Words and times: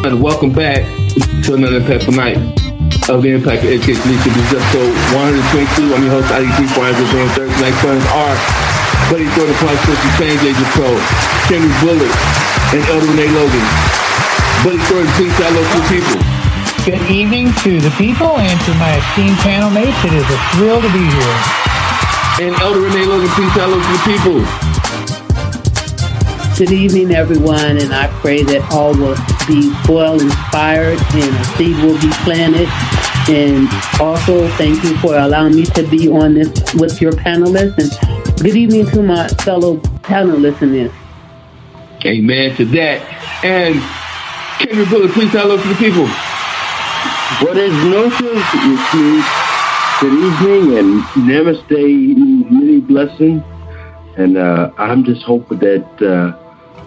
And 0.00 0.16
welcome 0.16 0.48
back 0.48 0.80
to 1.44 1.60
another 1.60 1.76
Impactful 1.76 2.16
Night 2.16 2.40
of 3.12 3.20
the 3.20 3.36
Impact 3.36 3.60
of 3.60 3.68
Education 3.68 4.00
Leadership. 4.08 4.32
This 4.32 4.48
is 4.48 4.56
episode 4.56 4.96
122. 5.12 5.92
I'm 5.92 6.00
your 6.00 6.16
host, 6.16 6.32
ID3 6.32 6.72
Brian. 6.72 6.96
Doing 6.96 7.28
Thursday 7.36 7.60
night 7.60 7.76
friends 7.84 8.00
are 8.08 8.32
Buddy 9.12 9.28
Thornton, 9.36 9.52
Clark 9.60 9.76
Social 9.84 10.12
Change 10.16 10.40
Agent 10.40 10.70
Pro, 10.72 10.88
Kenny 11.52 11.68
Bullock, 11.84 12.08
and 12.72 12.80
Elder 12.88 13.12
Renee 13.12 13.28
Logan. 13.28 13.66
Buddy 14.64 14.80
Thornton, 14.88 15.12
please 15.20 15.36
say 15.36 15.44
hello 15.52 15.60
to 15.68 15.76
the 15.76 15.88
people. 15.92 16.18
Good 16.88 17.04
evening 17.12 17.52
to 17.60 17.76
the 17.84 17.92
people 18.00 18.40
and 18.40 18.56
to 18.56 18.72
my 18.80 19.04
esteemed 19.04 19.36
panel 19.44 19.68
mates. 19.68 20.00
It 20.00 20.16
is 20.16 20.24
a 20.24 20.40
thrill 20.56 20.80
to 20.80 20.90
be 20.96 21.04
here. 21.04 21.36
And 22.40 22.56
Elder 22.64 22.88
Renee 22.88 23.04
Logan, 23.04 23.28
please 23.36 23.52
say 23.52 23.68
hello 23.68 23.76
to 23.76 23.90
the 23.92 24.04
people. 24.08 24.69
Good 26.60 26.72
evening, 26.72 27.12
everyone, 27.12 27.78
and 27.78 27.90
I 27.94 28.08
pray 28.20 28.42
that 28.42 28.70
all 28.70 28.92
will 28.92 29.16
be 29.48 29.72
well 29.88 30.20
inspired 30.20 30.98
and 31.14 31.34
a 31.34 31.44
seed 31.56 31.74
will 31.78 31.98
be 31.98 32.10
planted. 32.20 32.68
And 33.32 33.66
also, 33.98 34.46
thank 34.58 34.84
you 34.84 34.94
for 34.98 35.16
allowing 35.16 35.56
me 35.56 35.64
to 35.64 35.88
be 35.88 36.10
on 36.10 36.34
this 36.34 36.74
with 36.74 37.00
your 37.00 37.12
panelists. 37.12 37.78
And 37.80 38.42
good 38.42 38.56
evening 38.56 38.84
to 38.90 39.02
my 39.02 39.28
fellow 39.28 39.78
panelists 40.04 40.60
in 40.60 40.72
this. 40.72 40.92
Amen 42.04 42.54
to 42.56 42.66
that. 42.66 43.00
And 43.42 43.76
Kendra 44.60 44.84
Bullock, 44.90 45.12
please 45.12 45.32
hello 45.32 45.56
to 45.56 45.66
the 45.66 45.74
people. 45.76 46.04
Buenas 47.40 47.72
noches, 47.88 48.44
good 49.98 50.12
evening, 50.12 50.76
and 50.76 51.00
namaste, 51.26 52.50
many 52.50 52.80
blessings. 52.80 53.42
And 54.18 54.36
uh, 54.36 54.72
I'm 54.76 55.04
just 55.04 55.22
hoping 55.22 55.60
that 55.60 56.02
uh, 56.02 56.36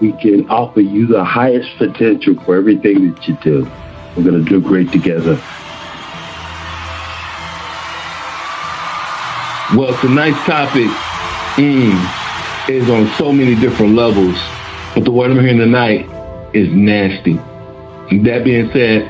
we 0.03 0.12
can 0.12 0.49
offer 0.49 0.81
you 0.81 1.07
the 1.07 1.23
highest 1.23 1.77
potential 1.77 2.35
for 2.44 2.57
everything 2.57 3.13
that 3.13 3.25
you 3.25 3.38
do. 3.41 3.63
We're 4.17 4.23
going 4.23 4.44
to 4.44 4.49
do 4.49 4.59
great 4.59 4.91
together. 4.91 5.36
Well, 9.73 9.97
tonight's 10.02 10.38
topic 10.45 10.89
mm, 11.55 12.69
is 12.69 12.89
on 12.89 13.08
so 13.17 13.31
many 13.31 13.55
different 13.55 13.95
levels, 13.95 14.36
but 14.94 15.05
the 15.05 15.11
word 15.11 15.31
I'm 15.31 15.39
hearing 15.39 15.58
tonight 15.58 16.06
is 16.53 16.67
nasty. 16.67 17.39
And 18.11 18.25
that 18.25 18.44
being 18.44 18.69
said, 18.73 19.08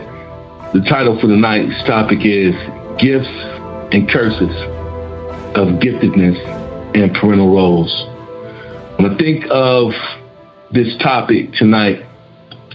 the 0.73 0.81
title 0.87 1.19
for 1.19 1.25
tonight's 1.25 1.83
topic 1.85 2.19
is 2.23 2.53
Gifts 2.99 3.27
and 3.91 4.07
Curses 4.07 4.55
of 5.57 5.79
Giftedness 5.79 6.37
and 6.95 7.15
Parental 7.15 7.51
Roles. 7.51 7.91
When 8.99 9.11
I 9.11 9.17
think 9.17 9.45
of 9.49 9.91
this 10.73 10.97
topic 10.97 11.53
tonight, 11.53 12.03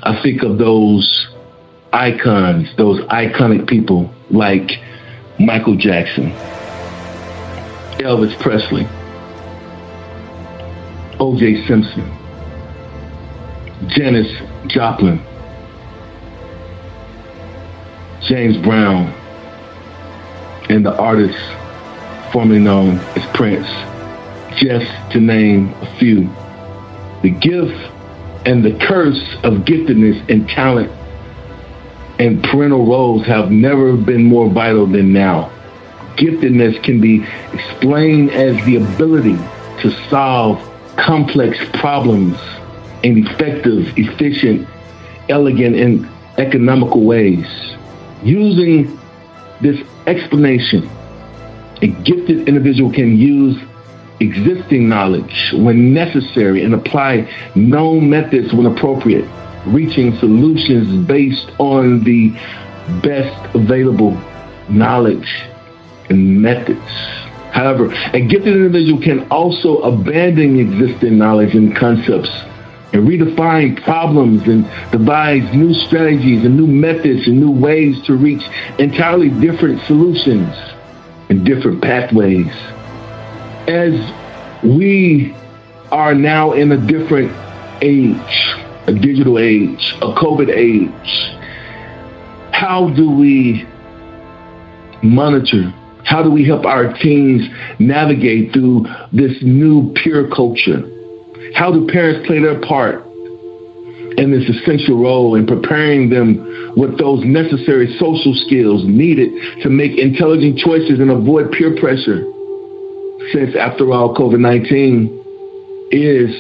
I 0.05 0.23
think 0.23 0.45
of 0.45 0.57
those 0.57 1.27
icons, 1.93 2.69
those 2.77 3.01
iconic 3.07 3.69
people 3.69 4.15
like 4.31 4.71
Michael 5.41 5.75
Jackson, 5.75 6.31
Elvis 7.99 8.39
Presley, 8.41 8.87
O.J. 11.19 11.67
Simpson, 11.67 12.09
Janis 13.89 14.33
Joplin, 14.69 15.21
James 18.23 18.57
Brown, 18.59 19.09
and 20.71 20.87
the 20.87 20.97
artist 20.97 21.37
formerly 22.33 22.61
known 22.61 22.99
as 23.17 23.27
Prince, 23.35 23.67
just 24.57 24.89
to 25.11 25.19
name 25.19 25.75
a 25.83 25.99
few. 25.99 26.31
The 27.23 27.31
gift 27.31 27.93
and 28.47 28.65
the 28.65 28.79
curse 28.87 29.23
of 29.43 29.65
giftedness 29.65 30.29
and 30.31 30.49
talent 30.49 30.93
and 32.19 32.43
parental 32.43 32.87
roles 32.87 33.27
have 33.27 33.51
never 33.51 33.97
been 33.97 34.25
more 34.25 34.49
vital 34.51 34.87
than 34.87 35.13
now. 35.13 35.51
Giftedness 36.17 36.83
can 36.83 37.01
be 37.01 37.25
explained 37.53 38.31
as 38.31 38.65
the 38.65 38.77
ability 38.77 39.37
to 39.83 39.91
solve 40.09 40.59
complex 40.97 41.59
problems 41.75 42.39
in 43.05 43.27
effective, 43.27 43.97
efficient, 43.97 44.69
elegant, 45.29 45.77
and 45.77 46.09
economical 46.39 47.05
ways. 47.05 47.47
Using 48.25 48.99
this 49.61 49.81
explanation, 50.07 50.89
a 51.83 51.87
gifted 51.87 52.49
individual 52.49 52.93
can 52.93 53.17
use 53.17 53.63
existing 54.21 54.89
knowledge 54.89 55.53
when 55.57 55.93
necessary 55.93 56.65
and 56.65 56.75
apply 56.75 57.31
known 57.55 58.11
methods 58.11 58.53
when 58.53 58.67
appropriate, 58.67 59.29
reaching 59.67 60.17
solutions 60.19 61.07
based 61.07 61.51
on 61.59 62.03
the 62.05 62.31
best 63.03 63.55
available 63.55 64.21
knowledge 64.69 65.43
and 66.11 66.43
methods. 66.43 66.91
However, 67.53 67.93
a 68.13 68.21
gifted 68.21 68.57
individual 68.57 69.01
can 69.01 69.29
also 69.31 69.79
abandon 69.79 70.59
existing 70.59 71.19
knowledge 71.19 71.55
and 71.55 71.75
concepts 71.75 72.31
and 72.93 73.07
redefine 73.07 73.83
problems 73.83 74.43
and 74.49 74.65
devise 74.91 75.43
new 75.55 75.75
strategies 75.75 76.45
and 76.45 76.57
new 76.57 76.67
methods 76.67 77.27
and 77.27 77.39
new 77.39 77.51
ways 77.51 78.01
to 78.03 78.15
reach 78.15 78.43
entirely 78.79 79.29
different 79.29 79.83
solutions 79.83 80.55
and 81.29 81.45
different 81.45 81.83
pathways 81.83 82.51
as 83.69 83.93
we 84.65 85.35
are 85.93 86.15
now 86.15 86.53
in 86.53 86.73
a 86.73 86.77
different 86.87 87.31
age, 87.83 88.55
a 88.87 88.93
digital 88.93 89.39
age, 89.39 89.95
a 90.01 90.13
COVID 90.15 90.49
age, 90.49 91.35
how 92.53 92.89
do 92.91 93.11
we 93.11 93.67
monitor? 95.03 95.73
How 96.05 96.23
do 96.23 96.31
we 96.31 96.45
help 96.45 96.65
our 96.65 96.95
teens 96.95 97.43
navigate 97.79 98.55
through 98.55 98.87
this 99.13 99.37
new 99.43 99.93
peer 99.93 100.29
culture? 100.29 100.83
How 101.55 101.71
do 101.71 101.87
parents 101.87 102.27
play 102.27 102.41
their 102.41 102.61
part 102.63 103.05
in 104.17 104.33
this 104.33 104.49
essential 104.49 104.99
role 104.99 105.35
in 105.35 105.47
preparing 105.47 106.09
them 106.09 106.75
with 106.77 106.99
those 106.99 107.23
necessary 107.25 107.95
social 107.99 108.35
skills 108.47 108.85
needed 108.87 109.63
to 109.63 109.69
make 109.69 109.99
intelligent 109.99 110.59
choices 110.59 110.99
and 111.01 111.11
avoid 111.11 111.53
peer 111.53 111.77
pressure? 111.79 112.25
Since, 113.33 113.57
after 113.57 113.93
all, 113.93 114.15
COVID 114.15 114.39
19 114.39 115.89
is 115.91 116.31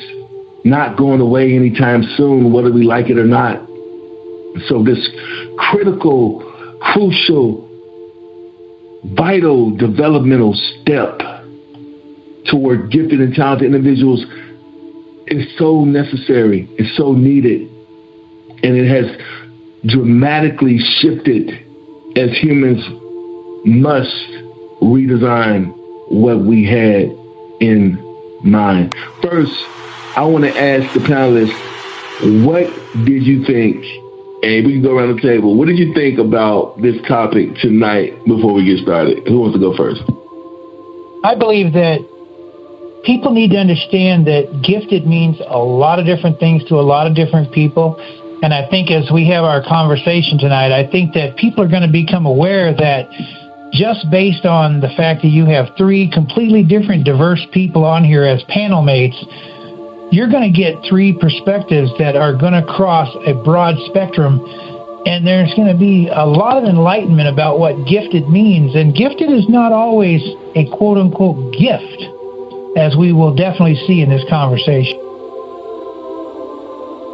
not 0.64 0.96
going 0.96 1.20
away 1.20 1.54
anytime 1.54 2.02
soon, 2.16 2.52
whether 2.52 2.72
we 2.72 2.82
like 2.84 3.10
it 3.10 3.18
or 3.18 3.24
not. 3.24 3.66
So, 4.66 4.82
this 4.82 5.08
critical, 5.58 6.40
crucial, 6.80 7.66
vital 9.14 9.76
developmental 9.76 10.54
step 10.54 11.18
toward 12.50 12.90
gifted 12.90 13.20
and 13.20 13.34
talented 13.34 13.66
individuals 13.66 14.24
is 15.26 15.46
so 15.58 15.84
necessary, 15.84 16.68
it's 16.78 16.96
so 16.96 17.12
needed, 17.12 17.68
and 18.62 18.76
it 18.76 18.88
has 18.88 19.06
dramatically 19.86 20.78
shifted 20.78 21.50
as 22.16 22.30
humans 22.38 22.82
must 23.64 24.14
redesign 24.80 25.77
what 26.10 26.40
we 26.40 26.64
had 26.64 27.16
in 27.60 27.98
mind. 28.44 28.94
First, 29.22 29.52
I 30.16 30.24
want 30.24 30.44
to 30.44 30.50
ask 30.50 30.92
the 30.94 31.00
panelists, 31.00 31.54
what 32.44 32.66
did 33.04 33.22
you 33.22 33.44
think? 33.44 33.84
And 34.42 34.66
we 34.66 34.78
can 34.78 34.82
go 34.82 34.96
around 34.96 35.16
the 35.16 35.22
table. 35.22 35.56
What 35.58 35.66
did 35.66 35.78
you 35.78 35.92
think 35.94 36.18
about 36.18 36.80
this 36.80 36.96
topic 37.06 37.56
tonight 37.56 38.14
before 38.24 38.54
we 38.54 38.64
get 38.64 38.78
started? 38.82 39.26
Who 39.26 39.40
wants 39.40 39.58
to 39.58 39.60
go 39.60 39.76
first? 39.76 40.02
I 41.26 41.34
believe 41.34 41.72
that 41.74 41.98
people 43.04 43.34
need 43.34 43.50
to 43.50 43.58
understand 43.58 44.26
that 44.26 44.62
gifted 44.62 45.06
means 45.06 45.38
a 45.46 45.58
lot 45.58 45.98
of 45.98 46.06
different 46.06 46.38
things 46.38 46.64
to 46.70 46.76
a 46.76 46.86
lot 46.86 47.06
of 47.06 47.14
different 47.14 47.52
people. 47.52 47.98
And 48.42 48.54
I 48.54 48.68
think 48.70 48.90
as 48.90 49.10
we 49.10 49.26
have 49.28 49.42
our 49.42 49.62
conversation 49.62 50.38
tonight, 50.38 50.70
I 50.70 50.86
think 50.86 51.14
that 51.14 51.36
people 51.36 51.64
are 51.64 51.68
going 51.68 51.82
to 51.82 51.90
become 51.90 52.24
aware 52.26 52.70
that 52.70 53.10
just 53.72 54.10
based 54.10 54.44
on 54.44 54.80
the 54.80 54.88
fact 54.96 55.22
that 55.22 55.28
you 55.28 55.44
have 55.46 55.66
three 55.76 56.10
completely 56.10 56.64
different, 56.64 57.04
diverse 57.04 57.44
people 57.52 57.84
on 57.84 58.04
here 58.04 58.24
as 58.24 58.42
panel 58.48 58.82
mates, 58.82 59.16
you're 60.10 60.28
going 60.28 60.50
to 60.50 60.56
get 60.56 60.74
three 60.88 61.16
perspectives 61.20 61.90
that 61.98 62.16
are 62.16 62.32
going 62.32 62.54
to 62.54 62.64
cross 62.64 63.08
a 63.26 63.34
broad 63.44 63.76
spectrum. 63.90 64.40
And 65.04 65.26
there's 65.26 65.52
going 65.54 65.72
to 65.72 65.78
be 65.78 66.08
a 66.08 66.26
lot 66.26 66.56
of 66.56 66.64
enlightenment 66.64 67.28
about 67.28 67.58
what 67.58 67.76
gifted 67.86 68.28
means. 68.28 68.74
And 68.74 68.94
gifted 68.94 69.30
is 69.30 69.48
not 69.48 69.72
always 69.72 70.20
a 70.56 70.68
quote 70.76 70.98
unquote 70.98 71.52
gift, 71.52 72.00
as 72.76 72.96
we 72.96 73.12
will 73.12 73.34
definitely 73.34 73.76
see 73.86 74.02
in 74.02 74.10
this 74.10 74.24
conversation. 74.28 74.98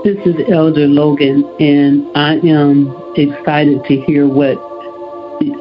This 0.04 0.18
is 0.26 0.36
Elder 0.52 0.86
Logan, 0.86 1.48
and 1.58 2.06
I 2.14 2.34
am 2.44 2.94
excited 3.16 3.82
to 3.84 3.96
hear 4.02 4.28
what 4.28 4.73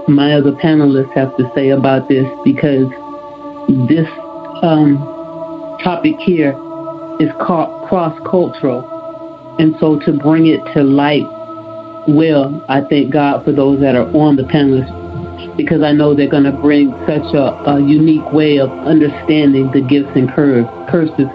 my 0.08 0.34
other 0.34 0.52
panelists 0.54 1.14
have 1.14 1.36
to 1.38 1.50
say 1.56 1.70
about 1.70 2.10
this 2.10 2.28
because 2.44 2.90
this 3.88 4.08
um, 4.62 4.98
topic 5.84 6.16
here 6.20 6.52
is 7.20 7.30
called 7.42 7.88
cross 7.90 8.18
cultural. 8.30 8.90
And 9.60 9.76
so 9.80 10.00
to 10.00 10.14
bring 10.14 10.48
it 10.48 10.62
to 10.74 10.84
light 10.84 11.24
well. 12.08 12.64
I 12.70 12.82
thank 12.82 13.12
God 13.14 13.44
for 13.46 13.52
those 13.52 13.80
that 13.82 13.96
are 13.96 14.08
on 14.16 14.36
the 14.36 14.44
panelists 14.44 14.92
because 15.56 15.82
I 15.84 15.92
know 15.92 16.16
they're 16.16 16.30
going 16.30 16.44
to 16.44 16.52
bring 16.52 16.92
such 17.06 17.34
a, 17.34 17.54
a, 17.70 17.80
unique 17.80 18.32
way 18.34 18.60
of 18.60 18.70
understanding 18.72 19.72
the 19.72 19.82
gifts 19.82 20.12
and 20.16 20.32
cur- 20.32 20.66
curses 20.90 21.30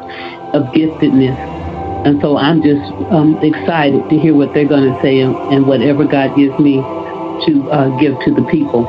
of 0.52 0.64
giftedness. 0.74 1.36
And 2.06 2.20
so 2.20 2.36
I'm 2.36 2.62
just 2.62 2.82
um, 3.12 3.38
excited 3.42 4.08
to 4.10 4.18
hear 4.18 4.34
what 4.34 4.54
they're 4.54 4.68
going 4.68 4.92
to 4.92 5.00
say 5.02 5.20
and, 5.20 5.34
and, 5.52 5.66
whatever 5.66 6.04
God 6.04 6.36
gives 6.36 6.58
me 6.58 6.78
to 7.46 7.70
uh, 7.70 7.88
give 7.98 8.18
to 8.26 8.34
the 8.34 8.46
people. 8.50 8.82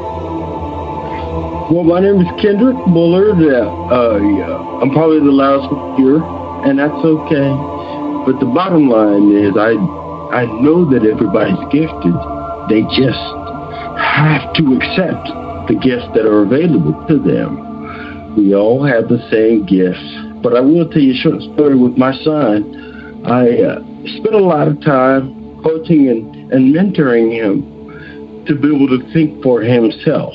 Well, 1.70 1.84
my 1.84 2.02
name 2.02 2.18
is 2.22 2.28
Kendrick 2.42 2.78
Bullard. 2.90 3.38
Uh, 3.38 4.18
yeah, 4.18 4.82
I'm 4.82 4.90
probably 4.90 5.20
the 5.20 5.30
loudest 5.30 5.70
here, 6.02 6.18
and 6.66 6.80
that's 6.80 6.98
okay. 7.06 7.50
But 8.26 8.42
the 8.42 8.50
bottom 8.50 8.90
line 8.90 9.30
is, 9.32 9.54
I 9.54 9.78
I 10.34 10.46
know 10.62 10.86
that 10.90 11.06
everybody's 11.06 11.62
gifted. 11.70 12.18
They 12.74 12.82
just 12.98 13.22
have 14.02 14.54
to 14.58 14.64
accept 14.82 15.30
the 15.70 15.78
gifts 15.78 16.10
that 16.18 16.26
are 16.26 16.42
available 16.42 16.98
to 17.06 17.18
them. 17.22 18.36
We 18.36 18.56
all 18.56 18.86
have 18.86 19.08
the 19.08 19.22
same 19.30 19.66
gifts. 19.66 20.02
But 20.42 20.56
I 20.56 20.62
will 20.62 20.90
tell 20.90 21.02
you 21.02 21.14
a 21.14 21.22
short 21.22 21.42
story 21.54 21.78
with 21.78 21.98
my 21.98 22.14
son. 22.26 23.22
I 23.26 23.62
uh, 23.62 23.80
spent 24.18 24.34
a 24.34 24.42
lot 24.42 24.68
of 24.68 24.82
time 24.82 25.62
coaching 25.62 26.10
and, 26.10 26.52
and 26.52 26.74
mentoring 26.74 27.30
him 27.32 27.79
to 28.48 28.56
be 28.56 28.68
able 28.74 28.88
to 28.88 29.14
think 29.14 29.42
for 29.44 29.62
himself. 29.62 30.34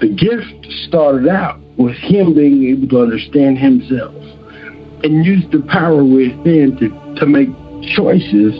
The 0.00 0.08
gift 0.08 0.66
started 0.88 1.28
out 1.28 1.60
with 1.76 1.96
him 1.96 2.34
being 2.34 2.64
able 2.70 2.88
to 2.88 3.02
understand 3.02 3.58
himself 3.58 4.14
and 5.04 5.24
use 5.24 5.44
the 5.50 5.62
power 5.70 6.04
within 6.04 6.76
to, 6.78 6.88
to 7.20 7.26
make 7.26 7.48
choices 7.94 8.54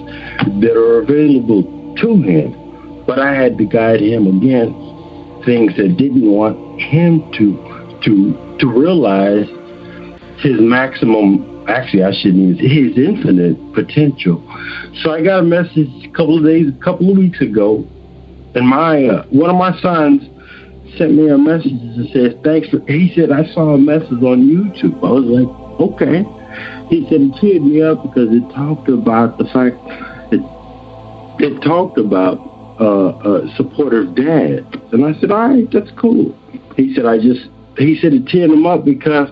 that 0.61 0.75
are 0.77 1.03
available 1.03 1.94
to 2.00 2.23
him. 2.23 3.05
But 3.06 3.19
I 3.19 3.35
had 3.35 3.59
to 3.59 3.65
guide 3.65 4.00
him 4.00 4.27
against 4.27 4.79
things 5.44 5.77
that 5.77 5.97
didn't 5.99 6.25
want 6.25 6.81
him 6.81 7.21
to 7.33 7.73
to 8.05 8.56
to 8.59 8.67
realize 8.67 9.47
his 10.39 10.59
maximum 10.61 11.67
actually 11.69 12.03
I 12.03 12.12
shouldn't 12.12 12.59
use 12.59 12.61
his 12.61 12.99
infinite 12.99 13.56
potential. 13.75 14.43
So 15.03 15.11
I 15.11 15.23
got 15.23 15.41
a 15.41 15.43
message 15.43 15.91
a 16.05 16.11
couple 16.11 16.39
of 16.39 16.44
days, 16.44 16.67
a 16.69 16.85
couple 16.85 17.11
of 17.11 17.17
weeks 17.17 17.41
ago, 17.41 17.87
and 18.55 18.69
my 18.69 19.05
uh, 19.05 19.25
one 19.31 19.51
of 19.51 19.57
my 19.57 19.79
sons 19.81 20.23
sent 20.99 21.15
me 21.15 21.29
a 21.29 21.39
message 21.39 21.73
and 21.73 22.09
says 22.11 22.35
thanks 22.45 22.69
for. 22.69 22.81
He 22.87 23.13
said 23.15 23.33
I 23.33 23.45
saw 23.53 23.75
a 23.75 23.79
message 23.79 24.23
on 24.23 24.45
YouTube. 24.45 24.97
I 25.03 25.11
was 25.11 25.25
like, 25.25 25.49
okay. 25.81 26.25
He 26.89 27.07
said 27.09 27.21
it 27.23 27.35
cheered 27.41 27.63
me 27.63 27.83
up 27.83 28.03
because 28.03 28.29
it 28.31 28.45
talked 28.55 28.89
about 28.89 29.39
the 29.39 29.45
fact 29.45 29.77
it 30.33 30.43
it 31.43 31.61
talked 31.63 31.99
about 31.99 32.39
uh, 32.81 33.09
uh, 33.11 33.57
supportive 33.57 34.15
dad. 34.15 34.67
And 34.93 35.05
I 35.05 35.19
said, 35.21 35.31
all 35.31 35.49
right, 35.49 35.69
that's 35.71 35.91
cool. 36.01 36.37
He 36.77 36.95
said, 36.95 37.07
I 37.07 37.19
just, 37.19 37.49
he 37.79 37.99
said 38.01 38.13
it 38.13 38.25
teared 38.25 38.53
him 38.53 38.67
up 38.67 38.85
because 38.85 39.29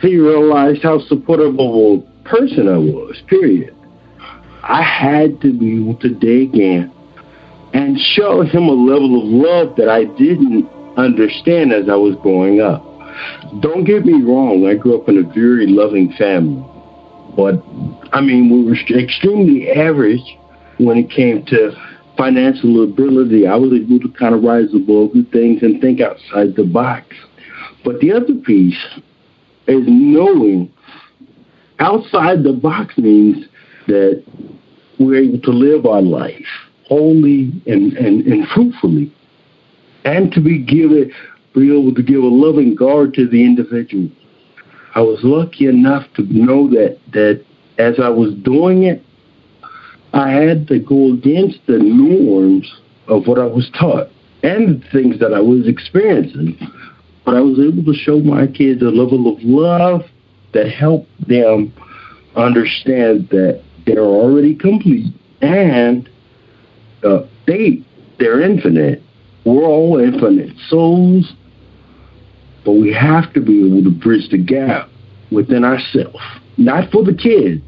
he 0.00 0.16
realized 0.16 0.82
how 0.82 1.00
supportive 1.00 1.58
of 1.58 1.74
a 1.74 2.00
person 2.24 2.68
I 2.68 2.78
was, 2.78 3.20
period. 3.26 3.74
I 4.62 4.82
had 4.82 5.40
to 5.42 5.52
be 5.52 5.80
able 5.80 5.96
to 5.96 6.08
dig 6.08 6.54
in 6.54 6.92
and 7.72 7.98
show 7.98 8.42
him 8.42 8.64
a 8.64 8.72
level 8.72 9.20
of 9.20 9.28
love 9.28 9.76
that 9.76 9.88
I 9.88 10.04
didn't 10.04 10.68
understand 10.96 11.72
as 11.72 11.88
I 11.88 11.96
was 11.96 12.16
growing 12.22 12.60
up. 12.60 12.84
Don't 13.60 13.84
get 13.84 14.04
me 14.04 14.22
wrong, 14.22 14.66
I 14.66 14.74
grew 14.74 15.00
up 15.00 15.08
in 15.08 15.18
a 15.18 15.22
very 15.22 15.66
loving 15.66 16.12
family. 16.12 16.64
But, 17.36 17.62
I 18.12 18.20
mean, 18.20 18.50
we 18.50 18.64
were 18.64 18.76
extremely 18.98 19.70
average 19.70 20.36
when 20.78 20.98
it 20.98 21.10
came 21.10 21.44
to 21.46 21.72
financial 22.16 22.82
ability, 22.82 23.46
I 23.46 23.54
was 23.54 23.72
able 23.72 24.00
to 24.00 24.08
kind 24.18 24.34
of 24.34 24.42
rise 24.42 24.74
above 24.74 25.12
the 25.12 25.26
things 25.32 25.62
and 25.62 25.80
think 25.80 26.00
outside 26.00 26.56
the 26.56 26.64
box. 26.64 27.14
But 27.84 28.00
the 28.00 28.12
other 28.12 28.34
piece 28.44 28.78
is 29.68 29.84
knowing 29.86 30.72
outside 31.78 32.42
the 32.42 32.52
box 32.52 32.98
means 32.98 33.46
that 33.86 34.24
we're 34.98 35.22
able 35.22 35.40
to 35.40 35.50
live 35.50 35.86
our 35.86 36.02
life 36.02 36.67
wholly 36.88 37.52
and, 37.66 37.92
and, 37.94 38.26
and 38.26 38.48
fruitfully 38.48 39.12
and 40.04 40.32
to 40.32 40.40
be 40.40 40.58
given 40.58 41.12
be 41.54 41.76
able 41.76 41.94
to 41.94 42.02
give 42.02 42.22
a 42.22 42.26
loving 42.26 42.74
guard 42.74 43.14
to 43.14 43.26
the 43.26 43.44
individual. 43.44 44.08
I 44.94 45.00
was 45.00 45.18
lucky 45.22 45.66
enough 45.66 46.06
to 46.14 46.22
know 46.22 46.68
that 46.70 46.98
that 47.12 47.44
as 47.78 47.98
I 48.00 48.08
was 48.08 48.34
doing 48.34 48.84
it, 48.84 49.02
I 50.12 50.30
had 50.30 50.66
to 50.68 50.78
go 50.78 51.12
against 51.12 51.58
the 51.66 51.78
norms 51.78 52.72
of 53.06 53.26
what 53.26 53.38
I 53.38 53.46
was 53.46 53.70
taught 53.78 54.08
and 54.42 54.82
the 54.82 54.88
things 54.90 55.18
that 55.20 55.32
I 55.32 55.40
was 55.40 55.66
experiencing. 55.66 56.58
But 57.24 57.36
I 57.36 57.40
was 57.40 57.58
able 57.58 57.84
to 57.84 57.98
show 57.98 58.20
my 58.20 58.46
kids 58.46 58.82
a 58.82 58.86
level 58.86 59.32
of 59.32 59.42
love 59.42 60.02
that 60.54 60.70
helped 60.70 61.28
them 61.28 61.72
understand 62.34 63.28
that 63.30 63.62
they're 63.86 64.00
already 64.00 64.54
complete 64.54 65.12
and 65.40 66.08
uh, 67.04 67.20
they 67.46 67.82
they're 68.18 68.40
infinite. 68.40 69.02
We're 69.44 69.64
all 69.64 69.98
infinite 69.98 70.56
souls, 70.68 71.32
but 72.64 72.72
we 72.72 72.92
have 72.92 73.32
to 73.34 73.40
be 73.40 73.66
able 73.66 73.84
to 73.84 73.90
bridge 73.90 74.28
the 74.30 74.38
gap 74.38 74.88
within 75.30 75.64
ourselves, 75.64 76.18
not 76.56 76.90
for 76.90 77.04
the 77.04 77.14
kids, 77.14 77.62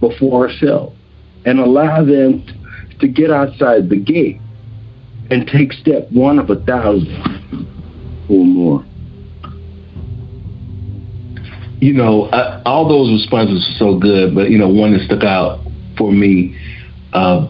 but 0.00 0.12
for 0.18 0.48
ourselves 0.48 0.96
and 1.44 1.58
allow 1.58 2.04
them 2.04 2.44
to 3.00 3.08
get 3.08 3.30
outside 3.30 3.88
the 3.88 3.96
gate 3.96 4.40
and 5.30 5.46
take 5.46 5.72
step 5.72 6.10
one 6.10 6.38
of 6.38 6.50
a 6.50 6.56
thousand 6.64 8.26
or 8.28 8.44
more. 8.44 8.84
You 11.80 11.94
know, 11.94 12.28
all 12.64 12.88
those 12.88 13.10
responses 13.10 13.66
are 13.68 13.78
so 13.78 13.98
good, 13.98 14.34
but 14.34 14.50
you 14.50 14.58
know, 14.58 14.68
one 14.68 14.92
that 14.92 15.04
stuck 15.04 15.24
out 15.24 15.60
for 15.98 16.12
me, 16.12 16.56
uh, 17.12 17.48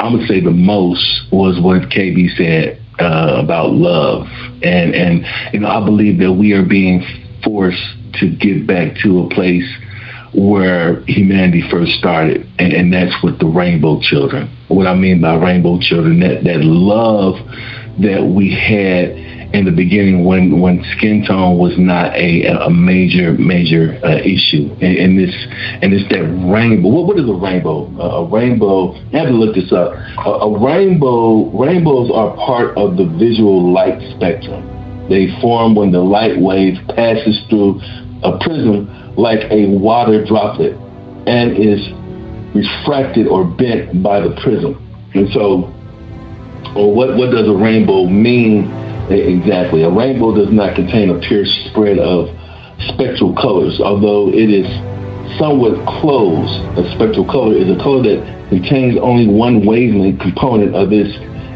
I'm 0.00 0.16
gonna 0.16 0.26
say 0.26 0.40
the 0.40 0.50
most 0.50 1.04
was 1.30 1.60
what 1.60 1.90
KB 1.90 2.34
said 2.36 2.80
uh, 2.98 3.40
about 3.44 3.72
love, 3.72 4.26
and 4.62 4.94
and 4.94 5.26
you 5.52 5.60
know, 5.60 5.68
I 5.68 5.84
believe 5.84 6.18
that 6.20 6.32
we 6.32 6.52
are 6.52 6.64
being 6.64 7.04
forced 7.44 7.82
to 8.14 8.34
get 8.34 8.66
back 8.66 8.96
to 9.02 9.20
a 9.24 9.28
place 9.28 9.68
where 10.32 11.02
humanity 11.06 11.62
first 11.70 11.92
started, 11.92 12.46
and, 12.58 12.72
and, 12.72 12.92
that's 12.92 13.14
with 13.22 13.38
the 13.40 13.46
rainbow 13.46 14.00
children. 14.00 14.48
What 14.68 14.86
I 14.86 14.94
mean 14.94 15.20
by 15.20 15.34
rainbow 15.34 15.80
children, 15.80 16.20
that, 16.20 16.44
that 16.44 16.60
love 16.62 17.34
that 17.98 18.24
we 18.24 18.54
had 18.54 19.30
in 19.52 19.64
the 19.64 19.72
beginning 19.72 20.24
when, 20.24 20.60
when 20.60 20.84
skin 20.96 21.24
tone 21.26 21.58
was 21.58 21.74
not 21.76 22.14
a, 22.14 22.46
a 22.46 22.70
major, 22.70 23.32
major 23.32 23.98
uh, 24.04 24.22
issue. 24.22 24.70
And, 24.80 24.94
and, 24.96 25.18
this 25.18 25.34
and 25.82 25.92
it's 25.92 26.08
that 26.10 26.22
rainbow. 26.22 26.88
What, 26.88 27.06
what 27.06 27.18
is 27.18 27.28
a 27.28 27.34
rainbow? 27.34 27.90
Uh, 27.98 28.22
a 28.22 28.30
rainbow, 28.30 28.94
I 28.94 29.18
have 29.18 29.28
to 29.28 29.34
look 29.34 29.54
this 29.54 29.72
up. 29.72 29.92
A, 30.24 30.30
a 30.46 30.50
rainbow, 30.54 31.50
rainbows 31.50 32.10
are 32.14 32.36
part 32.36 32.78
of 32.78 32.96
the 32.96 33.06
visual 33.18 33.72
light 33.72 33.98
spectrum. 34.14 34.62
They 35.08 35.26
form 35.40 35.74
when 35.74 35.90
the 35.90 35.98
light 35.98 36.38
wave 36.38 36.78
passes 36.94 37.42
through 37.50 37.80
a 38.22 38.38
prism 38.38 38.86
like 39.16 39.50
a 39.50 39.66
water 39.66 40.24
droplet 40.24 40.78
and 41.26 41.58
is 41.58 41.90
refracted 42.54 43.26
or 43.26 43.44
bent 43.44 44.02
by 44.02 44.20
the 44.20 44.38
prism. 44.42 44.78
And 45.14 45.26
so, 45.32 45.74
or 46.76 46.94
what, 46.94 47.16
what 47.16 47.30
does 47.30 47.48
a 47.48 47.54
rainbow 47.54 48.06
mean 48.06 48.70
exactly? 49.10 49.82
A 49.82 49.90
rainbow 49.90 50.34
does 50.34 50.52
not 50.52 50.74
contain 50.74 51.10
a 51.10 51.18
pure 51.20 51.44
spread 51.68 51.98
of 51.98 52.28
spectral 52.94 53.34
colors, 53.34 53.80
although 53.80 54.28
it 54.28 54.50
is 54.50 54.66
somewhat 55.38 55.74
close. 56.00 56.48
A 56.78 56.84
spectral 56.94 57.26
color 57.26 57.54
is 57.54 57.68
a 57.70 57.76
color 57.82 58.02
that 58.02 58.48
contains 58.48 58.98
only 59.00 59.26
one 59.26 59.66
wavelength 59.66 60.20
component 60.20 60.74
of 60.74 60.90
this 60.90 61.08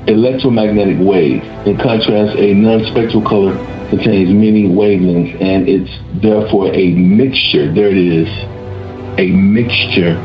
electromagnetic 0.07 0.99
wave. 1.01 1.43
In 1.67 1.77
contrast, 1.79 2.37
a 2.37 2.55
non-spectral 2.55 3.23
color 3.23 3.57
contains 3.89 4.31
many 4.33 4.69
wavelengths 4.69 5.41
and 5.41 5.69
it's 5.69 5.91
therefore 6.23 6.73
a 6.73 6.93
mixture. 6.93 7.73
There 7.73 7.89
it 7.89 7.97
is, 7.97 8.29
a 9.19 9.31
mixture 9.31 10.19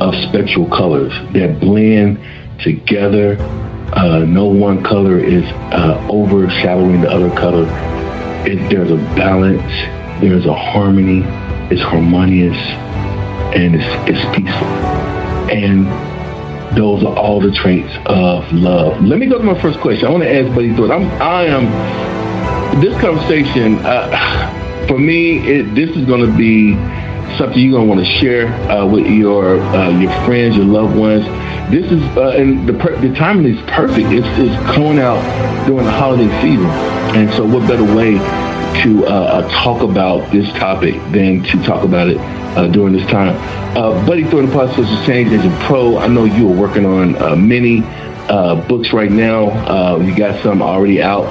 of 0.00 0.14
spectral 0.28 0.68
colors 0.68 1.12
that 1.32 1.58
blend 1.60 2.18
together. 2.62 3.36
Uh, 3.92 4.20
no 4.20 4.46
one 4.46 4.82
color 4.82 5.18
is 5.18 5.44
uh, 5.44 6.06
overshadowing 6.10 7.02
the 7.02 7.10
other 7.10 7.30
color. 7.36 7.66
It, 8.46 8.68
there's 8.70 8.90
a 8.90 8.96
balance, 9.16 9.62
there's 10.20 10.46
a 10.46 10.54
harmony, 10.54 11.22
it's 11.70 11.82
harmonious, 11.82 12.56
and 13.54 13.76
it's, 13.76 14.10
it's 14.10 14.36
peaceful. 14.36 14.68
And 15.50 15.86
those 16.76 17.04
are 17.04 17.16
all 17.16 17.40
the 17.40 17.52
traits 17.52 17.92
of 18.06 18.50
love. 18.52 19.00
Let 19.02 19.18
me 19.18 19.26
go 19.26 19.38
to 19.38 19.44
my 19.44 19.60
first 19.60 19.78
question. 19.80 20.08
I 20.08 20.10
want 20.10 20.24
to 20.24 20.34
ask 20.34 20.54
Buddy 20.54 20.74
Thorpe. 20.74 20.90
I'm, 20.90 21.04
I 21.22 21.44
am 21.44 22.14
this 22.80 23.00
conversation, 23.00 23.78
uh, 23.84 24.86
for 24.88 24.98
me, 24.98 25.38
it, 25.48 25.74
this 25.74 25.90
is 25.90 26.04
going 26.06 26.28
to 26.28 26.36
be 26.36 26.74
something 27.38 27.58
you're 27.58 27.72
going 27.72 27.88
to 27.88 27.94
want 27.94 28.00
to 28.04 28.18
share 28.18 28.48
uh, 28.70 28.84
with 28.84 29.06
your 29.06 29.60
uh, 29.60 29.90
your 29.90 30.10
friends, 30.24 30.56
your 30.56 30.66
loved 30.66 30.96
ones. 30.96 31.24
This 31.70 31.90
is 31.90 32.02
uh, 32.16 32.30
and 32.30 32.68
the 32.68 32.72
the 32.72 33.14
timing 33.14 33.46
is 33.46 33.60
perfect. 33.70 34.08
It's, 34.10 34.26
it's 34.38 34.74
coming 34.74 34.98
out 34.98 35.20
during 35.66 35.84
the 35.84 35.92
holiday 35.92 36.28
season, 36.42 36.66
and 37.16 37.32
so 37.32 37.44
what 37.44 37.66
better 37.68 37.84
way 37.84 38.18
to 38.82 39.06
uh, 39.06 39.08
uh, 39.08 39.48
talk 39.50 39.82
about 39.82 40.30
this 40.32 40.48
topic 40.54 40.94
than 41.12 41.42
to 41.44 41.62
talk 41.62 41.84
about 41.84 42.08
it 42.08 42.18
uh, 42.18 42.66
during 42.68 42.92
this 42.92 43.06
time. 43.08 43.36
Uh, 43.76 44.04
Buddy, 44.06 44.24
the 44.24 44.52
process 44.52 44.90
of 44.90 45.06
change 45.06 45.32
Agent 45.32 45.58
pro, 45.60 45.98
I 45.98 46.08
know 46.08 46.24
you 46.24 46.50
are 46.52 46.56
working 46.56 46.84
on 46.84 47.16
uh, 47.16 47.36
many 47.36 47.82
uh, 48.28 48.56
books 48.66 48.92
right 48.92 49.10
now. 49.10 49.96
you 49.98 50.14
got 50.16 50.42
some 50.42 50.60
already 50.60 51.02
out 51.02 51.24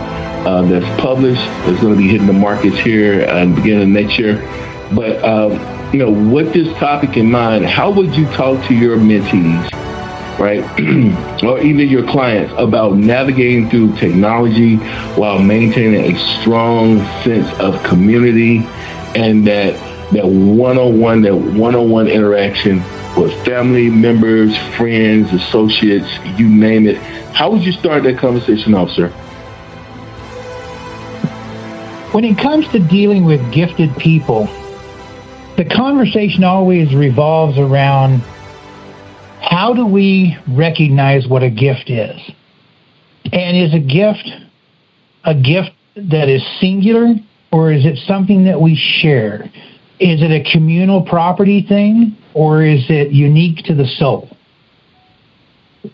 that's 0.69 1.01
published. 1.01 1.41
It's 1.67 1.81
going 1.81 1.93
to 1.93 1.97
be 1.97 2.07
hitting 2.07 2.27
the 2.27 2.33
markets 2.33 2.77
here 2.77 3.19
the 3.19 3.55
beginning 3.55 3.83
of 3.83 3.89
next 3.89 4.17
year. 4.17 4.37
But 4.93 5.23
um, 5.23 5.51
you 5.93 5.99
know, 5.99 6.11
with 6.11 6.53
this 6.53 6.73
topic 6.77 7.17
in 7.17 7.29
mind, 7.29 7.65
how 7.65 7.91
would 7.91 8.15
you 8.15 8.25
talk 8.27 8.65
to 8.67 8.73
your 8.73 8.97
mentees? 8.97 9.82
Right? 10.39 10.63
or 11.43 11.59
even 11.61 11.87
your 11.89 12.05
clients 12.07 12.53
about 12.57 12.97
navigating 12.97 13.69
through 13.69 13.95
technology 13.97 14.77
while 15.15 15.39
maintaining 15.39 16.15
a 16.15 16.39
strong 16.39 16.99
sense 17.23 17.47
of 17.59 17.81
community 17.83 18.59
and 19.15 19.45
that 19.47 19.73
that 20.13 20.27
one-on-one, 20.27 21.21
that 21.23 21.35
one-on-one 21.35 22.07
interaction 22.07 22.77
with 23.17 23.33
family 23.45 23.89
members, 23.89 24.55
friends, 24.75 25.31
associates, 25.33 26.07
you 26.37 26.47
name 26.47 26.87
it. 26.87 26.97
How 27.33 27.49
would 27.51 27.63
you 27.63 27.71
start 27.71 28.03
that 28.03 28.17
conversation 28.17 28.75
off, 28.75 28.89
sir? 28.91 29.09
When 32.11 32.25
it 32.25 32.37
comes 32.37 32.67
to 32.69 32.79
dealing 32.79 33.25
with 33.25 33.51
gifted 33.51 33.95
people, 33.97 34.45
the 35.57 35.65
conversation 35.65 36.43
always 36.43 36.93
revolves 36.93 37.57
around 37.57 38.21
how 39.43 39.73
do 39.73 39.85
we 39.85 40.37
recognize 40.47 41.27
what 41.27 41.43
a 41.43 41.49
gift 41.49 41.89
is? 41.89 42.19
And 43.31 43.57
is 43.57 43.73
a 43.73 43.79
gift 43.79 44.29
a 45.25 45.33
gift 45.33 45.71
that 45.95 46.27
is 46.27 46.43
singular 46.59 47.13
or 47.51 47.71
is 47.71 47.85
it 47.85 47.97
something 48.07 48.43
that 48.45 48.59
we 48.59 48.75
share? 49.01 49.43
Is 49.99 50.21
it 50.21 50.31
a 50.31 50.51
communal 50.51 51.01
property 51.01 51.65
thing 51.67 52.17
or 52.33 52.63
is 52.63 52.85
it 52.89 53.11
unique 53.11 53.63
to 53.65 53.75
the 53.75 53.85
soul? 53.85 54.29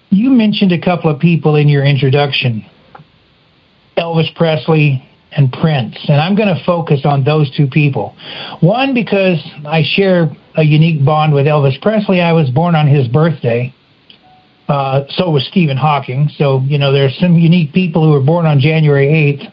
You 0.10 0.30
mentioned 0.32 0.72
a 0.72 0.80
couple 0.80 1.12
of 1.12 1.20
people 1.20 1.56
in 1.56 1.68
your 1.68 1.84
introduction 1.84 2.66
Elvis 3.98 4.34
Presley 4.36 5.06
and 5.32 5.52
Prince. 5.52 5.98
And 6.08 6.20
I'm 6.20 6.36
going 6.36 6.54
to 6.54 6.64
focus 6.66 7.02
on 7.06 7.24
those 7.24 7.50
two 7.56 7.68
people. 7.68 8.16
One, 8.62 8.94
because 8.94 9.40
I 9.66 9.84
share 9.84 10.30
a 10.56 10.64
unique 10.64 11.06
bond 11.06 11.34
with 11.34 11.46
Elvis 11.46 11.80
Presley. 11.82 12.22
I 12.22 12.34
was 12.34 12.50
born 12.50 12.76
on 12.76 12.88
his 12.88 13.08
birthday. 13.08 13.74
Uh, 14.68 15.04
so 15.10 15.30
was 15.32 15.48
Stephen 15.48 15.78
Hawking. 15.78 16.30
So, 16.38 16.62
you 16.62 16.78
know, 16.78 16.92
there's 16.92 17.18
some 17.18 17.36
unique 17.36 17.74
people 17.74 18.06
who 18.06 18.12
were 18.12 18.24
born 18.24 18.46
on 18.46 18.60
January 18.60 19.08
8th. 19.08 19.52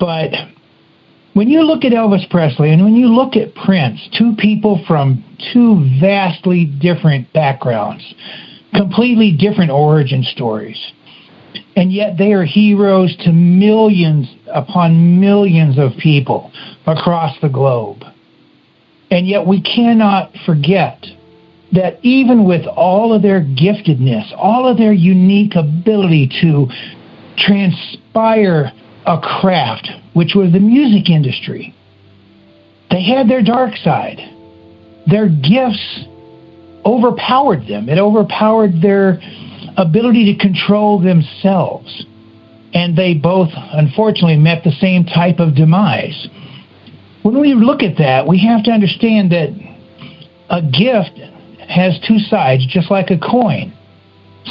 But 0.00 0.32
when 1.34 1.48
you 1.48 1.62
look 1.62 1.84
at 1.84 1.92
Elvis 1.92 2.28
Presley 2.30 2.72
and 2.72 2.82
when 2.82 2.96
you 2.96 3.06
look 3.06 3.36
at 3.36 3.54
Prince, 3.54 4.08
two 4.18 4.34
people 4.36 4.84
from 4.88 5.24
two 5.52 5.88
vastly 6.00 6.64
different 6.64 7.32
backgrounds, 7.32 8.02
completely 8.74 9.36
different 9.36 9.70
origin 9.70 10.24
stories, 10.24 10.92
and 11.76 11.92
yet 11.92 12.18
they 12.18 12.32
are 12.32 12.44
heroes 12.44 13.16
to 13.24 13.32
millions 13.32 14.28
upon 14.52 15.20
millions 15.20 15.78
of 15.78 15.92
people 15.98 16.50
across 16.86 17.38
the 17.40 17.48
globe. 17.48 18.02
And 19.10 19.26
yet 19.26 19.46
we 19.46 19.62
cannot 19.62 20.32
forget 20.44 21.04
that 21.72 21.98
even 22.02 22.44
with 22.44 22.66
all 22.66 23.12
of 23.12 23.22
their 23.22 23.40
giftedness, 23.40 24.32
all 24.36 24.66
of 24.66 24.76
their 24.76 24.92
unique 24.92 25.54
ability 25.54 26.30
to 26.40 26.66
transpire 27.36 28.72
a 29.06 29.18
craft, 29.20 29.88
which 30.14 30.34
was 30.34 30.52
the 30.52 30.60
music 30.60 31.08
industry, 31.10 31.74
they 32.90 33.02
had 33.02 33.28
their 33.28 33.42
dark 33.42 33.76
side. 33.76 34.18
Their 35.06 35.28
gifts 35.28 36.04
overpowered 36.84 37.66
them. 37.66 37.88
It 37.88 37.98
overpowered 37.98 38.80
their 38.82 39.20
ability 39.78 40.34
to 40.34 40.38
control 40.38 41.00
themselves. 41.00 42.04
And 42.74 42.96
they 42.96 43.14
both, 43.14 43.48
unfortunately, 43.54 44.36
met 44.36 44.62
the 44.62 44.72
same 44.72 45.04
type 45.04 45.38
of 45.38 45.54
demise. 45.54 46.28
When 47.22 47.40
we 47.40 47.54
look 47.54 47.82
at 47.82 47.96
that, 47.98 48.26
we 48.26 48.38
have 48.40 48.62
to 48.64 48.70
understand 48.70 49.32
that 49.32 49.48
a 50.50 50.60
gift 50.60 51.18
has 51.66 51.98
two 52.06 52.18
sides, 52.18 52.66
just 52.66 52.90
like 52.90 53.10
a 53.10 53.18
coin. 53.18 53.72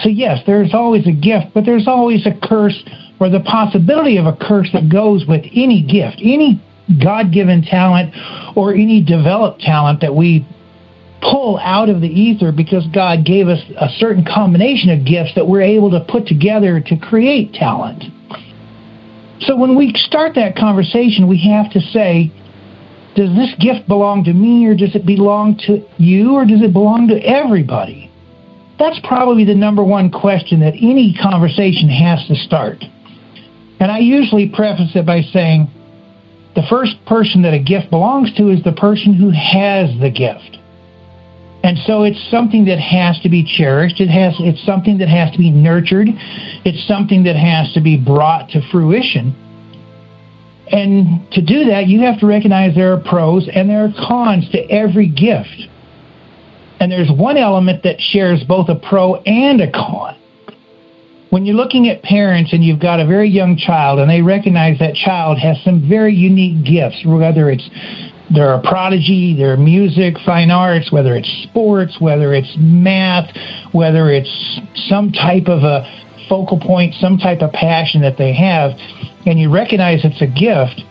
So, 0.01 0.09
yes, 0.09 0.39
there's 0.45 0.73
always 0.73 1.07
a 1.07 1.11
gift, 1.11 1.53
but 1.53 1.65
there's 1.65 1.87
always 1.87 2.25
a 2.25 2.33
curse 2.47 2.83
or 3.19 3.29
the 3.29 3.39
possibility 3.39 4.17
of 4.17 4.25
a 4.25 4.35
curse 4.35 4.69
that 4.73 4.89
goes 4.89 5.25
with 5.27 5.43
any 5.53 5.81
gift, 5.81 6.17
any 6.21 6.61
God 7.03 7.33
given 7.33 7.63
talent 7.63 8.13
or 8.55 8.73
any 8.73 9.03
developed 9.03 9.61
talent 9.61 10.01
that 10.01 10.15
we 10.15 10.45
pull 11.21 11.57
out 11.57 11.89
of 11.89 12.01
the 12.01 12.07
ether 12.07 12.51
because 12.51 12.85
God 12.93 13.25
gave 13.25 13.47
us 13.47 13.59
a 13.77 13.89
certain 13.97 14.23
combination 14.23 14.89
of 14.89 15.05
gifts 15.05 15.33
that 15.35 15.47
we're 15.47 15.61
able 15.61 15.91
to 15.91 16.05
put 16.07 16.27
together 16.27 16.79
to 16.79 16.97
create 16.97 17.53
talent. 17.53 18.03
So 19.41 19.55
when 19.55 19.75
we 19.75 19.93
start 19.93 20.35
that 20.35 20.55
conversation, 20.55 21.27
we 21.27 21.39
have 21.49 21.71
to 21.71 21.79
say, 21.79 22.31
does 23.15 23.35
this 23.35 23.53
gift 23.59 23.87
belong 23.87 24.23
to 24.25 24.33
me 24.33 24.65
or 24.65 24.75
does 24.75 24.95
it 24.95 25.05
belong 25.05 25.57
to 25.65 25.83
you 25.97 26.33
or 26.33 26.45
does 26.45 26.61
it 26.61 26.73
belong 26.73 27.07
to 27.07 27.15
everybody? 27.15 28.11
That's 28.77 28.99
probably 29.03 29.43
the 29.43 29.55
number 29.55 29.83
one 29.83 30.11
question 30.11 30.59
that 30.59 30.73
any 30.75 31.17
conversation 31.19 31.89
has 31.89 32.27
to 32.27 32.35
start. 32.35 32.83
And 33.79 33.91
I 33.91 33.99
usually 33.99 34.49
preface 34.49 34.91
it 34.93 35.05
by 35.05 35.21
saying 35.21 35.67
the 36.55 36.63
first 36.69 36.93
person 37.05 37.41
that 37.43 37.53
a 37.53 37.59
gift 37.59 37.89
belongs 37.89 38.33
to 38.35 38.49
is 38.49 38.63
the 38.63 38.73
person 38.73 39.13
who 39.13 39.29
has 39.29 39.89
the 39.99 40.09
gift. 40.09 40.56
And 41.67 41.77
so 41.79 42.03
it's 42.03 42.31
something 42.31 42.63
that 42.71 42.79
has 42.79 43.19
to 43.23 43.29
be 43.29 43.43
cherished. 43.43 43.99
It 43.99 44.07
has 44.07 44.33
it's 44.39 44.65
something 44.65 44.99
that 44.99 45.09
has 45.09 45.29
to 45.33 45.37
be 45.37 45.51
nurtured. 45.51 46.07
It's 46.63 46.87
something 46.87 47.25
that 47.25 47.35
has 47.35 47.73
to 47.73 47.81
be 47.81 47.97
brought 47.97 48.47
to 48.51 48.61
fruition. 48.71 49.35
And 50.71 51.29
to 51.33 51.41
do 51.41 51.65
that, 51.65 51.87
you 51.87 51.99
have 52.03 52.21
to 52.21 52.25
recognize 52.25 52.73
there 52.73 52.93
are 52.93 53.01
pros 53.01 53.49
and 53.53 53.69
there 53.69 53.83
are 53.83 53.93
cons 54.07 54.49
to 54.51 54.59
every 54.71 55.09
gift. 55.09 55.67
And 56.79 56.89
there's 56.89 57.11
one 57.11 57.35
element 57.35 57.83
that 57.83 57.99
shares 57.99 58.45
both 58.47 58.69
a 58.69 58.75
pro 58.75 59.15
and 59.15 59.59
a 59.59 59.69
con. 59.69 60.15
When 61.31 61.45
you're 61.45 61.57
looking 61.57 61.89
at 61.89 62.01
parents 62.01 62.53
and 62.53 62.63
you've 62.63 62.79
got 62.79 63.01
a 63.01 63.05
very 63.05 63.27
young 63.27 63.57
child 63.57 63.99
and 63.99 64.09
they 64.09 64.21
recognize 64.21 64.79
that 64.79 64.95
child 64.95 65.37
has 65.39 65.61
some 65.65 65.89
very 65.89 66.15
unique 66.15 66.65
gifts, 66.65 67.03
whether 67.05 67.49
it's 67.49 67.69
they're 68.33 68.53
a 68.53 68.61
prodigy, 68.61 69.35
they're 69.37 69.57
music, 69.57 70.15
fine 70.25 70.51
arts, 70.51 70.91
whether 70.91 71.15
it's 71.15 71.31
sports, 71.49 71.97
whether 71.99 72.33
it's 72.33 72.53
math, 72.57 73.35
whether 73.71 74.09
it's 74.09 74.59
some 74.89 75.11
type 75.11 75.47
of 75.47 75.63
a 75.63 75.85
focal 76.27 76.59
point, 76.59 76.93
some 76.95 77.17
type 77.17 77.41
of 77.41 77.51
passion 77.51 78.01
that 78.01 78.17
they 78.17 78.33
have, 78.33 78.71
and 79.25 79.39
you 79.39 79.51
recognize 79.51 80.03
it's 80.03 80.21
a 80.21 80.27
gift, 80.27 80.83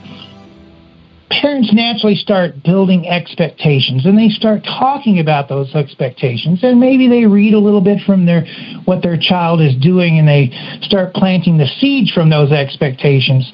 parents 1.28 1.72
naturally 1.72 2.14
start 2.14 2.62
building 2.62 3.06
expectations 3.08 4.06
and 4.06 4.16
they 4.16 4.28
start 4.28 4.62
talking 4.62 5.18
about 5.18 5.48
those 5.48 5.74
expectations 5.74 6.60
and 6.62 6.78
maybe 6.78 7.08
they 7.08 7.26
read 7.26 7.52
a 7.52 7.58
little 7.58 7.80
bit 7.80 7.98
from 8.06 8.26
their 8.26 8.46
what 8.84 9.02
their 9.02 9.18
child 9.18 9.60
is 9.60 9.74
doing 9.82 10.18
and 10.18 10.28
they 10.28 10.50
start 10.82 11.12
planting 11.14 11.58
the 11.58 11.66
seeds 11.80 12.12
from 12.12 12.30
those 12.30 12.52
expectations 12.52 13.50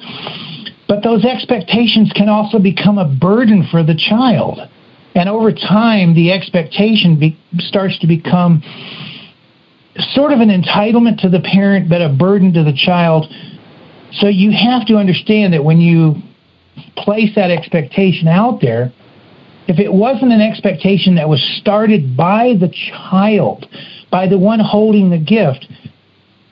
but 0.87 1.03
those 1.03 1.25
expectations 1.25 2.11
can 2.15 2.29
also 2.29 2.59
become 2.59 2.97
a 2.97 3.07
burden 3.07 3.67
for 3.71 3.83
the 3.83 3.95
child. 3.95 4.59
And 5.15 5.29
over 5.29 5.51
time, 5.51 6.15
the 6.15 6.31
expectation 6.31 7.19
be, 7.19 7.37
starts 7.59 7.99
to 7.99 8.07
become 8.07 8.61
sort 10.13 10.33
of 10.33 10.39
an 10.39 10.49
entitlement 10.49 11.21
to 11.21 11.29
the 11.29 11.39
parent, 11.39 11.89
but 11.89 12.01
a 12.01 12.09
burden 12.09 12.53
to 12.53 12.63
the 12.63 12.73
child. 12.73 13.27
So 14.13 14.27
you 14.27 14.51
have 14.51 14.87
to 14.87 14.95
understand 14.95 15.53
that 15.53 15.63
when 15.63 15.79
you 15.79 16.15
place 16.97 17.29
that 17.35 17.51
expectation 17.51 18.27
out 18.27 18.59
there, 18.61 18.91
if 19.67 19.79
it 19.79 19.91
wasn't 19.93 20.31
an 20.31 20.41
expectation 20.41 21.15
that 21.15 21.29
was 21.29 21.41
started 21.61 22.17
by 22.17 22.53
the 22.59 22.69
child, 22.89 23.67
by 24.11 24.27
the 24.27 24.37
one 24.37 24.59
holding 24.59 25.09
the 25.09 25.17
gift, 25.17 25.67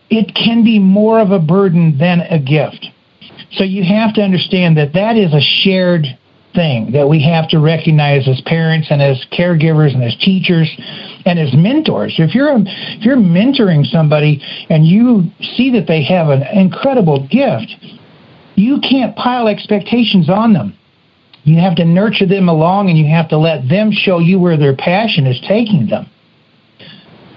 it 0.09 0.33
can 0.35 0.63
be 0.63 0.79
more 0.79 1.19
of 1.19 1.31
a 1.31 1.39
burden 1.39 1.97
than 1.97 2.21
a 2.21 2.39
gift. 2.39 2.87
So 3.53 3.63
you 3.63 3.83
have 3.83 4.13
to 4.15 4.21
understand 4.21 4.77
that 4.77 4.93
that 4.93 5.17
is 5.17 5.33
a 5.33 5.41
shared 5.63 6.05
thing 6.53 6.91
that 6.91 7.07
we 7.07 7.23
have 7.23 7.47
to 7.49 7.59
recognize 7.59 8.27
as 8.27 8.41
parents 8.45 8.87
and 8.89 9.01
as 9.01 9.25
caregivers 9.31 9.93
and 9.93 10.03
as 10.03 10.15
teachers 10.17 10.69
and 11.25 11.39
as 11.39 11.53
mentors. 11.53 12.15
If 12.17 12.35
you're 12.35 12.53
if 12.57 13.05
you're 13.05 13.17
mentoring 13.17 13.85
somebody 13.85 14.41
and 14.69 14.85
you 14.85 15.31
see 15.55 15.71
that 15.71 15.87
they 15.87 16.03
have 16.03 16.27
an 16.29 16.43
incredible 16.53 17.27
gift, 17.27 17.75
you 18.55 18.79
can't 18.81 19.15
pile 19.15 19.47
expectations 19.47 20.29
on 20.29 20.53
them. 20.53 20.77
You 21.43 21.59
have 21.59 21.75
to 21.77 21.85
nurture 21.85 22.27
them 22.27 22.49
along 22.49 22.89
and 22.89 22.97
you 22.97 23.07
have 23.07 23.29
to 23.29 23.37
let 23.37 23.67
them 23.69 23.91
show 23.91 24.19
you 24.19 24.39
where 24.39 24.57
their 24.57 24.75
passion 24.75 25.25
is 25.25 25.39
taking 25.47 25.87
them. 25.87 26.07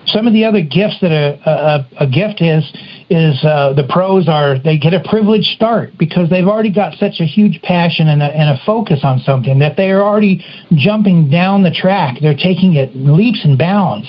some 0.07 0.27
of 0.27 0.33
the 0.33 0.45
other 0.45 0.61
gifts 0.61 0.99
that 1.01 1.11
a, 1.11 1.39
a, 1.49 2.05
a 2.05 2.07
gift 2.07 2.41
is 2.41 2.65
is 3.11 3.45
uh, 3.45 3.75
the 3.75 3.85
pros 3.89 4.29
are 4.29 4.59
they 4.59 4.79
get 4.79 4.95
a 4.95 5.03
privileged 5.09 5.49
start 5.57 5.91
because 5.99 6.31
they've 6.31 6.47
already 6.47 6.73
got 6.73 6.95
such 6.95 7.21
a 7.21 7.25
huge 7.25 7.61
passion 7.63 8.09
and 8.09 8.23
a, 8.23 8.27
and 8.27 8.57
a 8.57 8.61
focus 8.65 9.01
on 9.03 9.19
something 9.21 9.59
that 9.59 9.77
they 9.77 9.91
are 9.91 10.03
already 10.03 10.45
jumping 10.73 11.29
down 11.31 11.63
the 11.63 11.71
track. 11.71 12.17
They're 12.21 12.37
taking 12.37 12.75
it 12.75 12.97
leaps 12.97 13.45
and 13.45 13.59
bounds. 13.59 14.09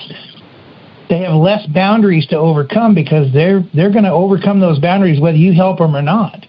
They 1.08 1.20
have 1.20 1.34
less 1.34 1.66
boundaries 1.66 2.26
to 2.28 2.38
overcome 2.38 2.94
because 2.94 3.32
they're 3.32 3.62
they're 3.74 3.92
going 3.92 4.04
to 4.04 4.12
overcome 4.12 4.60
those 4.60 4.78
boundaries 4.78 5.20
whether 5.20 5.38
you 5.38 5.52
help 5.52 5.78
them 5.78 5.94
or 5.94 6.02
not. 6.02 6.46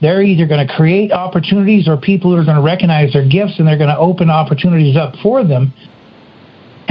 They're 0.00 0.22
either 0.22 0.46
going 0.46 0.66
to 0.66 0.74
create 0.74 1.12
opportunities 1.12 1.88
or 1.88 1.96
people 1.96 2.30
who 2.30 2.36
are 2.36 2.44
going 2.44 2.56
to 2.56 2.62
recognize 2.62 3.12
their 3.12 3.26
gifts 3.26 3.58
and 3.58 3.66
they're 3.66 3.78
going 3.78 3.94
to 3.94 3.96
open 3.96 4.28
opportunities 4.28 4.96
up 4.96 5.14
for 5.22 5.42
them 5.44 5.72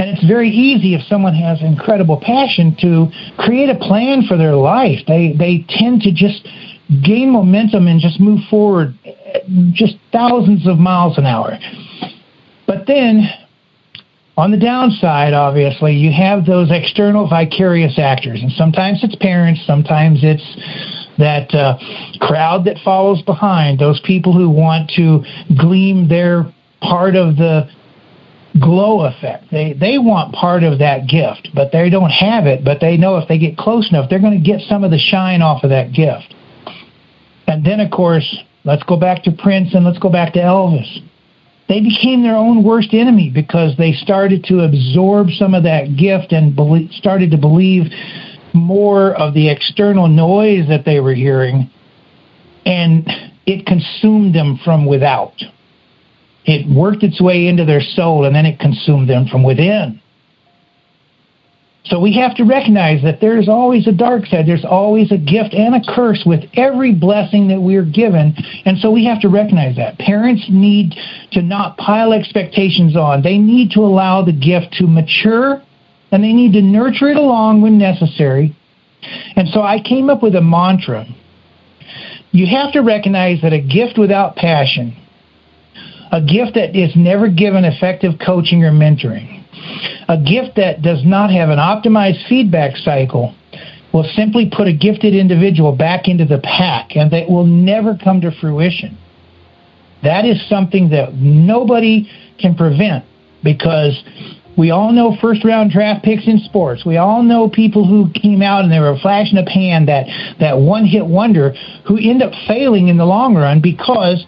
and 0.06 0.16
it's 0.16 0.26
very 0.26 0.50
easy 0.50 0.94
if 0.94 1.02
someone 1.08 1.34
has 1.34 1.60
incredible 1.62 2.20
passion 2.20 2.76
to 2.78 3.08
create 3.38 3.68
a 3.68 3.74
plan 3.74 4.22
for 4.22 4.36
their 4.36 4.54
life. 4.54 5.00
They 5.08 5.34
they 5.36 5.66
tend 5.68 6.02
to 6.02 6.12
just 6.12 6.46
gain 7.04 7.32
momentum 7.32 7.88
and 7.88 8.00
just 8.00 8.20
move 8.20 8.38
forward 8.48 8.94
just 9.72 9.96
thousands 10.12 10.68
of 10.68 10.78
miles 10.78 11.18
an 11.18 11.26
hour. 11.26 11.58
But 12.68 12.86
then 12.86 13.28
on 14.36 14.52
the 14.52 14.56
downside, 14.58 15.32
obviously, 15.32 15.94
you 15.94 16.12
have 16.12 16.46
those 16.46 16.68
external 16.70 17.28
vicarious 17.28 17.98
actors, 17.98 18.40
and 18.42 18.52
sometimes 18.52 19.02
it's 19.02 19.16
parents, 19.16 19.60
sometimes 19.66 20.20
it's 20.22 20.44
that 21.18 21.52
uh, 21.52 21.78
crowd 22.20 22.64
that 22.66 22.76
follows 22.84 23.22
behind, 23.22 23.80
those 23.80 24.00
people 24.04 24.32
who 24.32 24.50
want 24.50 24.88
to 24.94 25.24
glean 25.58 26.06
their 26.08 26.44
part 26.80 27.16
of 27.16 27.36
the 27.36 27.68
glow 28.60 29.04
effect. 29.06 29.50
They 29.50 29.72
they 29.72 29.98
want 29.98 30.34
part 30.34 30.62
of 30.62 30.78
that 30.78 31.08
gift, 31.08 31.50
but 31.54 31.72
they 31.72 31.90
don't 31.90 32.10
have 32.10 32.46
it. 32.46 32.64
But 32.64 32.80
they 32.80 32.96
know 32.96 33.16
if 33.16 33.28
they 33.28 33.38
get 33.38 33.56
close 33.56 33.88
enough, 33.90 34.10
they're 34.10 34.20
going 34.20 34.42
to 34.42 34.44
get 34.44 34.60
some 34.62 34.84
of 34.84 34.90
the 34.90 34.98
shine 34.98 35.42
off 35.42 35.64
of 35.64 35.70
that 35.70 35.92
gift. 35.92 36.34
And 37.46 37.64
then, 37.64 37.80
of 37.80 37.90
course, 37.90 38.36
let's 38.64 38.82
go 38.82 38.98
back 38.98 39.22
to 39.24 39.32
Prince 39.32 39.74
and 39.74 39.84
let's 39.84 39.98
go 39.98 40.10
back 40.10 40.32
to 40.34 40.40
Elvis. 40.40 40.98
They 41.68 41.80
became 41.80 42.22
their 42.22 42.36
own 42.36 42.62
worst 42.62 42.90
enemy 42.92 43.30
because 43.32 43.76
they 43.76 43.92
started 43.92 44.44
to 44.44 44.60
absorb 44.60 45.30
some 45.30 45.54
of 45.54 45.64
that 45.64 45.96
gift 45.96 46.32
and 46.32 46.54
believe, 46.54 46.90
started 46.92 47.30
to 47.32 47.38
believe 47.38 47.90
more 48.54 49.14
of 49.14 49.34
the 49.34 49.48
external 49.48 50.08
noise 50.08 50.68
that 50.68 50.84
they 50.84 51.00
were 51.00 51.14
hearing, 51.14 51.70
and 52.64 53.08
it 53.46 53.66
consumed 53.66 54.34
them 54.34 54.58
from 54.64 54.86
without. 54.86 55.34
It 56.46 56.68
worked 56.68 57.02
its 57.02 57.20
way 57.20 57.48
into 57.48 57.64
their 57.64 57.80
soul 57.80 58.24
and 58.24 58.34
then 58.34 58.46
it 58.46 58.60
consumed 58.60 59.10
them 59.10 59.26
from 59.26 59.42
within. 59.42 60.00
So 61.86 62.00
we 62.00 62.14
have 62.14 62.34
to 62.36 62.44
recognize 62.44 63.02
that 63.02 63.20
there's 63.20 63.48
always 63.48 63.86
a 63.86 63.92
dark 63.92 64.26
side. 64.26 64.46
There's 64.46 64.64
always 64.64 65.12
a 65.12 65.18
gift 65.18 65.54
and 65.54 65.74
a 65.74 65.94
curse 65.94 66.24
with 66.26 66.40
every 66.54 66.92
blessing 66.92 67.48
that 67.48 67.60
we're 67.60 67.84
given. 67.84 68.34
And 68.64 68.78
so 68.78 68.90
we 68.90 69.04
have 69.04 69.20
to 69.20 69.28
recognize 69.28 69.76
that. 69.76 69.98
Parents 69.98 70.46
need 70.48 70.94
to 71.32 71.42
not 71.42 71.76
pile 71.76 72.12
expectations 72.12 72.96
on. 72.96 73.22
They 73.22 73.38
need 73.38 73.70
to 73.72 73.80
allow 73.80 74.24
the 74.24 74.32
gift 74.32 74.74
to 74.78 74.86
mature 74.86 75.62
and 76.10 76.24
they 76.24 76.32
need 76.32 76.52
to 76.54 76.62
nurture 76.62 77.08
it 77.08 77.16
along 77.16 77.62
when 77.62 77.78
necessary. 77.78 78.56
And 79.36 79.48
so 79.48 79.62
I 79.62 79.80
came 79.80 80.10
up 80.10 80.22
with 80.22 80.34
a 80.34 80.40
mantra. 80.40 81.06
You 82.32 82.46
have 82.46 82.72
to 82.72 82.80
recognize 82.80 83.42
that 83.42 83.52
a 83.52 83.60
gift 83.60 83.96
without 83.96 84.34
passion 84.34 84.96
a 86.12 86.20
gift 86.20 86.54
that 86.54 86.76
is 86.76 86.94
never 86.96 87.28
given 87.28 87.64
effective 87.64 88.12
coaching 88.24 88.64
or 88.64 88.70
mentoring, 88.70 89.44
a 90.08 90.16
gift 90.16 90.56
that 90.56 90.82
does 90.82 91.04
not 91.04 91.30
have 91.30 91.48
an 91.50 91.58
optimized 91.58 92.26
feedback 92.28 92.76
cycle 92.76 93.34
will 93.92 94.04
simply 94.14 94.50
put 94.54 94.68
a 94.68 94.72
gifted 94.72 95.14
individual 95.14 95.74
back 95.74 96.06
into 96.06 96.24
the 96.24 96.38
pack 96.38 96.96
and 96.96 97.10
that 97.12 97.28
will 97.28 97.46
never 97.46 97.96
come 97.96 98.20
to 98.20 98.30
fruition. 98.40 98.96
That 100.02 100.24
is 100.24 100.46
something 100.48 100.90
that 100.90 101.14
nobody 101.14 102.08
can 102.38 102.54
prevent 102.54 103.04
because 103.42 104.02
we 104.56 104.70
all 104.70 104.92
know 104.92 105.16
first 105.20 105.44
round 105.44 105.70
draft 105.70 106.04
picks 106.04 106.26
in 106.26 106.38
sports. 106.40 106.84
We 106.84 106.96
all 106.96 107.22
know 107.22 107.48
people 107.48 107.86
who 107.86 108.10
came 108.12 108.42
out 108.42 108.64
and 108.64 108.72
they 108.72 108.78
were 108.78 108.90
a 108.90 108.98
flash 108.98 109.30
in 109.30 109.36
the 109.36 109.50
pan, 109.50 109.86
that, 109.86 110.06
that 110.40 110.58
one 110.58 110.84
hit 110.84 111.06
wonder, 111.06 111.54
who 111.86 111.96
end 111.98 112.22
up 112.22 112.32
failing 112.46 112.88
in 112.88 112.96
the 112.96 113.04
long 113.04 113.34
run 113.34 113.60
because 113.60 114.24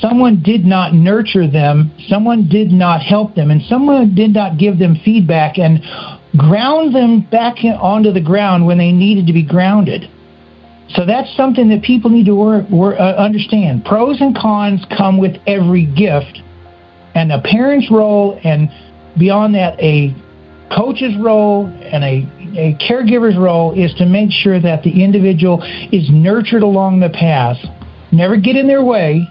someone 0.00 0.42
did 0.42 0.64
not 0.64 0.94
nurture 0.94 1.48
them, 1.48 1.92
someone 2.08 2.48
did 2.48 2.70
not 2.70 3.02
help 3.02 3.34
them, 3.34 3.50
and 3.50 3.62
someone 3.62 4.14
did 4.14 4.32
not 4.32 4.58
give 4.58 4.78
them 4.78 4.96
feedback 5.04 5.58
and 5.58 5.80
ground 6.36 6.94
them 6.94 7.20
back 7.30 7.56
onto 7.64 8.12
the 8.12 8.20
ground 8.20 8.66
when 8.66 8.78
they 8.78 8.92
needed 8.92 9.26
to 9.26 9.32
be 9.32 9.44
grounded. 9.44 10.10
So 10.90 11.04
that's 11.04 11.34
something 11.36 11.68
that 11.70 11.82
people 11.82 12.10
need 12.10 12.26
to 12.26 12.34
work, 12.34 12.68
work, 12.70 12.98
uh, 12.98 13.14
understand. 13.18 13.84
Pros 13.84 14.20
and 14.20 14.36
cons 14.36 14.84
come 14.96 15.18
with 15.18 15.36
every 15.46 15.86
gift, 15.86 16.40
and 17.14 17.32
a 17.32 17.40
parent's 17.40 17.90
role, 17.90 18.38
and 18.44 18.70
beyond 19.18 19.54
that, 19.54 19.80
a 19.80 20.14
coach's 20.74 21.16
role 21.18 21.66
and 21.66 22.04
a 22.04 22.36
a 22.56 22.74
caregiver's 22.88 23.36
role 23.36 23.72
is 23.72 23.92
to 23.94 24.06
make 24.06 24.30
sure 24.30 24.60
that 24.60 24.82
the 24.82 25.04
individual 25.04 25.62
is 25.92 26.08
nurtured 26.10 26.62
along 26.62 27.00
the 27.00 27.10
path. 27.10 27.58
Never 28.12 28.36
get 28.36 28.56
in 28.56 28.66
their 28.66 28.82
way, 28.82 29.28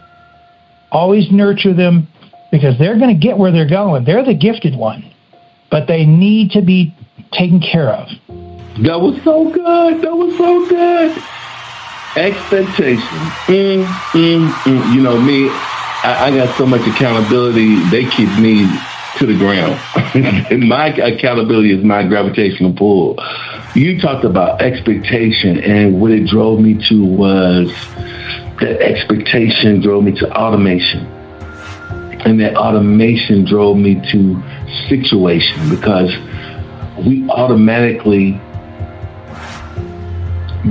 Always 0.96 1.30
nurture 1.30 1.74
them 1.74 2.08
because 2.54 2.78
they're 2.80 2.98
going 2.98 3.14
to 3.14 3.20
get 3.20 3.38
where 3.38 3.52
they're 3.52 3.68
going. 3.68 4.06
They're 4.06 4.24
the 4.24 4.34
gifted 4.34 4.78
one, 4.78 5.04
but 5.70 5.90
they 5.90 6.06
need 6.06 6.52
to 6.52 6.62
be 6.62 6.96
taken 7.34 7.60
care 7.60 7.90
of. 7.90 8.08
That 8.82 9.02
was 9.02 9.22
so 9.22 9.52
good. 9.52 10.02
That 10.02 10.16
was 10.16 10.38
so 10.38 10.66
good. 10.70 11.12
Expectation. 12.16 13.20
Mm, 13.52 13.84
mm, 13.84 14.48
mm. 14.48 14.96
You 14.96 15.02
know, 15.02 15.20
me, 15.20 15.50
I, 15.50 16.28
I 16.28 16.32
got 16.32 16.56
so 16.58 16.66
much 16.66 16.88
accountability. 16.88 17.76
They 17.90 18.10
keep 18.10 18.30
me 18.40 18.66
to 19.18 19.26
the 19.26 19.38
ground. 19.38 19.78
my 20.66 20.88
accountability 20.88 21.78
is 21.78 21.84
my 21.84 22.08
gravitational 22.08 22.72
pull. 22.72 23.18
You 23.76 24.00
talked 24.00 24.24
about 24.24 24.62
expectation, 24.62 25.60
and 25.60 26.00
what 26.00 26.12
it 26.12 26.26
drove 26.26 26.62
me 26.62 26.80
to 26.88 27.04
was 27.04 27.70
that 28.60 28.82
expectation 28.82 29.82
drove 29.82 30.04
me 30.04 30.12
to 30.14 30.32
automation. 30.32 31.06
And 32.26 32.40
that 32.40 32.56
automation 32.56 33.46
drove 33.46 33.78
me 33.78 33.96
to 34.12 34.44
situation 34.90 35.70
because 35.70 36.12
we 37.06 37.30
automatically 37.30 38.40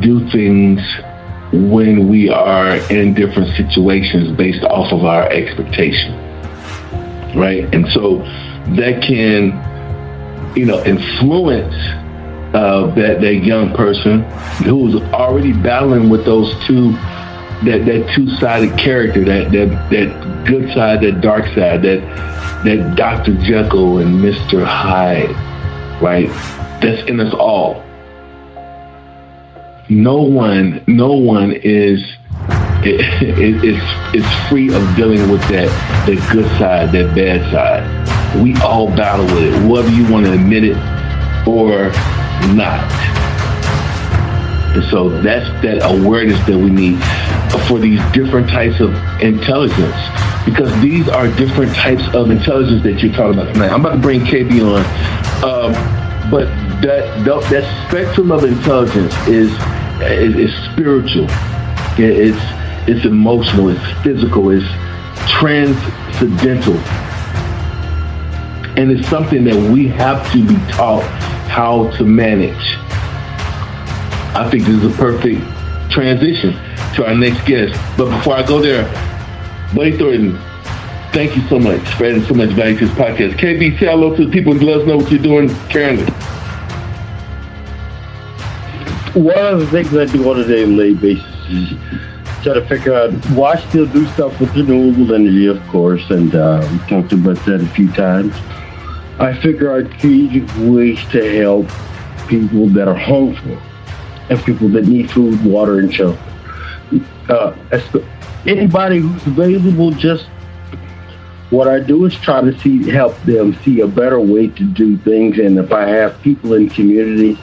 do 0.01 0.29
things 0.31 0.81
when 1.53 2.09
we 2.09 2.29
are 2.29 2.77
in 2.91 3.15
different 3.15 3.55
situations 3.57 4.37
based 4.37 4.65
off 4.65 4.93
of 4.93 5.05
our 5.05 5.29
expectation. 5.31 6.13
Right? 7.37 7.73
And 7.73 7.87
so 7.93 8.19
that 8.77 9.03
can, 9.07 10.57
you 10.57 10.67
know, 10.67 10.83
influence 10.85 11.75
uh, 12.55 12.87
that, 12.95 13.21
that 13.21 13.35
young 13.45 13.73
person 13.75 14.23
who's 14.65 14.97
already 15.13 15.53
battling 15.53 16.09
with 16.09 16.25
those 16.25 16.53
two 16.67 16.97
that 17.65 17.87
that 17.87 18.13
two 18.15 18.29
sided 18.37 18.79
character, 18.79 19.25
that 19.25 19.53
that 19.53 19.91
that 19.91 20.47
good 20.47 20.73
side, 20.75 21.01
that 21.03 21.21
dark 21.21 21.45
side, 21.47 21.83
that 21.83 22.01
that 22.65 22.97
Dr. 22.97 23.35
Jekyll 23.43 23.99
and 23.99 24.23
Mr. 24.23 24.65
Hyde, 24.65 25.31
right? 26.03 26.29
That's 26.81 27.09
in 27.09 27.21
us 27.21 27.33
all. 27.35 27.83
No 29.89 30.23
one, 30.23 30.83
no 30.87 31.13
one 31.13 31.53
is 31.53 32.03
is 32.85 33.83
is 34.15 34.49
free 34.49 34.75
of 34.75 34.97
dealing 34.97 35.31
with 35.31 35.43
that 35.49 35.69
that 36.07 36.31
good 36.33 36.47
side, 36.59 36.93
that 36.93 37.15
bad 37.15 37.41
side. 37.53 38.43
We 38.43 38.57
all 38.57 38.89
battle 38.89 39.27
with 39.27 39.55
it, 39.55 39.71
whether 39.71 39.89
you 39.89 40.11
want 40.11 40.27
to 40.27 40.33
admit 40.33 40.65
it 40.65 40.77
or 41.47 41.91
not. 42.55 43.24
And 44.75 44.85
so 44.91 45.09
that's 45.09 45.49
that 45.63 45.83
awareness 45.83 46.39
that 46.47 46.59
we 46.59 46.71
need 46.71 46.99
for 47.69 47.79
these 47.79 48.01
different 48.13 48.49
types 48.49 48.81
of 48.81 48.93
intelligence 49.21 49.95
because 50.45 50.71
these 50.83 51.09
are 51.09 51.29
different 51.37 51.75
types 51.75 52.03
of 52.15 52.31
intelligence 52.31 52.83
that 52.83 53.03
you're 53.03 53.13
talking 53.13 53.39
about 53.39 53.53
tonight. 53.55 53.71
I'm 53.71 53.81
about 53.81 53.95
to 53.95 54.01
bring 54.01 54.21
KB 54.21 54.61
on, 54.61 54.85
um, 55.45 56.31
but 56.31 56.47
that, 56.83 57.25
that, 57.25 57.51
that 57.51 57.89
spectrum 57.89 58.31
of 58.31 58.45
intelligence 58.45 59.15
is 59.27 59.51
is, 60.03 60.37
is 60.37 60.73
spiritual, 60.73 61.27
it's 61.97 62.37
it's 62.89 63.07
emotional, 63.07 63.69
it's 63.69 64.03
physical, 64.03 64.51
it's 64.51 64.67
transcendental, 65.31 66.77
and 68.77 68.91
it's 68.91 69.09
something 69.09 69.45
that 69.45 69.73
we 69.73 69.89
have 69.89 70.31
to 70.33 70.47
be 70.47 70.57
taught 70.73 71.05
how 71.49 71.89
to 71.93 72.05
manage. 72.05 72.84
I 74.37 74.51
think 74.51 74.65
this 74.65 74.83
is 74.83 74.93
a 74.93 74.97
perfect 74.99 75.41
transition 75.93 76.55
to 76.97 77.07
our 77.07 77.15
next 77.15 77.47
guest. 77.47 77.79
But 77.97 78.11
before 78.11 78.35
I 78.35 78.45
go 78.45 78.61
there, 78.61 78.83
Buddy 79.77 79.97
Thornton, 79.97 80.37
thank 81.13 81.37
you 81.37 81.43
so 81.49 81.61
much 81.61 81.81
for 81.95 82.07
adding 82.07 82.25
so 82.25 82.35
much 82.35 82.51
value 82.51 82.77
to 82.79 82.87
this 82.87 82.95
podcast. 82.97 83.35
KB, 83.35 83.79
say 83.79 83.87
hello 83.87 84.17
to 84.17 84.27
the 84.27 84.33
people 84.33 84.53
and 84.53 84.61
let 84.65 84.81
us 84.81 84.87
know 84.89 84.97
what 84.97 85.09
you're 85.13 85.23
doing 85.23 85.49
currently. 85.71 86.13
one 89.15 89.39
of 89.39 89.61
the 89.61 89.67
things 89.69 89.97
I 89.97 90.07
do 90.07 90.29
on 90.29 90.41
a 90.41 90.45
daily 90.45 90.95
basis 90.95 91.25
is 91.49 91.79
try 92.43 92.55
to 92.55 92.67
figure 92.67 92.93
out 92.93 93.13
why 93.31 93.53
I 93.53 93.57
still 93.69 93.87
do 93.87 94.05
stuff 94.09 94.41
with 94.41 94.53
renewable 94.57 95.15
energy, 95.15 95.47
of 95.47 95.65
course, 95.69 96.11
and 96.11 96.35
uh, 96.35 96.69
we 96.73 96.79
talked 96.89 97.13
about 97.13 97.37
that 97.47 97.61
a 97.61 97.67
few 97.69 97.89
times. 97.93 98.35
I 99.21 99.33
figure 99.41 99.73
out 99.73 99.89
creative 100.01 100.69
ways 100.69 100.99
to 101.13 101.39
help 101.39 101.69
people 102.29 102.67
that 102.71 102.89
are 102.89 102.97
hungry 102.97 103.57
and 104.31 104.43
people 104.45 104.69
that 104.71 104.87
need 104.87 105.11
food, 105.11 105.45
water, 105.45 105.79
and 105.79 105.93
shelter. 105.93 106.19
Uh, 107.29 107.57
anybody 108.47 108.99
who's 108.99 109.27
available, 109.27 109.91
just 109.91 110.27
what 111.51 111.69
I 111.69 111.81
do 111.81 112.05
is 112.05 112.15
try 112.17 112.41
to 112.41 112.59
see 112.61 112.91
help 112.91 113.21
them 113.23 113.55
see 113.63 113.81
a 113.81 113.87
better 113.87 114.21
way 114.21 114.49
to 114.49 114.65
do 114.65 114.97
things. 114.99 115.39
And 115.39 115.59
if 115.59 115.73
I 115.73 115.89
have 115.89 116.21
people 116.23 116.55
in 116.55 116.69
communities 116.69 117.39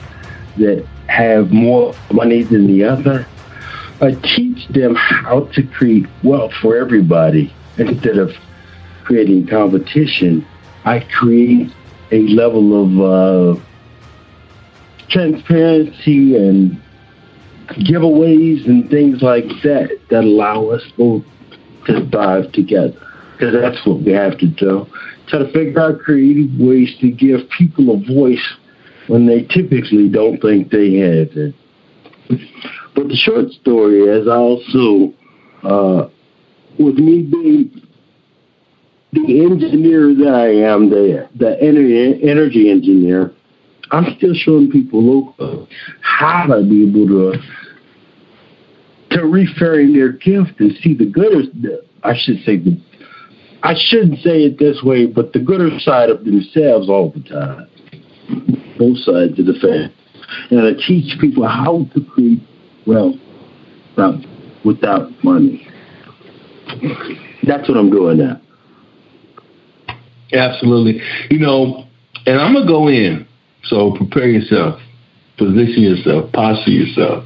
that 0.57 0.85
have 1.07 1.51
more 1.51 1.95
money 2.11 2.43
than 2.43 2.67
the 2.67 2.83
other, 2.83 3.27
I 4.01 4.13
teach 4.35 4.67
them 4.69 4.95
how 4.95 5.41
to 5.53 5.63
create 5.63 6.07
wealth 6.23 6.53
for 6.53 6.75
everybody 6.75 7.53
instead 7.77 8.17
of 8.17 8.35
creating 9.03 9.47
competition. 9.47 10.45
I 10.85 11.01
create 11.01 11.71
a 12.11 12.27
level 12.27 12.83
of 12.83 13.57
uh, 13.57 13.61
transparency 15.11 16.35
and 16.35 16.81
giveaways 17.87 18.65
and 18.65 18.89
things 18.89 19.21
like 19.21 19.45
that 19.63 19.89
that 20.09 20.23
allow 20.23 20.67
us 20.67 20.83
both 20.97 21.23
to 21.85 22.09
thrive 22.09 22.51
together. 22.51 22.93
Because 23.33 23.53
that's 23.53 23.85
what 23.85 24.01
we 24.01 24.11
have 24.11 24.37
to 24.39 24.47
do. 24.47 24.85
Try 25.27 25.39
to 25.39 25.51
figure 25.51 25.79
out 25.79 25.99
creative 25.99 26.51
ways 26.59 26.95
to 27.01 27.09
give 27.09 27.41
people 27.57 27.93
a 27.93 28.13
voice 28.13 28.55
when 29.07 29.25
they 29.25 29.43
typically 29.43 30.09
don't 30.09 30.39
think 30.39 30.69
they 30.71 30.95
have 30.95 31.29
it. 31.35 31.55
But 32.95 33.07
the 33.07 33.15
short 33.15 33.49
story 33.51 34.01
is 34.01 34.27
also, 34.27 35.13
uh, 35.63 36.09
with 36.79 36.95
me 36.95 37.23
being 37.23 37.87
the 39.13 39.43
engineer 39.43 40.13
that 40.15 40.33
I 40.33 40.71
am, 40.71 40.89
the, 40.89 41.29
the 41.35 41.61
energy, 41.61 42.29
energy 42.29 42.69
engineer, 42.69 43.33
I'm 43.91 44.15
still 44.17 44.33
showing 44.33 44.71
people 44.71 45.03
local 45.03 45.67
how 46.01 46.45
to 46.47 46.63
be 46.63 46.87
able 46.87 47.07
to 47.07 47.33
to 49.11 49.17
reframe 49.23 49.93
their 49.93 50.13
gift 50.13 50.59
and 50.59 50.71
see 50.81 50.93
the 50.93 51.05
gooder. 51.05 51.41
I 52.03 52.13
should 52.17 52.37
say 52.45 52.57
the. 52.57 52.79
I 53.63 53.75
shouldn't 53.77 54.19
say 54.19 54.43
it 54.45 54.57
this 54.57 54.81
way, 54.83 55.05
but 55.05 55.33
the 55.33 55.39
gooder 55.39 55.77
side 55.79 56.09
of 56.09 56.25
themselves 56.25 56.89
all 56.89 57.11
the 57.11 57.21
time. 57.21 57.67
Both 58.79 58.97
sides 58.99 59.37
of 59.37 59.45
the 59.45 59.53
fence, 59.61 59.93
and 60.49 60.61
I 60.61 60.71
teach 60.87 61.19
people 61.19 61.47
how 61.47 61.85
to 61.93 62.05
create 62.05 62.41
wealth 62.87 63.17
without, 63.95 64.15
without 64.65 65.23
money. 65.23 65.67
That's 67.43 67.67
what 67.67 67.77
I'm 67.77 67.91
doing 67.91 68.17
now. 68.17 68.41
Absolutely. 70.31 71.01
You 71.29 71.39
know, 71.39 71.85
and 72.25 72.39
I'm 72.39 72.53
gonna 72.53 72.65
go 72.65 72.87
in 72.87 73.27
so 73.63 73.91
prepare 73.91 74.27
yourself, 74.27 74.81
position 75.37 75.83
yourself, 75.83 76.31
posture 76.31 76.71
yourself. 76.71 77.25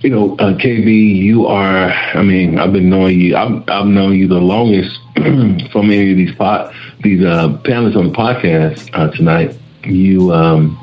You 0.00 0.10
know, 0.10 0.36
uh, 0.36 0.54
KB, 0.54 1.16
you 1.16 1.46
are. 1.46 1.90
I 1.90 2.22
mean, 2.22 2.58
I've 2.58 2.72
been 2.72 2.88
knowing 2.88 3.20
you. 3.20 3.36
I've, 3.36 3.68
I've 3.68 3.86
known 3.86 4.14
you 4.14 4.28
the 4.28 4.34
longest 4.34 4.96
from 5.72 5.90
any 5.90 6.12
of 6.12 6.16
these 6.16 6.34
pot, 6.36 6.72
these 7.02 7.24
uh, 7.24 7.48
panelists 7.64 7.96
on 7.96 8.08
the 8.08 8.12
podcast 8.12 8.90
uh, 8.92 9.10
tonight. 9.10 9.56
You, 9.84 10.32
um, 10.32 10.78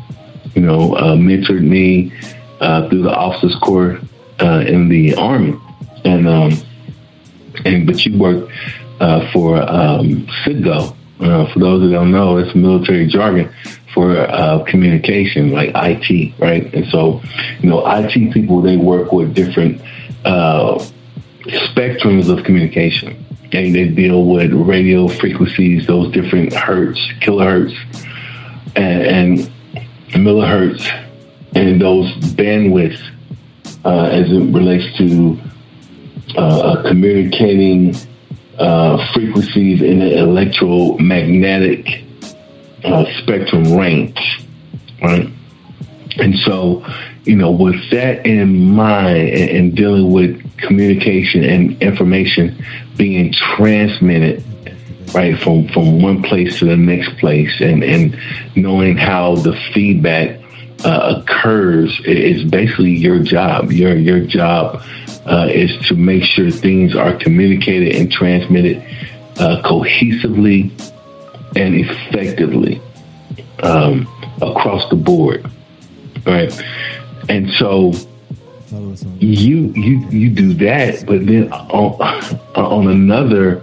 you 0.54 0.62
know, 0.62 0.96
uh, 0.96 1.16
mentored 1.16 1.64
me 1.64 2.12
uh, 2.60 2.90
through 2.90 3.04
the 3.04 3.16
officers 3.16 3.56
corps 3.62 4.00
uh, 4.42 4.66
in 4.68 4.90
the 4.90 5.16
army, 5.16 5.58
and 6.04 6.28
um, 6.28 6.54
and 7.64 7.88
but 7.88 8.06
you 8.06 8.18
worked 8.18 8.52
for 9.32 9.62
um, 9.62 10.28
CITGO. 10.44 10.96
for 11.54 11.60
those 11.60 11.82
that 11.84 11.92
don't 11.94 12.12
know, 12.12 12.38
it's 12.38 12.54
military 12.56 13.08
jargon 13.08 13.54
for 13.96 14.20
uh, 14.20 14.64
communication, 14.66 15.52
like 15.52 15.72
IT, 15.74 16.34
right? 16.38 16.72
And 16.76 16.86
so, 16.88 17.22
you 17.62 17.70
know, 17.70 17.82
IT 17.88 18.34
people 18.34 18.62
they 18.62 18.76
work 18.76 19.14
with 19.14 19.34
different 19.34 19.82
uh, 20.26 20.86
spectrums 21.46 22.30
of 22.30 22.44
communication, 22.44 23.26
and 23.54 23.74
they 23.74 23.88
deal 23.88 24.26
with 24.26 24.52
radio 24.52 25.08
frequencies, 25.08 25.88
those 25.88 26.12
different 26.12 26.54
hertz, 26.54 27.00
kilohertz, 27.22 27.74
and, 28.76 29.40
and 30.12 30.26
millihertz, 30.26 30.84
and 31.56 31.82
those 31.82 32.14
bandwidths 32.36 33.02
uh, 33.86 34.10
as 34.12 34.30
it 34.30 34.54
relates 34.54 34.98
to 34.98 35.40
uh, 36.38 36.84
communicating 36.86 37.96
uh, 38.60 39.14
frequencies 39.14 39.82
in 39.82 40.00
the 40.00 40.18
electromagnetic 40.18 42.05
spectrum 43.22 43.78
range, 43.78 44.46
right? 45.02 45.30
And 46.18 46.36
so, 46.40 46.86
you 47.24 47.36
know, 47.36 47.52
with 47.52 47.90
that 47.92 48.26
in 48.26 48.72
mind 48.72 49.30
and, 49.30 49.50
and 49.50 49.76
dealing 49.76 50.12
with 50.12 50.58
communication 50.58 51.44
and 51.44 51.82
information 51.82 52.64
being 52.98 53.34
transmitted 53.34 54.44
right 55.14 55.40
from 55.42 55.68
from 55.70 56.02
one 56.02 56.24
place 56.24 56.60
to 56.60 56.66
the 56.66 56.78
next 56.78 57.18
place 57.20 57.62
and 57.62 57.84
and 57.84 58.18
knowing 58.56 58.98
how 58.98 59.36
the 59.36 59.54
feedback 59.74 60.42
uh, 60.84 61.22
occurs 61.22 62.00
is 62.06 62.44
basically 62.50 62.92
your 62.92 63.20
job 63.20 63.72
your 63.72 63.96
your 63.96 64.22
job 64.22 64.82
uh, 65.26 65.48
is 65.50 65.76
to 65.88 65.96
make 65.96 66.24
sure 66.24 66.50
things 66.50 66.96
are 66.96 67.14
communicated 67.18 67.96
and 67.96 68.12
transmitted 68.12 68.78
uh, 69.38 69.62
cohesively 69.64 70.72
and 71.56 71.76
effectively 71.76 72.82
um, 73.64 74.08
across 74.42 74.90
the 74.90 74.96
board, 74.96 75.50
right? 76.26 76.52
And 77.30 77.50
so 77.52 77.94
you 79.20 79.72
you 79.74 80.10
you 80.10 80.30
do 80.30 80.54
that, 80.56 81.06
but 81.06 81.26
then 81.26 81.52
on, 81.52 82.40
on 82.56 82.88
another 82.90 83.62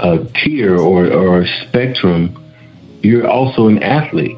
uh, 0.00 0.18
tier 0.34 0.78
or, 0.78 1.10
or 1.10 1.46
spectrum, 1.68 2.42
you're 3.02 3.28
also 3.28 3.68
an 3.68 3.82
athlete. 3.82 4.36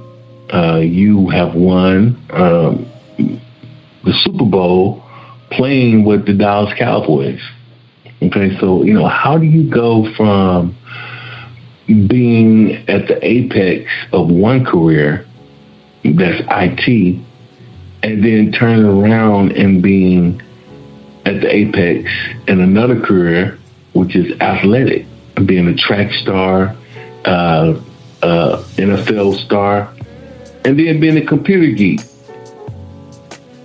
Uh, 0.52 0.78
you 0.78 1.28
have 1.30 1.54
won 1.54 2.22
um, 2.30 2.86
the 3.18 4.12
Super 4.22 4.44
Bowl 4.44 5.02
playing 5.50 6.04
with 6.04 6.26
the 6.26 6.34
Dallas 6.34 6.72
Cowboys. 6.78 7.40
Okay, 8.22 8.56
so 8.58 8.82
you 8.82 8.94
know 8.94 9.08
how 9.08 9.38
do 9.38 9.46
you 9.46 9.68
go 9.70 10.12
from 10.14 10.76
being 11.86 12.72
at 12.88 13.06
the 13.06 13.18
apex 13.22 13.90
of 14.12 14.28
one 14.28 14.64
career, 14.64 15.26
that's 16.04 16.42
IT, 16.48 17.20
and 18.02 18.24
then 18.24 18.52
turning 18.52 18.84
around 18.84 19.52
and 19.52 19.82
being 19.82 20.42
at 21.24 21.40
the 21.40 21.54
apex 21.54 22.10
in 22.46 22.60
another 22.60 23.00
career, 23.00 23.58
which 23.92 24.14
is 24.14 24.38
athletic, 24.40 25.06
being 25.44 25.68
a 25.68 25.74
track 25.74 26.12
star, 26.12 26.76
uh, 27.24 27.80
uh, 28.22 28.62
NFL 28.76 29.34
star, 29.44 29.92
and 30.64 30.78
then 30.78 31.00
being 31.00 31.16
a 31.16 31.26
computer 31.26 31.74
geek. 31.74 32.00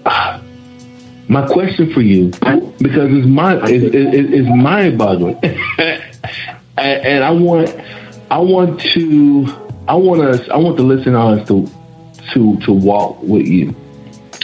My 1.28 1.48
question 1.48 1.94
for 1.94 2.02
you, 2.02 2.32
because 2.32 3.10
it's 3.14 3.26
my 3.26 3.56
it's, 3.64 3.96
it's, 3.96 4.34
it's 4.34 4.50
mind 4.50 4.98
boggling, 4.98 5.38
and 6.78 7.24
I 7.24 7.32
want 7.32 7.70
I 8.32 8.38
want 8.38 8.80
to, 8.80 9.46
I 9.90 9.96
want 9.96 10.22
us, 10.22 10.48
I 10.48 10.56
want 10.56 10.78
the 10.78 10.84
listeners 10.84 11.46
to, 11.50 11.68
to, 12.34 12.58
to 12.62 12.72
walk 12.72 13.22
with 13.22 13.46
you, 13.46 13.76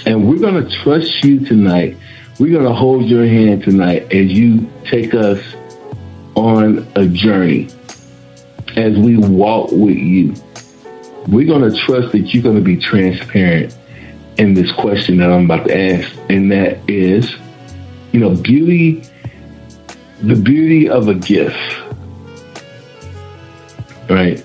and 0.06 0.28
we're 0.28 0.40
gonna 0.40 0.70
trust 0.84 1.24
you 1.24 1.46
tonight. 1.46 1.96
We're 2.38 2.52
gonna 2.52 2.76
hold 2.76 3.06
your 3.06 3.26
hand 3.26 3.64
tonight 3.64 4.12
as 4.12 4.30
you 4.30 4.70
take 4.84 5.14
us 5.14 5.42
on 6.36 6.86
a 6.96 7.08
journey. 7.08 7.70
As 8.76 8.98
we 8.98 9.16
walk 9.16 9.72
with 9.72 9.96
you, 9.96 10.34
we're 11.30 11.48
gonna 11.48 11.74
trust 11.74 12.12
that 12.12 12.34
you're 12.34 12.44
gonna 12.44 12.60
be 12.60 12.76
transparent 12.76 13.74
in 14.38 14.54
this 14.54 14.70
question 14.74 15.16
that 15.20 15.32
I'm 15.32 15.46
about 15.46 15.66
to 15.70 15.94
ask, 15.94 16.14
and 16.28 16.52
that 16.52 16.78
is, 16.90 17.34
you 18.12 18.20
know, 18.20 18.36
beauty, 18.36 19.02
the 20.24 20.36
beauty 20.36 20.90
of 20.90 21.08
a 21.08 21.16
gift 21.16 21.77
right? 24.10 24.44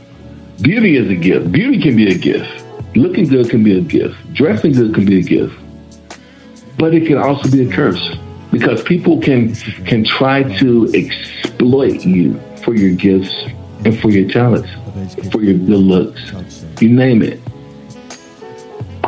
Beauty 0.61 0.97
is 0.97 1.11
a 1.11 1.15
gift. 1.15 1.51
Beauty 1.51 1.81
can 1.81 1.97
be 1.97 2.11
a 2.11 2.19
gift. 2.19 2.65
Looking 2.95 3.27
good 3.27 3.51
can 3.51 3.65
be 3.65 3.79
a 3.79 3.81
gift. 3.81 4.17
Dressing 4.35 4.73
good 4.73 4.95
can 4.95 5.07
be 5.07 5.19
a 5.19 5.23
gift. 5.23 5.55
But 6.79 6.95
it 6.95 7.07
can 7.07 7.19
also 7.19 7.51
be 7.51 7.69
a 7.69 7.73
curse 7.73 8.17
because 8.51 8.83
people 8.83 9.21
can 9.21 9.55
can 9.87 10.05
try 10.05 10.43
to 10.59 10.93
exploit 10.95 12.05
you 12.05 12.39
for 12.65 12.75
your 12.75 12.95
gifts 12.95 13.35
and 13.85 13.99
for 13.99 14.11
your 14.11 14.29
talents, 14.29 14.71
for 15.33 15.43
your 15.43 15.55
good 15.55 15.79
looks. 15.79 16.33
You 16.81 16.91
name 16.91 17.23
it. 17.23 17.41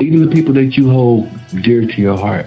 even 0.00 0.28
the 0.28 0.34
people 0.34 0.54
that 0.54 0.76
you 0.76 0.90
hold 0.90 1.28
dear 1.62 1.86
to 1.86 2.00
your 2.00 2.16
heart, 2.16 2.46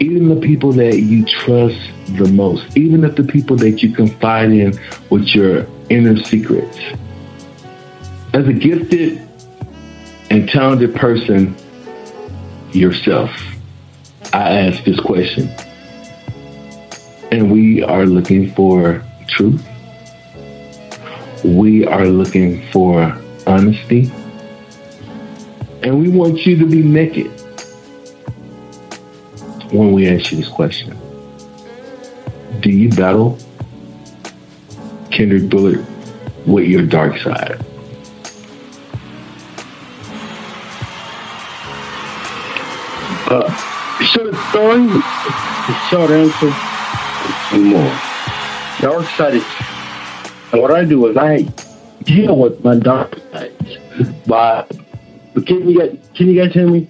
even 0.00 0.28
the 0.28 0.40
people 0.40 0.72
that 0.72 0.98
you 0.98 1.24
trust 1.24 1.78
the 2.16 2.28
most, 2.32 2.76
even 2.76 3.04
if 3.04 3.14
the 3.16 3.24
people 3.24 3.56
that 3.56 3.82
you 3.82 3.92
confide 3.94 4.50
in 4.50 4.72
with 5.10 5.26
your 5.28 5.66
inner 5.90 6.16
secrets. 6.16 6.78
As 8.32 8.46
a 8.46 8.52
gifted 8.52 9.28
and 10.30 10.48
talented 10.48 10.94
person 10.94 11.56
yourself, 12.72 13.30
I 14.32 14.60
ask 14.60 14.84
this 14.84 14.98
question. 15.00 15.48
And 17.32 17.52
we 17.52 17.82
are 17.82 18.06
looking 18.06 18.54
for 18.54 19.02
truth. 19.26 19.66
We 21.44 21.84
are 21.84 22.06
looking 22.06 22.66
for 22.70 23.16
honesty. 23.46 24.10
And 25.82 25.98
we 25.98 26.08
want 26.08 26.46
you 26.46 26.56
to 26.58 26.66
be 26.66 26.82
naked 26.82 27.28
when 29.72 29.92
we 29.92 30.08
ask 30.08 30.30
you 30.30 30.38
this 30.38 30.48
question. 30.48 30.96
Do 32.60 32.70
you 32.70 32.90
battle 32.90 33.38
Kendrick 35.10 35.48
Bullard 35.48 35.84
with 36.46 36.66
your 36.66 36.86
dark 36.86 37.18
side? 37.18 37.60
Uh, 43.32 43.48
short 44.02 44.34
story, 44.50 44.88
short 45.88 46.10
answer, 46.10 46.52
and 47.52 47.64
more. 47.66 47.98
Dark 48.80 49.06
side 49.10 49.34
is, 49.34 49.44
and 50.52 50.62
what 50.62 50.70
I 50.72 50.84
do 50.84 51.06
is 51.06 51.16
I 51.16 51.42
deal 52.04 52.36
with 52.36 52.64
my 52.64 52.76
dark 52.76 53.16
side. 53.30 53.52
But, 54.26 54.70
but 55.34 55.46
can 55.46 55.68
you 55.68 55.78
guys, 55.78 55.98
can 56.14 56.28
you 56.28 56.42
guys 56.42 56.52
hear 56.52 56.68
me? 56.68 56.88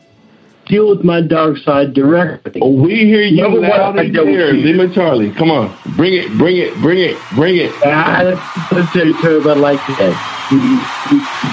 Deal 0.70 0.88
with 0.88 1.02
my 1.02 1.20
dark 1.20 1.56
side 1.58 1.94
directly. 1.94 2.60
Oh, 2.62 2.70
we 2.70 2.94
hear 2.94 3.22
you 3.22 3.42
Number 3.42 3.60
one, 3.60 3.70
loud 3.70 3.98
I 3.98 4.04
and 4.04 4.14
clear. 4.14 4.52
Lima 4.52 4.94
Charlie, 4.94 5.34
come 5.34 5.50
on. 5.50 5.76
Bring 5.96 6.14
it, 6.14 6.38
bring 6.38 6.58
it, 6.58 6.72
bring 6.80 6.98
it, 6.98 7.18
bring 7.34 7.56
it. 7.56 7.72
Ah, 7.84 8.22
let's, 8.22 8.72
let's 8.72 8.92
tell 8.92 9.04
you 9.04 9.14
something 9.14 9.40
about 9.40 9.56
like 9.56 9.80
that. 9.98 10.14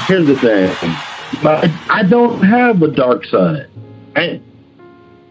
Here's 0.07 0.27
the 0.27 0.35
thing. 0.35 0.69
I 1.89 2.03
don't 2.07 2.43
have 2.43 2.83
a 2.83 2.91
dark 2.91 3.25
side. 3.25 3.71
I, 4.15 4.39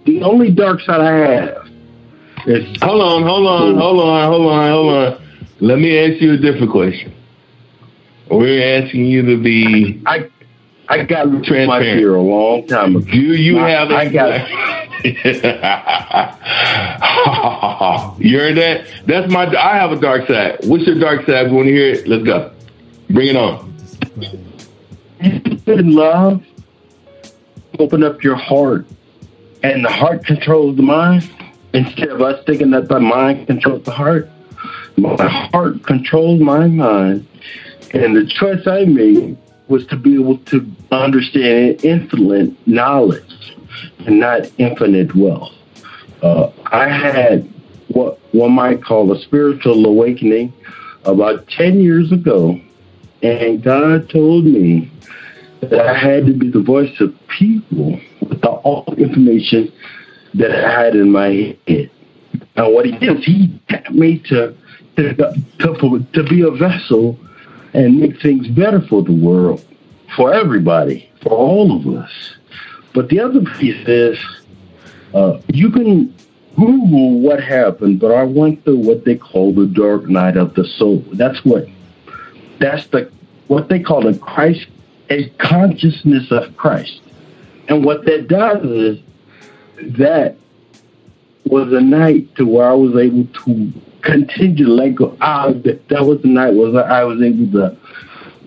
the 0.04 0.22
only 0.22 0.50
dark 0.50 0.80
side 0.80 1.00
I 1.00 1.12
have 1.12 1.68
is 2.48 2.66
Hold 2.82 3.02
on, 3.02 3.22
hold 3.22 3.46
on, 3.46 3.78
hold 3.78 4.00
on, 4.00 4.32
hold 4.32 4.52
on, 4.52 4.70
hold 4.70 4.92
on. 4.94 5.46
Let 5.60 5.78
me 5.78 5.96
ask 5.96 6.20
you 6.20 6.32
a 6.32 6.38
different 6.38 6.72
question. 6.72 7.14
We're 8.32 8.82
asking 8.82 9.04
you 9.04 9.22
to 9.26 9.40
be. 9.40 10.02
I 10.06 10.28
I 10.88 11.04
got 11.04 11.26
of 11.26 11.32
my 11.32 11.40
Transparent. 11.42 11.98
fear 11.98 12.14
a 12.14 12.22
long 12.22 12.66
time 12.66 12.96
ago. 12.96 13.10
Do 13.10 13.18
you 13.18 13.58
I- 13.58 13.70
have? 13.70 13.90
a- 13.90 13.96
I 13.96 14.08
got 14.08 14.48
you 18.18 18.38
heard 18.38 18.56
that? 18.56 18.86
That's 19.06 19.30
my. 19.30 19.44
I 19.46 19.76
have 19.76 19.92
a 19.92 20.00
dark 20.00 20.26
side. 20.26 20.58
What's 20.64 20.84
your 20.86 20.98
dark 20.98 21.26
side? 21.26 21.50
We 21.50 21.56
want 21.56 21.66
to 21.68 21.72
hear 21.72 21.92
it. 21.92 22.08
Let's 22.08 22.24
go. 22.24 22.50
Bring 23.10 23.28
it 23.28 23.36
on. 23.36 23.72
in 25.20 25.92
love. 25.94 26.42
Open 27.78 28.02
up 28.02 28.22
your 28.24 28.36
heart, 28.36 28.86
and 29.62 29.84
the 29.84 29.90
heart 29.90 30.24
controls 30.24 30.76
the 30.76 30.82
mind. 30.82 31.30
Instead 31.74 32.08
of 32.08 32.22
us 32.22 32.42
thinking 32.46 32.70
that 32.70 32.88
the 32.88 32.98
mind 32.98 33.46
controls 33.46 33.82
the 33.84 33.90
heart, 33.92 34.30
my 34.96 35.28
heart 35.52 35.82
controls 35.84 36.40
my 36.40 36.66
mind. 36.66 37.26
And 37.92 38.16
the 38.16 38.24
choice 38.26 38.66
I 38.66 38.86
made 38.86 39.36
was 39.68 39.86
to 39.86 39.96
be 39.96 40.14
able 40.14 40.38
to 40.38 40.70
understand 40.90 41.84
infinite 41.84 42.54
knowledge 42.66 43.56
and 44.06 44.20
not 44.20 44.50
infinite 44.58 45.14
wealth. 45.14 45.52
Uh, 46.22 46.50
I 46.66 46.88
had 46.88 47.52
what 47.88 48.18
one 48.34 48.52
might 48.52 48.82
call 48.82 49.12
a 49.12 49.20
spiritual 49.20 49.86
awakening 49.86 50.52
about 51.04 51.46
10 51.48 51.80
years 51.80 52.12
ago, 52.12 52.60
and 53.22 53.62
God 53.62 54.08
told 54.10 54.44
me 54.44 54.90
that 55.60 55.86
I 55.86 55.96
had 55.96 56.26
to 56.26 56.32
be 56.32 56.50
the 56.50 56.62
voice 56.62 57.00
of 57.00 57.14
people 57.38 57.98
with 58.20 58.44
all 58.44 58.84
the 58.88 59.02
information 59.02 59.72
that 60.34 60.52
I 60.52 60.84
had 60.84 60.94
in 60.96 61.10
my 61.10 61.56
head. 61.66 61.90
And 62.56 62.74
what 62.74 62.86
he 62.86 62.92
did 62.92 63.18
is 63.18 63.24
he 63.24 63.60
tapped 63.68 63.90
me 63.90 64.18
to, 64.28 64.54
to, 64.96 65.14
to, 65.14 66.06
to 66.12 66.22
be 66.24 66.42
a 66.42 66.50
vessel 66.50 67.18
and 67.76 68.00
make 68.00 68.20
things 68.22 68.48
better 68.48 68.80
for 68.80 69.02
the 69.02 69.12
world, 69.12 69.62
for 70.16 70.32
everybody, 70.32 71.10
for 71.22 71.28
all 71.28 71.76
of 71.76 71.86
us. 71.86 72.10
But 72.94 73.10
the 73.10 73.20
other 73.20 73.42
piece 73.42 73.86
is 73.86 74.18
uh, 75.12 75.38
you 75.48 75.70
can 75.70 76.14
Google 76.56 77.20
what 77.20 77.42
happened, 77.42 78.00
but 78.00 78.12
I 78.12 78.22
went 78.22 78.64
through 78.64 78.78
what 78.78 79.04
they 79.04 79.14
call 79.14 79.52
the 79.52 79.66
dark 79.66 80.08
night 80.08 80.38
of 80.38 80.54
the 80.54 80.64
soul. 80.64 81.04
That's 81.12 81.44
what 81.44 81.68
that's 82.58 82.86
the 82.86 83.12
what 83.48 83.68
they 83.68 83.80
call 83.80 84.06
a 84.06 84.16
Christ 84.16 84.66
a 85.10 85.28
consciousness 85.38 86.32
of 86.32 86.56
Christ. 86.56 87.02
And 87.68 87.84
what 87.84 88.06
that 88.06 88.26
does 88.26 88.64
is 88.64 88.98
that 89.98 90.36
was 91.44 91.70
a 91.74 91.80
night 91.80 92.34
to 92.36 92.46
where 92.46 92.70
I 92.70 92.74
was 92.74 92.96
able 92.96 93.26
to 93.44 93.72
continue 94.06 94.64
to 94.64 94.70
let 94.70 94.94
go. 94.94 95.16
I, 95.20 95.52
that 95.52 96.06
was 96.06 96.22
the 96.22 96.28
night 96.28 96.54
was 96.54 96.74
I 96.76 97.02
was 97.04 97.20
able 97.20 97.50
to 97.52 97.76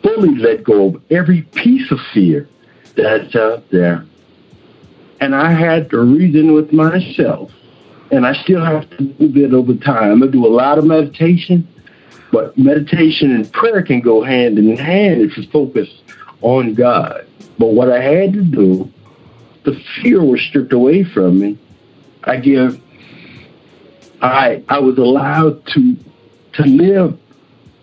fully 0.02 0.36
let 0.36 0.64
go 0.64 0.88
of 0.88 1.02
every 1.12 1.42
piece 1.42 1.92
of 1.92 2.00
fear 2.14 2.48
that's 2.96 3.36
out 3.36 3.70
there. 3.70 4.06
And 5.20 5.36
I 5.36 5.52
had 5.52 5.90
to 5.90 6.00
reason 6.00 6.54
with 6.54 6.72
myself. 6.72 7.52
And 8.12 8.26
I 8.26 8.42
still 8.42 8.64
have 8.64 8.90
to 8.92 9.04
do 9.04 9.28
that 9.42 9.54
over 9.54 9.76
time. 9.76 10.24
I 10.24 10.28
do 10.28 10.46
a 10.46 10.48
lot 10.48 10.78
of 10.78 10.86
meditation, 10.86 11.68
but 12.32 12.58
meditation 12.58 13.36
and 13.36 13.52
prayer 13.52 13.84
can 13.84 14.00
go 14.00 14.24
hand 14.24 14.58
in 14.58 14.78
hand 14.78 15.22
if 15.22 15.38
you 15.38 15.44
focus 15.52 15.90
on 16.42 16.74
God. 16.74 17.28
But 17.60 17.74
what 17.74 17.92
I 17.92 18.02
had 18.02 18.34
to 18.34 18.42
do, 18.42 18.92
the 19.64 19.80
fear 20.02 20.24
was 20.24 20.42
stripped 20.42 20.74
away 20.74 21.04
from 21.04 21.40
me. 21.40 21.58
I 22.24 22.38
give 22.38 22.82
I 24.22 24.64
I 24.68 24.80
was 24.80 24.98
allowed 24.98 25.66
to 25.68 25.96
to 26.54 26.64
live 26.64 27.18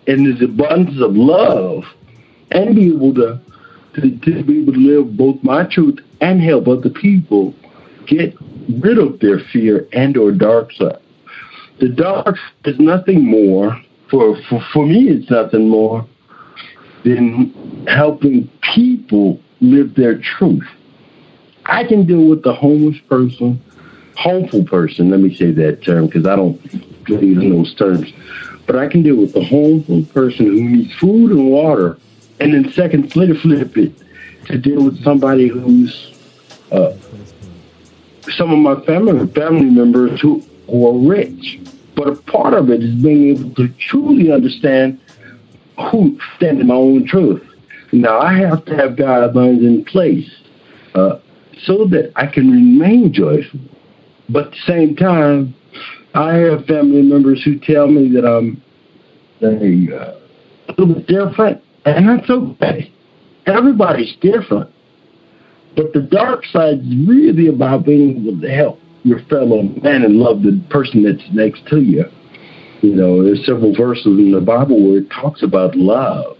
in 0.07 0.23
this 0.23 0.41
abundance 0.41 1.01
of 1.01 1.15
love 1.15 1.83
and 2.51 2.75
be 2.75 2.87
able 2.87 3.13
to, 3.13 3.39
to, 3.95 4.01
to 4.01 4.43
be 4.43 4.61
able 4.61 4.73
to 4.73 4.79
live 4.79 5.17
both 5.17 5.43
my 5.43 5.65
truth 5.65 5.99
and 6.21 6.41
help 6.41 6.67
other 6.67 6.89
people 6.89 7.53
get 8.07 8.33
rid 8.81 8.97
of 8.97 9.19
their 9.19 9.39
fear 9.51 9.87
and 9.93 10.17
or 10.17 10.31
dark 10.31 10.71
side. 10.73 11.01
The 11.79 11.89
dark 11.89 12.37
is 12.65 12.79
nothing 12.79 13.25
more 13.25 13.79
for, 14.09 14.37
for 14.49 14.61
for 14.73 14.85
me 14.85 15.09
it's 15.09 15.29
nothing 15.29 15.69
more 15.69 16.07
than 17.03 17.85
helping 17.87 18.49
people 18.75 19.39
live 19.59 19.95
their 19.95 20.19
truth. 20.19 20.67
I 21.65 21.83
can 21.83 22.05
deal 22.05 22.29
with 22.29 22.43
the 22.43 22.53
homeless 22.53 22.97
person, 23.09 23.61
harmful 24.17 24.63
person, 24.63 25.11
let 25.11 25.19
me 25.19 25.35
say 25.35 25.51
that 25.51 25.83
term 25.83 26.07
because 26.07 26.25
I 26.25 26.35
don't 26.35 26.59
believe 27.05 27.37
in 27.37 27.51
those 27.51 27.73
terms. 27.75 28.11
But 28.65 28.75
I 28.75 28.87
can 28.87 29.03
deal 29.03 29.15
with 29.15 29.33
the 29.33 29.43
harmful 29.43 30.03
person 30.13 30.47
who 30.47 30.61
needs 30.61 30.93
food 30.95 31.31
and 31.31 31.51
water, 31.51 31.97
and 32.39 32.53
then 32.53 32.71
second 32.73 33.13
flip 33.13 33.37
flip 33.37 33.77
it 33.77 33.93
to 34.47 34.57
deal 34.57 34.83
with 34.83 35.01
somebody 35.03 35.47
who's 35.47 36.13
uh, 36.71 36.93
some 38.37 38.51
of 38.51 38.59
my 38.59 38.83
family 38.85 39.27
family 39.33 39.69
members 39.69 40.19
who, 40.19 40.43
who 40.67 40.87
are 40.87 41.07
rich. 41.07 41.59
But 41.95 42.09
a 42.09 42.15
part 42.15 42.53
of 42.53 42.69
it 42.69 42.83
is 42.83 42.95
being 42.95 43.37
able 43.37 43.55
to 43.55 43.69
truly 43.89 44.31
understand 44.31 44.99
who 45.91 46.19
stand 46.35 46.59
in 46.59 46.67
my 46.67 46.75
own 46.75 47.07
truth. 47.07 47.43
Now 47.91 48.19
I 48.19 48.33
have 48.33 48.65
to 48.65 48.75
have 48.75 48.91
guidelines 48.91 49.65
in 49.65 49.85
place 49.85 50.29
uh, 50.93 51.19
so 51.63 51.85
that 51.85 52.11
I 52.15 52.27
can 52.27 52.51
remain 52.51 53.13
joyful. 53.13 53.59
But 54.29 54.47
at 54.47 54.51
the 54.51 54.57
same 54.67 54.95
time, 54.95 55.55
I 56.13 56.35
have 56.35 56.65
family 56.65 57.01
members 57.01 57.43
who 57.43 57.59
tell 57.59 57.87
me 57.87 58.09
that 58.13 58.25
I'm 58.25 58.61
they, 59.39 59.87
uh, 59.93 60.17
a 60.67 60.71
little 60.77 60.95
bit 60.95 61.07
different, 61.07 61.61
and 61.85 62.09
that's 62.09 62.29
okay. 62.29 62.91
Everybody's 63.45 64.15
different. 64.19 64.69
But 65.75 65.93
the 65.93 66.01
dark 66.01 66.43
side 66.45 66.79
is 66.79 67.07
really 67.07 67.47
about 67.47 67.85
being 67.85 68.25
able 68.25 68.41
to 68.41 68.49
help 68.49 68.79
your 69.03 69.19
fellow 69.29 69.61
man 69.61 70.03
and 70.03 70.15
love 70.15 70.41
the 70.41 70.59
person 70.69 71.03
that's 71.03 71.23
next 71.33 71.67
to 71.67 71.79
you. 71.79 72.05
You 72.81 72.95
know, 72.95 73.23
there's 73.23 73.45
several 73.45 73.75
verses 73.75 74.05
in 74.05 74.31
the 74.31 74.41
Bible 74.41 74.83
where 74.83 74.99
it 74.99 75.09
talks 75.09 75.43
about 75.43 75.75
love. 75.75 76.35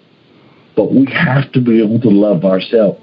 But 0.76 0.92
we 0.92 1.08
have 1.12 1.52
to 1.54 1.62
be 1.62 1.82
able 1.84 2.00
to 2.02 2.10
love 2.10 2.46
ourselves 2.46 3.00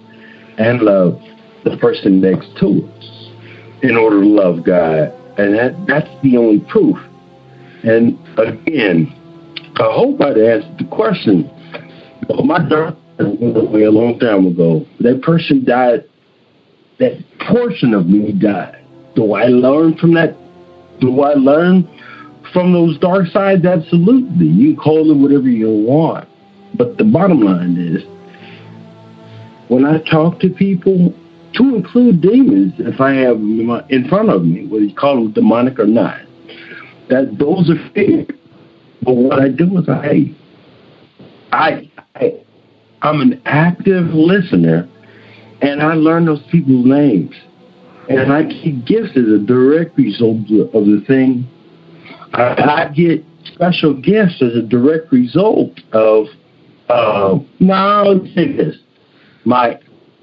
and 0.58 0.82
love 0.82 1.20
the 1.64 1.76
person 1.78 2.20
next 2.20 2.48
to 2.58 2.83
us 2.83 2.83
in 3.84 3.96
order 3.96 4.20
to 4.22 4.26
love 4.26 4.64
God. 4.64 5.12
And 5.38 5.54
that, 5.54 5.86
that's 5.86 6.22
the 6.22 6.36
only 6.36 6.60
proof. 6.70 6.96
And 7.84 8.18
again, 8.38 9.12
I 9.76 9.92
hope 9.92 10.20
I'd 10.22 10.38
answered 10.38 10.78
the 10.78 10.88
question. 10.90 11.50
My 12.44 12.66
daughter 12.66 12.96
went 13.18 13.56
away 13.56 13.82
a 13.82 13.90
long 13.90 14.18
time 14.18 14.46
ago. 14.46 14.86
That 15.00 15.20
person 15.22 15.64
died 15.64 16.04
that 16.98 17.22
portion 17.40 17.92
of 17.92 18.06
me 18.06 18.32
died. 18.32 18.84
Do 19.16 19.34
I 19.34 19.46
learn 19.46 19.96
from 19.98 20.14
that? 20.14 20.36
Do 21.00 21.22
I 21.22 21.34
learn 21.34 21.88
from 22.52 22.72
those 22.72 22.98
dark 22.98 23.26
sides? 23.26 23.64
Absolutely. 23.64 24.46
You 24.46 24.76
call 24.76 25.10
it 25.10 25.16
whatever 25.16 25.48
you 25.48 25.68
want. 25.68 26.28
But 26.76 26.96
the 26.96 27.04
bottom 27.04 27.40
line 27.40 27.76
is, 27.76 28.02
when 29.68 29.84
I 29.84 29.98
talk 30.10 30.40
to 30.40 30.48
people, 30.50 31.12
to 31.54 31.74
include 31.74 32.20
demons, 32.20 32.74
if 32.78 33.00
I 33.00 33.14
have 33.14 33.38
them 33.38 33.70
in 33.88 34.08
front 34.08 34.30
of 34.30 34.44
me, 34.44 34.66
whether 34.66 34.84
you 34.84 34.94
call 34.94 35.16
them 35.16 35.32
demonic 35.32 35.78
or 35.78 35.86
not, 35.86 36.20
that 37.08 37.36
those 37.38 37.70
are 37.70 37.90
fake. 37.94 38.32
But 39.02 39.14
what 39.14 39.40
I 39.40 39.48
do 39.48 39.78
is 39.78 39.88
I, 39.88 40.34
I, 41.52 41.90
I, 42.14 42.44
I'm 43.02 43.20
an 43.20 43.42
active 43.44 44.06
listener, 44.06 44.88
and 45.60 45.82
I 45.82 45.94
learn 45.94 46.24
those 46.26 46.42
people's 46.50 46.86
names, 46.86 47.34
and 48.08 48.32
I 48.32 48.44
get 48.44 48.84
gifts 48.86 49.16
as 49.16 49.28
a 49.28 49.38
direct 49.38 49.96
result 49.96 50.50
of 50.50 50.86
the 50.86 51.04
thing. 51.06 51.46
I, 52.32 52.88
I 52.88 52.92
get 52.94 53.24
special 53.52 53.94
gifts 53.94 54.42
as 54.42 54.56
a 54.56 54.62
direct 54.62 55.12
result 55.12 55.78
of. 55.92 56.26
Uh, 56.88 57.38
now, 57.60 58.14
this: 58.34 58.76
my 59.44 59.78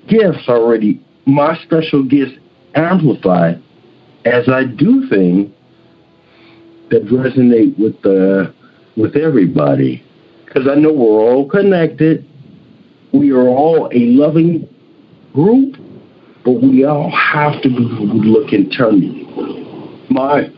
gifts 0.07 0.47
already, 0.47 1.01
my 1.31 1.57
special 1.63 2.03
gifts 2.03 2.37
amplify 2.75 3.53
as 4.25 4.49
I 4.49 4.65
do 4.65 5.07
things 5.07 5.51
that 6.89 7.05
resonate 7.05 7.77
with 7.79 7.99
the 8.01 8.53
with 8.97 9.15
everybody 9.15 10.03
because 10.45 10.67
I 10.67 10.75
know 10.75 10.91
we're 10.91 11.21
all 11.21 11.49
connected. 11.49 12.27
We 13.13 13.31
are 13.31 13.47
all 13.47 13.89
a 13.93 13.99
loving 14.07 14.67
group, 15.33 15.77
but 16.43 16.61
we 16.61 16.83
all 16.83 17.09
have 17.11 17.61
to 17.61 17.69
be 17.69 17.79
look 17.79 18.51
internally. 18.51 19.23
My 20.09 20.51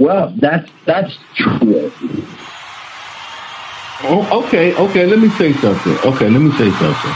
well, 0.00 0.34
that's 0.40 0.70
that's 0.86 1.16
true. 1.36 1.90
Oh, 4.06 4.44
okay, 4.46 4.74
okay. 4.74 5.06
Let 5.06 5.18
me 5.18 5.28
say 5.30 5.52
something. 5.52 5.96
Okay, 5.98 6.28
let 6.28 6.40
me 6.40 6.50
say 6.52 6.70
something. 6.70 7.14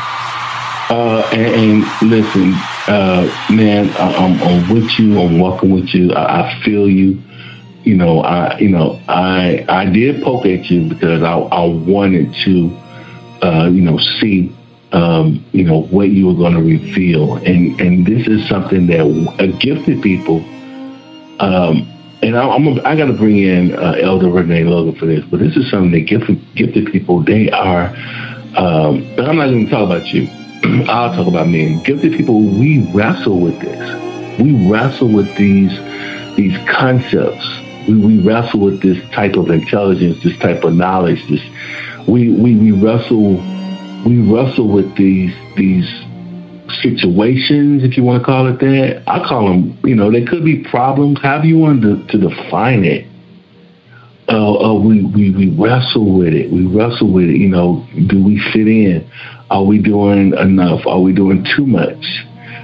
Uh, 0.90 1.28
and, 1.32 1.82
and 1.82 2.10
listen, 2.10 2.54
uh, 2.88 3.46
man, 3.50 3.90
I, 3.90 4.12
am 4.14 4.42
I'm 4.42 4.74
with 4.74 4.98
you. 4.98 5.20
I'm 5.20 5.38
walking 5.38 5.70
with 5.70 5.94
you. 5.94 6.12
I, 6.12 6.50
I 6.50 6.62
feel 6.64 6.88
you 6.88 7.22
you 7.84 7.94
know, 7.94 8.20
I 8.20 8.58
you 8.58 8.68
know, 8.68 9.00
I 9.08 9.64
I 9.68 9.86
did 9.86 10.22
poke 10.22 10.46
at 10.46 10.70
you 10.70 10.88
because 10.88 11.22
I 11.22 11.34
I 11.38 11.64
wanted 11.66 12.34
to 12.44 12.76
uh, 13.42 13.68
you 13.70 13.82
know, 13.82 13.98
see 14.20 14.54
um, 14.92 15.44
you 15.52 15.64
know, 15.64 15.82
what 15.82 16.08
you 16.08 16.26
were 16.26 16.34
going 16.34 16.54
to 16.54 16.62
reveal. 16.62 17.36
And 17.36 17.80
and 17.80 18.06
this 18.06 18.26
is 18.26 18.48
something 18.48 18.86
that 18.88 19.00
uh, 19.38 19.46
gifted 19.58 20.02
people 20.02 20.44
um, 21.40 21.88
and 22.22 22.36
I, 22.36 22.48
I'm 22.48 22.66
a, 22.66 22.82
I 22.82 22.96
got 22.96 23.06
to 23.06 23.12
bring 23.12 23.38
in 23.38 23.74
uh, 23.74 23.92
Elder 24.00 24.28
Renee 24.28 24.64
Logan 24.64 24.98
for 24.98 25.06
this, 25.06 25.24
but 25.26 25.38
this 25.40 25.56
is 25.56 25.70
something 25.70 25.92
that 25.92 26.00
gifted 26.00 26.40
gifted 26.54 26.90
people. 26.90 27.22
They 27.22 27.48
are, 27.50 27.94
um, 28.56 29.14
but 29.14 29.28
I'm 29.28 29.36
not 29.36 29.46
going 29.46 29.66
to 29.66 29.70
talk 29.70 29.84
about 29.84 30.06
you. 30.12 30.28
I'll 30.88 31.14
talk 31.14 31.26
about 31.26 31.48
me. 31.48 31.72
And 31.72 31.84
gifted 31.84 32.12
people, 32.12 32.40
we 32.40 32.90
wrestle 32.92 33.40
with 33.40 33.60
this. 33.60 34.40
We 34.40 34.70
wrestle 34.70 35.08
with 35.08 35.34
these 35.36 35.76
these 36.36 36.56
concepts 36.68 37.44
we, 37.88 37.96
we 37.96 38.22
wrestle 38.22 38.60
with 38.60 38.82
this 38.82 39.02
type 39.10 39.34
of 39.36 39.50
intelligence, 39.50 40.22
this 40.22 40.38
type 40.38 40.62
of 40.64 40.74
knowledge. 40.74 41.26
This 41.28 41.42
we 42.06 42.30
we, 42.30 42.54
we 42.56 42.72
wrestle 42.72 43.36
we 44.06 44.20
wrestle 44.20 44.68
with 44.68 44.94
these 44.96 45.34
these 45.56 45.88
situations, 46.82 47.82
if 47.82 47.96
you 47.96 48.04
want 48.04 48.20
to 48.20 48.26
call 48.26 48.46
it 48.46 48.60
that. 48.60 49.02
I 49.06 49.26
call 49.26 49.48
them, 49.48 49.78
you 49.84 49.94
know, 49.94 50.12
they 50.12 50.24
could 50.24 50.44
be 50.44 50.62
problems. 50.64 51.18
However 51.20 51.46
you 51.46 51.58
want 51.58 51.82
to, 51.82 52.06
to 52.06 52.28
define 52.28 52.84
it. 52.84 53.06
Uh, 54.30 54.58
uh, 54.58 54.74
we, 54.74 55.02
we 55.04 55.30
we 55.30 55.48
wrestle 55.56 56.18
with 56.18 56.34
it. 56.34 56.50
We 56.50 56.66
wrestle 56.66 57.10
with 57.10 57.30
it. 57.30 57.38
You 57.38 57.48
know, 57.48 57.86
do 58.08 58.22
we 58.22 58.38
fit 58.52 58.68
in? 58.68 59.10
Are 59.50 59.64
we 59.64 59.78
doing 59.78 60.34
enough? 60.34 60.86
Are 60.86 61.00
we 61.00 61.12
doing 61.12 61.46
too 61.56 61.66
much? 61.66 62.04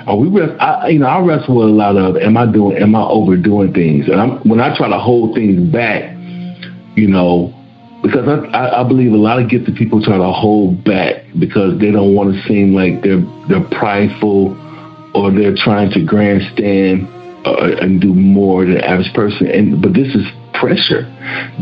Are 0.07 0.17
we 0.17 0.29
I, 0.43 0.89
you 0.89 0.99
know, 0.99 1.07
I 1.07 1.21
wrestle 1.21 1.57
with 1.57 1.69
a 1.69 1.73
lot 1.73 1.97
of, 1.97 2.17
am 2.17 2.37
I 2.37 2.51
doing, 2.51 2.77
am 2.77 2.95
I 2.95 3.03
overdoing 3.03 3.73
things? 3.73 4.07
And 4.09 4.21
I'm, 4.21 4.39
when 4.49 4.61
I 4.61 4.77
try 4.77 4.89
to 4.89 4.99
hold 4.99 5.35
things 5.35 5.73
back, 5.73 6.15
you 6.95 7.09
know, 7.09 7.55
because 8.03 8.29
I, 8.53 8.81
I 8.81 8.85
believe 8.87 9.13
a 9.13 9.17
lot 9.17 9.41
of 9.41 9.49
gifted 9.49 9.77
people 9.77 10.05
try 10.05 10.19
to 10.19 10.31
hold 10.31 10.85
back 10.85 11.25
because 11.39 11.81
they 11.81 11.91
don't 11.91 12.15
want 12.15 12.35
to 12.35 12.43
seem 12.47 12.75
like 12.75 13.03
they're 13.03 13.25
they're 13.49 13.67
prideful 13.79 14.53
or 15.15 15.33
they're 15.33 15.57
trying 15.57 15.91
to 15.93 16.05
grandstand 16.05 17.09
uh, 17.47 17.81
and 17.81 18.03
do 18.03 18.13
more 18.13 18.65
than 18.65 18.75
the 18.75 18.87
average 18.87 19.13
person. 19.15 19.47
And 19.47 19.81
but 19.81 19.95
this 19.95 20.15
is 20.15 20.27
pressure. 20.53 21.09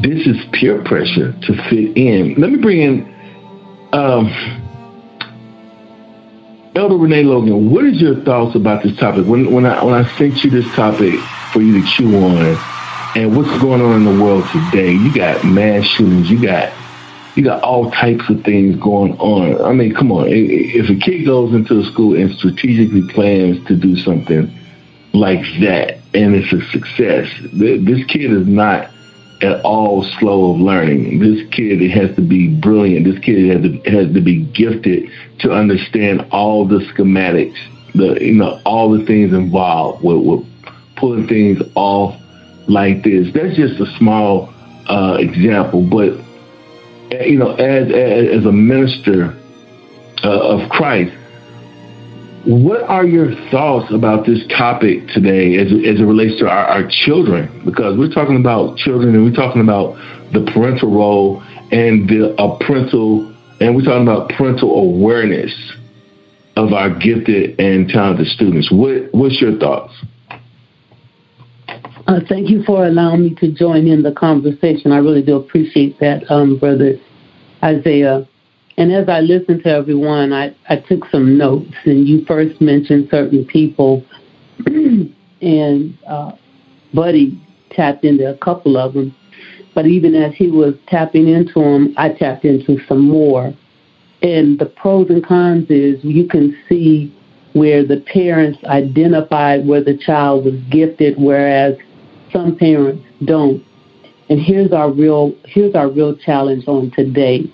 This 0.02 0.26
is 0.26 0.36
peer 0.52 0.82
pressure 0.82 1.30
to 1.30 1.70
fit 1.70 1.96
in. 1.96 2.34
Let 2.38 2.50
me 2.50 2.58
bring 2.60 2.80
in. 2.80 3.88
Um, 3.92 4.61
Elder 6.74 6.96
Renee 6.96 7.22
Logan, 7.24 7.70
what 7.70 7.84
is 7.84 8.00
your 8.00 8.16
thoughts 8.22 8.54
about 8.54 8.82
this 8.82 8.96
topic? 8.96 9.26
When 9.26 9.52
when 9.52 9.66
I 9.66 9.84
when 9.84 9.92
I 9.92 10.08
sent 10.16 10.42
you 10.42 10.48
this 10.48 10.66
topic 10.74 11.20
for 11.52 11.60
you 11.60 11.82
to 11.82 11.86
chew 11.86 12.16
on, 12.16 12.56
and 13.14 13.36
what's 13.36 13.60
going 13.60 13.82
on 13.82 13.96
in 13.96 14.04
the 14.04 14.24
world 14.24 14.48
today? 14.50 14.92
You 14.92 15.12
got 15.12 15.44
mass 15.44 15.84
shootings. 15.84 16.30
You 16.30 16.40
got 16.40 16.72
you 17.36 17.44
got 17.44 17.62
all 17.62 17.90
types 17.90 18.26
of 18.30 18.42
things 18.42 18.76
going 18.76 19.18
on. 19.18 19.62
I 19.62 19.74
mean, 19.74 19.94
come 19.94 20.10
on. 20.12 20.28
If 20.28 20.88
a 20.88 20.94
kid 20.94 21.26
goes 21.26 21.52
into 21.52 21.78
a 21.78 21.84
school 21.84 22.16
and 22.16 22.32
strategically 22.32 23.02
plans 23.08 23.66
to 23.66 23.76
do 23.76 23.94
something 23.96 24.50
like 25.12 25.44
that, 25.60 25.98
and 26.14 26.34
it's 26.34 26.54
a 26.54 26.62
success, 26.70 27.28
this 27.52 28.06
kid 28.06 28.32
is 28.32 28.46
not 28.46 28.90
at 29.42 29.64
all 29.64 30.04
slow 30.18 30.52
of 30.52 30.60
learning. 30.60 31.18
This 31.18 31.46
kid 31.50 31.80
has 31.90 32.14
to 32.16 32.22
be 32.22 32.48
brilliant. 32.48 33.04
This 33.04 33.18
kid 33.18 33.50
has 33.50 33.62
to, 33.62 33.90
has 33.90 34.14
to 34.14 34.20
be 34.20 34.44
gifted 34.44 35.10
to 35.40 35.52
understand 35.52 36.26
all 36.30 36.64
the 36.66 36.78
schematics, 36.78 37.58
the 37.94 38.24
you 38.24 38.34
know 38.34 38.60
all 38.64 38.90
the 38.96 39.04
things 39.04 39.32
involved 39.32 40.04
with, 40.04 40.18
with 40.24 40.46
pulling 40.96 41.26
things 41.26 41.60
off 41.74 42.20
like 42.68 43.02
this. 43.02 43.32
That's 43.34 43.56
just 43.56 43.80
a 43.80 43.86
small 43.98 44.52
uh, 44.88 45.16
example, 45.18 45.82
but 45.82 46.18
you 47.26 47.38
know, 47.38 47.52
as 47.54 47.88
as, 47.88 48.38
as 48.38 48.46
a 48.46 48.52
minister 48.52 49.36
uh, 50.22 50.56
of 50.56 50.70
Christ, 50.70 51.14
what 52.44 52.82
are 52.82 53.04
your 53.04 53.34
thoughts 53.50 53.92
about 53.92 54.26
this 54.26 54.44
topic 54.48 55.06
today 55.08 55.56
as, 55.56 55.68
as 55.68 56.00
it 56.00 56.04
relates 56.04 56.38
to 56.40 56.48
our, 56.48 56.66
our 56.66 56.88
children? 57.04 57.62
Because 57.64 57.96
we're 57.96 58.12
talking 58.12 58.36
about 58.36 58.76
children 58.76 59.14
and 59.14 59.24
we're 59.24 59.34
talking 59.34 59.62
about 59.62 59.94
the 60.32 60.48
parental 60.52 60.92
role 60.92 61.42
and 61.70 62.08
the 62.08 62.34
parental, 62.60 63.28
and 63.60 63.76
we're 63.76 63.82
talking 63.82 64.02
about 64.02 64.28
parental 64.30 64.74
awareness 64.74 65.52
of 66.56 66.72
our 66.72 66.90
gifted 66.90 67.58
and 67.58 67.88
talented 67.88 68.26
students. 68.26 68.70
What, 68.70 69.08
what's 69.12 69.40
your 69.40 69.58
thoughts? 69.58 69.94
Uh, 72.06 72.20
thank 72.28 72.50
you 72.50 72.62
for 72.64 72.84
allowing 72.84 73.22
me 73.22 73.34
to 73.36 73.52
join 73.52 73.86
in 73.86 74.02
the 74.02 74.12
conversation. 74.12 74.92
I 74.92 74.98
really 74.98 75.22
do 75.22 75.36
appreciate 75.36 76.00
that, 76.00 76.28
um, 76.30 76.58
Brother 76.58 76.94
Isaiah. 77.62 78.28
And 78.76 78.92
as 78.92 79.08
I 79.08 79.20
listened 79.20 79.62
to 79.64 79.70
everyone, 79.70 80.32
I, 80.32 80.54
I 80.68 80.76
took 80.76 81.04
some 81.10 81.36
notes, 81.36 81.74
and 81.84 82.08
you 82.08 82.24
first 82.24 82.60
mentioned 82.60 83.08
certain 83.10 83.44
people, 83.44 84.04
and 84.66 85.98
uh, 86.08 86.32
Buddy 86.94 87.40
tapped 87.70 88.04
into 88.04 88.30
a 88.30 88.36
couple 88.38 88.76
of 88.76 88.94
them. 88.94 89.14
But 89.74 89.86
even 89.86 90.14
as 90.14 90.34
he 90.34 90.50
was 90.50 90.74
tapping 90.88 91.28
into 91.28 91.60
them, 91.60 91.94
I 91.96 92.10
tapped 92.10 92.44
into 92.44 92.78
some 92.86 93.08
more. 93.08 93.52
And 94.22 94.58
the 94.58 94.66
pros 94.66 95.10
and 95.10 95.24
cons 95.24 95.66
is 95.68 96.02
you 96.04 96.28
can 96.28 96.56
see 96.68 97.14
where 97.54 97.86
the 97.86 98.00
parents 98.12 98.58
identified 98.64 99.66
where 99.66 99.82
the 99.82 99.98
child 99.98 100.44
was 100.44 100.54
gifted, 100.70 101.16
whereas 101.18 101.76
some 102.32 102.56
parents 102.56 103.04
don't. 103.24 103.62
And 104.28 104.40
here's 104.40 104.72
our 104.72 104.90
real 104.90 105.34
here's 105.44 105.74
our 105.74 105.90
real 105.90 106.16
challenge 106.16 106.64
on 106.66 106.90
today 106.92 107.52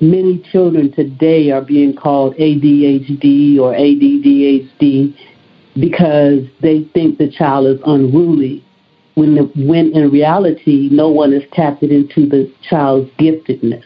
many 0.00 0.42
children 0.50 0.92
today 0.92 1.50
are 1.50 1.62
being 1.62 1.94
called 1.94 2.34
ADHD 2.36 3.58
or 3.58 3.72
ADDHD 3.74 5.14
because 5.74 6.44
they 6.62 6.84
think 6.94 7.18
the 7.18 7.30
child 7.30 7.66
is 7.66 7.80
unruly 7.86 8.64
when 9.14 9.34
the, 9.34 9.42
when 9.66 9.92
in 9.92 10.10
reality 10.10 10.88
no 10.90 11.08
one 11.08 11.32
is 11.32 11.42
tapped 11.52 11.82
into 11.82 12.26
the 12.26 12.52
child's 12.68 13.10
giftedness. 13.18 13.84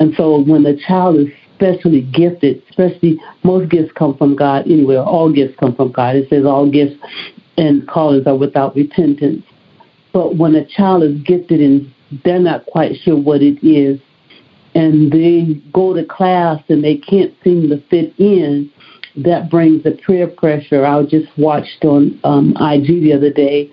And 0.00 0.14
so 0.16 0.42
when 0.42 0.62
the 0.62 0.78
child 0.86 1.16
is 1.16 1.28
specially 1.54 2.02
gifted, 2.02 2.62
especially 2.70 3.20
most 3.42 3.70
gifts 3.70 3.92
come 3.94 4.16
from 4.16 4.34
God 4.34 4.66
anyway, 4.66 4.96
all 4.96 5.32
gifts 5.32 5.54
come 5.58 5.74
from 5.74 5.92
God. 5.92 6.16
It 6.16 6.28
says 6.28 6.44
all 6.44 6.70
gifts 6.70 6.96
and 7.56 7.86
callings 7.86 8.26
are 8.26 8.36
without 8.36 8.74
repentance. 8.74 9.44
But 10.12 10.36
when 10.36 10.54
a 10.54 10.64
child 10.64 11.02
is 11.02 11.20
gifted 11.22 11.60
and 11.60 11.92
they're 12.24 12.38
not 12.38 12.66
quite 12.66 12.96
sure 13.02 13.16
what 13.16 13.42
it 13.42 13.64
is, 13.66 14.00
and 14.74 15.12
they 15.12 15.60
go 15.72 15.94
to 15.94 16.04
class 16.04 16.62
and 16.68 16.82
they 16.82 16.96
can't 16.96 17.32
seem 17.44 17.68
to 17.68 17.80
fit 17.88 18.14
in, 18.18 18.70
that 19.16 19.50
brings 19.50 19.84
the 19.84 19.92
peer 19.92 20.26
pressure. 20.26 20.84
I 20.84 21.02
just 21.04 21.28
watched 21.38 21.84
on 21.84 22.18
um, 22.24 22.56
IG 22.60 23.02
the 23.02 23.12
other 23.12 23.32
day 23.32 23.70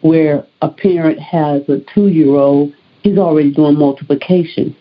where 0.00 0.46
a 0.62 0.70
parent 0.70 1.18
has 1.18 1.62
a 1.68 1.80
two 1.94 2.08
year 2.08 2.34
old, 2.34 2.72
he's 3.02 3.18
already 3.18 3.52
doing 3.52 3.78
multiplication. 3.78 4.74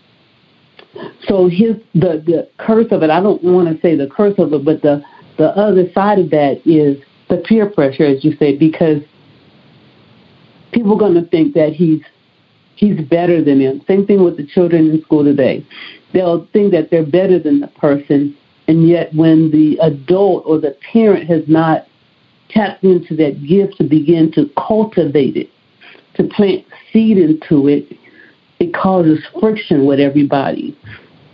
So 1.27 1.47
his 1.49 1.75
the, 1.93 2.23
the 2.25 2.49
curse 2.57 2.87
of 2.91 3.03
it, 3.03 3.09
I 3.09 3.21
don't 3.21 3.43
want 3.43 3.67
to 3.67 3.81
say 3.81 3.95
the 3.95 4.07
curse 4.07 4.35
of 4.37 4.53
it, 4.53 4.63
but 4.63 4.81
the, 4.81 5.03
the 5.37 5.49
other 5.49 5.91
side 5.93 6.19
of 6.19 6.29
that 6.31 6.61
is 6.65 6.97
the 7.29 7.37
peer 7.37 7.69
pressure, 7.69 8.05
as 8.05 8.23
you 8.23 8.35
say, 8.37 8.55
because 8.55 9.01
people 10.71 10.93
are 10.93 10.99
going 10.99 11.21
to 11.21 11.29
think 11.29 11.53
that 11.55 11.73
he's 11.73 12.01
he's 12.77 12.99
better 13.01 13.43
than 13.43 13.59
them. 13.59 13.81
Same 13.87 14.05
thing 14.05 14.23
with 14.23 14.37
the 14.37 14.45
children 14.45 14.89
in 14.89 15.01
school 15.01 15.23
today. 15.23 15.65
They'll 16.13 16.47
think 16.53 16.71
that 16.71 16.89
they're 16.89 17.05
better 17.05 17.39
than 17.39 17.59
the 17.59 17.67
person, 17.67 18.35
and 18.67 18.87
yet 18.87 19.13
when 19.13 19.51
the 19.51 19.77
adult 19.81 20.43
or 20.45 20.59
the 20.59 20.75
parent 20.91 21.27
has 21.29 21.43
not 21.47 21.87
tapped 22.49 22.83
into 22.83 23.15
that 23.17 23.45
gift 23.45 23.77
to 23.77 23.83
begin 23.83 24.31
to 24.33 24.49
cultivate 24.55 25.35
it, 25.35 25.49
to 26.15 26.23
plant 26.23 26.65
seed 26.91 27.17
into 27.17 27.67
it, 27.67 27.97
it 28.59 28.73
causes 28.73 29.19
friction 29.39 29.85
with 29.85 29.99
everybody. 29.99 30.77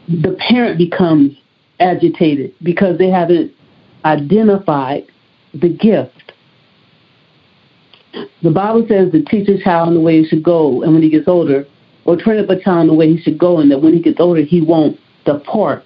The 0.08 0.36
parent 0.50 0.78
becomes 0.78 1.38
agitated 1.80 2.54
because 2.62 2.98
they 2.98 3.10
haven't 3.10 3.52
identified 4.06 5.04
the 5.54 5.70
gift. 5.70 6.23
The 8.42 8.52
Bible 8.52 8.86
says 8.88 9.12
to 9.12 9.24
teach 9.24 9.48
a 9.50 9.62
child 9.64 9.90
in 9.90 9.94
the 9.96 10.00
way 10.02 10.22
he 10.22 10.28
should 10.28 10.44
go, 10.44 10.84
and 10.84 10.94
when 10.94 11.02
he 11.02 11.10
gets 11.10 11.28
older, 11.28 11.66
or 12.06 12.18
train 12.18 12.44
up 12.44 12.50
a 12.50 12.60
child 12.60 12.82
in 12.82 12.88
the 12.88 12.94
way 12.94 13.16
he 13.16 13.22
should 13.22 13.38
go, 13.38 13.60
and 13.60 13.72
that 13.72 13.82
when 13.82 13.94
he 13.94 14.02
gets 14.02 14.20
older, 14.20 14.42
he 14.42 14.62
won't 14.62 15.00
depart. 15.26 15.84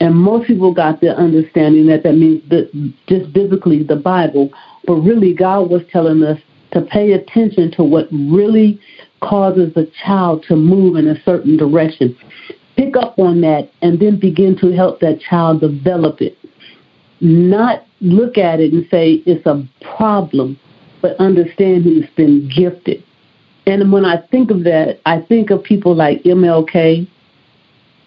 And 0.00 0.14
most 0.14 0.46
people 0.46 0.74
got 0.74 1.00
the 1.00 1.16
understanding 1.16 1.86
that 1.86 2.02
that 2.02 2.14
means 2.14 2.46
that 2.50 2.70
just 3.06 3.32
biblically 3.32 3.82
the 3.82 3.96
Bible, 3.96 4.50
but 4.84 4.94
really 4.96 5.32
God 5.32 5.70
was 5.70 5.82
telling 5.90 6.22
us 6.22 6.38
to 6.72 6.82
pay 6.82 7.12
attention 7.12 7.70
to 7.72 7.84
what 7.84 8.06
really 8.12 8.78
causes 9.20 9.72
a 9.76 9.86
child 10.04 10.44
to 10.48 10.56
move 10.56 10.96
in 10.96 11.06
a 11.08 11.22
certain 11.22 11.56
direction. 11.56 12.16
Pick 12.76 12.96
up 12.96 13.18
on 13.18 13.40
that 13.40 13.70
and 13.80 13.98
then 13.98 14.20
begin 14.20 14.58
to 14.58 14.72
help 14.72 15.00
that 15.00 15.20
child 15.20 15.60
develop 15.62 16.20
it. 16.20 16.36
Not 17.20 17.86
look 18.02 18.36
at 18.36 18.60
it 18.60 18.74
and 18.74 18.86
say 18.90 19.22
it's 19.24 19.46
a 19.46 19.66
problem, 19.96 20.58
but 21.06 21.20
understand 21.20 21.84
he's 21.84 22.08
been 22.16 22.50
gifted. 22.54 23.02
And 23.66 23.92
when 23.92 24.04
I 24.04 24.16
think 24.30 24.50
of 24.50 24.64
that, 24.64 25.00
I 25.06 25.20
think 25.20 25.50
of 25.50 25.62
people 25.62 25.94
like 25.94 26.22
MLK, 26.24 27.08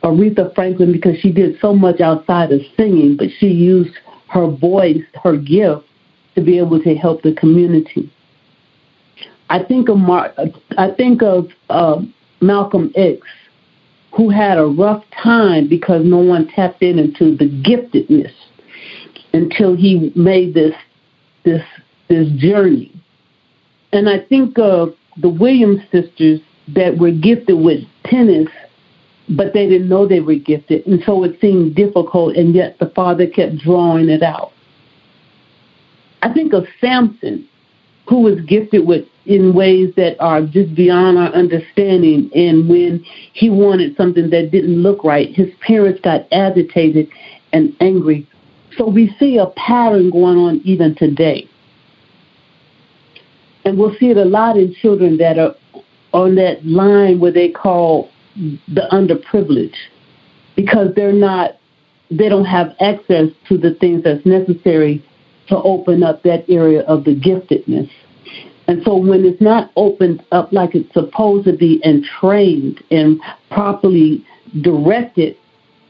Aretha 0.04 0.54
Franklin, 0.54 0.91
because 0.91 1.18
she 1.22 1.32
did 1.32 1.58
so 1.62 1.74
much 1.74 2.02
outside 2.02 2.52
of 2.52 2.60
singing, 2.76 3.16
but 3.18 3.28
she 3.39 3.47
used 3.47 3.95
her 4.28 4.47
voice, 4.47 5.02
her 5.24 5.38
gift, 5.38 5.86
to 6.36 6.41
be 6.41 6.58
able 6.58 6.82
to 6.84 6.95
help 6.95 7.22
the 7.22 7.34
community. 7.34 8.12
I 9.50 9.64
think 9.64 9.88
of 9.88 9.97
Mar- 9.97 10.34
I 10.78 10.91
think 10.91 11.22
of 11.22 11.47
uh, 11.70 12.02
Malcolm 12.41 12.91
X, 12.95 13.22
who 14.16 14.30
had 14.30 14.58
a 14.58 14.66
rough 14.66 15.04
time 15.24 15.70
because 15.70 16.04
no 16.06 16.18
one 16.18 16.47
tapped 16.50 16.82
in 16.82 17.00
into 17.00 17.36
the 17.36 17.45
giftedness 17.45 18.34
until 19.34 19.76
he 19.76 20.12
made 20.16 20.54
this 20.54 20.74
this 21.45 21.64
this 22.10 22.28
journey. 22.38 22.93
And 23.93 24.10
I 24.10 24.20
think 24.20 24.57
of 24.60 24.93
the 25.18 25.30
Williams 25.30 25.82
sisters 25.91 26.41
that 26.76 26.97
were 26.97 27.12
gifted 27.12 27.57
with 27.57 27.84
tennis, 28.05 28.47
but 29.30 29.53
they 29.53 29.68
didn't 29.68 29.89
know 29.89 30.07
they 30.07 30.20
were 30.20 30.36
gifted, 30.36 30.86
and 30.86 31.01
so 31.05 31.24
it 31.24 31.39
seemed 31.39 31.76
difficult, 31.76 32.36
and 32.36 32.53
yet 32.53 32.78
the 32.80 32.89
father 32.95 33.28
kept 33.28 33.57
drawing 33.57 34.10
it 34.10 34.24
out. 34.24 34.51
I 36.22 36.34
think 36.34 36.53
of 36.53 36.66
Samson, 36.82 37.47
who 38.07 38.22
was 38.22 38.39
gifted 38.41 38.86
with 38.88 39.05
in 39.26 39.53
ways 39.53 39.93
that 39.95 40.20
are 40.20 40.41
just 40.41 40.74
beyond 40.74 41.18
our 41.18 41.32
understanding. 41.34 42.32
And 42.34 42.68
when 42.68 43.05
he 43.34 43.49
wanted 43.49 43.95
something 43.95 44.32
that 44.32 44.49
didn't 44.51 44.82
look 44.82 45.03
right, 45.03 45.34
his 45.34 45.49
parents 45.66 46.01
got 46.01 46.22
agitated 46.32 47.07
and 47.53 47.76
angry. 47.80 48.28
So 48.76 48.89
we 48.89 49.16
see 49.20 49.38
a 49.38 49.45
pattern 49.55 50.10
going 50.10 50.38
on 50.38 50.62
even 50.66 50.95
today. 50.95 51.47
And 53.66 53.78
we'll 53.78 53.95
see 53.99 54.10
it 54.10 54.18
a 54.18 54.26
lot 54.26 54.57
in 54.57 54.74
children 54.76 55.18
that 55.18 55.38
are 55.38 55.55
on 56.14 56.36
that 56.36 56.66
line 56.66 57.20
where 57.20 57.32
they 57.32 57.49
call 57.49 58.10
the 58.36 58.88
underprivileged 58.91 59.76
because 60.55 60.93
they're 60.95 61.14
not, 61.14 61.51
they 62.10 62.30
don't 62.30 62.45
have 62.45 62.76
access 62.80 63.28
to 63.47 63.57
the 63.57 63.76
things 63.76 64.03
that's 64.03 64.26
necessary 64.26 65.03
to 65.47 65.57
open 65.57 66.03
up 66.03 66.24
that 66.24 66.45
area 66.49 66.82
of 66.82 67.03
the 67.03 67.16
giftedness. 67.16 67.89
And 68.68 68.84
so 68.84 68.95
when 68.97 69.26
it's 69.26 69.41
not 69.41 69.72
opened 69.76 70.24
up 70.32 70.53
like 70.53 70.76
it's 70.76 70.93
supposed 70.93 71.45
to 71.45 71.57
be 71.57 71.82
and 71.84 72.05
trained 72.20 72.84
and 72.91 73.20
properly 73.49 74.26
directed, 74.62 75.36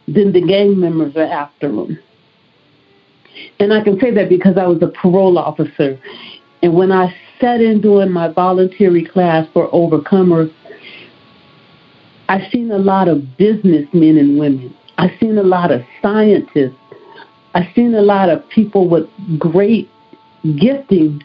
then 0.08 0.32
the 0.32 0.42
gang 0.42 0.80
members 0.80 1.16
are 1.16 1.24
after 1.24 1.68
them. 1.70 2.00
And 3.60 3.74
I 3.74 3.84
can 3.84 4.00
say 4.00 4.12
that 4.12 4.30
because 4.30 4.58
I 4.58 4.66
was 4.66 4.82
a 4.82 4.88
parole 4.88 5.38
officer. 5.38 6.00
And 6.62 6.74
when 6.74 6.92
I 6.92 7.14
sat 7.40 7.62
in 7.62 7.82
doing 7.82 8.12
my 8.12 8.32
voluntary 8.32 9.06
class 9.06 9.48
for 9.54 9.70
overcomers, 9.72 10.54
I've 12.28 12.50
seen 12.52 12.72
a 12.72 12.78
lot 12.78 13.08
of 13.08 13.38
businessmen 13.38 14.18
and 14.18 14.40
women. 14.40 14.76
I've 14.98 15.18
seen 15.20 15.38
a 15.38 15.44
lot 15.44 15.72
of 15.72 15.82
scientists. 16.02 16.76
I've 17.56 17.74
seen 17.74 17.96
a 17.96 18.02
lot 18.02 18.30
of 18.30 18.48
people 18.50 18.88
with 18.88 19.10
great 19.40 19.90
gifting 20.60 21.24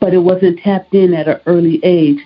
but 0.00 0.14
it 0.14 0.18
wasn't 0.18 0.58
tapped 0.60 0.94
in 0.94 1.14
at 1.14 1.28
an 1.28 1.40
early 1.46 1.80
age. 1.82 2.18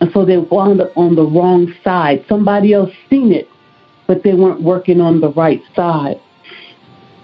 And 0.00 0.10
so 0.12 0.24
they 0.24 0.38
wound 0.38 0.80
up 0.80 0.96
on 0.96 1.16
the 1.16 1.24
wrong 1.24 1.72
side. 1.82 2.24
Somebody 2.28 2.72
else 2.72 2.90
seen 3.10 3.32
it, 3.32 3.48
but 4.06 4.22
they 4.22 4.34
weren't 4.34 4.62
working 4.62 5.00
on 5.00 5.20
the 5.20 5.32
right 5.32 5.60
side. 5.74 6.20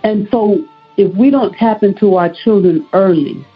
And 0.05 0.29
so 0.31 0.67
if 0.97 1.15
we 1.17 1.31
don't 1.31 1.55
tap 1.55 1.83
into 1.83 2.17
our 2.17 2.33
children 2.45 2.87
early 2.93 3.47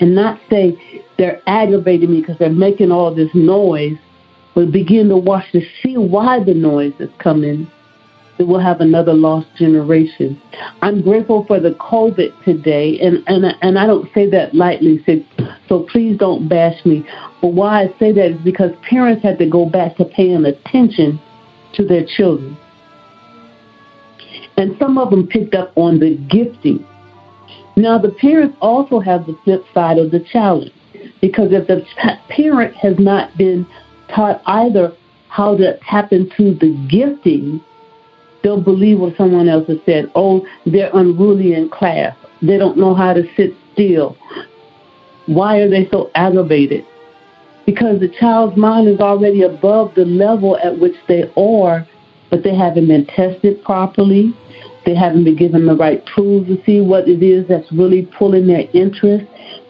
and 0.00 0.14
not 0.14 0.40
say 0.50 0.76
they're 1.18 1.40
aggravating 1.46 2.10
me 2.10 2.20
because 2.20 2.38
they're 2.38 2.50
making 2.50 2.90
all 2.90 3.14
this 3.14 3.30
noise, 3.34 3.96
but 4.54 4.72
begin 4.72 5.08
to 5.08 5.16
watch 5.16 5.50
to 5.52 5.60
see 5.82 5.96
why 5.96 6.42
the 6.42 6.54
noise 6.54 6.94
is 6.98 7.10
coming 7.18 7.70
that 8.38 8.46
we'll 8.46 8.60
have 8.60 8.80
another 8.80 9.14
lost 9.14 9.46
generation. 9.56 10.40
I'm 10.82 11.02
grateful 11.02 11.44
for 11.46 11.60
the 11.60 11.70
COVID 11.72 12.44
today, 12.44 12.98
and, 13.00 13.22
and, 13.26 13.44
and 13.62 13.78
I 13.78 13.86
don't 13.86 14.12
say 14.12 14.28
that 14.30 14.54
lightly, 14.54 15.02
so, 15.06 15.46
so 15.68 15.86
please 15.90 16.18
don't 16.18 16.48
bash 16.48 16.84
me. 16.84 17.06
But 17.40 17.52
why 17.52 17.84
I 17.84 17.86
say 17.98 18.12
that 18.12 18.32
is 18.32 18.40
because 18.42 18.70
parents 18.88 19.22
had 19.22 19.38
to 19.38 19.48
go 19.48 19.68
back 19.68 19.96
to 19.96 20.04
paying 20.04 20.44
attention 20.44 21.20
to 21.74 21.84
their 21.84 22.04
children. 22.04 22.56
And 24.56 24.76
some 24.78 24.98
of 24.98 25.10
them 25.10 25.26
picked 25.26 25.54
up 25.54 25.72
on 25.76 26.00
the 26.00 26.16
gifting. 26.28 26.84
Now, 27.76 27.98
the 27.98 28.10
parents 28.10 28.56
also 28.60 29.00
have 29.00 29.26
the 29.26 29.36
flip 29.44 29.64
side 29.74 29.98
of 29.98 30.10
the 30.10 30.20
challenge 30.20 30.72
because 31.20 31.48
if 31.52 31.66
the 31.66 31.84
parent 32.28 32.74
has 32.76 32.98
not 32.98 33.36
been 33.36 33.66
taught 34.14 34.42
either 34.46 34.92
how 35.28 35.56
to 35.56 35.78
tap 35.88 36.12
into 36.12 36.54
the 36.54 36.76
gifting 36.88 37.60
They'll 38.44 38.60
believe 38.60 39.00
what 39.00 39.16
someone 39.16 39.48
else 39.48 39.66
has 39.68 39.78
said. 39.86 40.12
Oh, 40.14 40.46
they're 40.66 40.90
unruly 40.92 41.54
in 41.54 41.70
class. 41.70 42.14
They 42.42 42.58
don't 42.58 42.76
know 42.76 42.94
how 42.94 43.14
to 43.14 43.22
sit 43.36 43.54
still. 43.72 44.18
Why 45.26 45.60
are 45.60 45.70
they 45.70 45.88
so 45.90 46.10
aggravated? 46.14 46.84
Because 47.64 47.98
the 48.00 48.12
child's 48.20 48.58
mind 48.58 48.86
is 48.86 49.00
already 49.00 49.42
above 49.42 49.94
the 49.94 50.04
level 50.04 50.58
at 50.58 50.78
which 50.78 50.94
they 51.08 51.24
are, 51.38 51.88
but 52.30 52.44
they 52.44 52.54
haven't 52.54 52.86
been 52.86 53.06
tested 53.06 53.64
properly. 53.64 54.34
They 54.84 54.94
haven't 54.94 55.24
been 55.24 55.36
given 55.36 55.66
the 55.66 55.74
right 55.74 56.04
tools 56.14 56.46
to 56.46 56.62
see 56.64 56.80
what 56.80 57.08
it 57.08 57.22
is 57.22 57.48
that's 57.48 57.70
really 57.72 58.06
pulling 58.06 58.46
their 58.46 58.68
interest. 58.72 59.26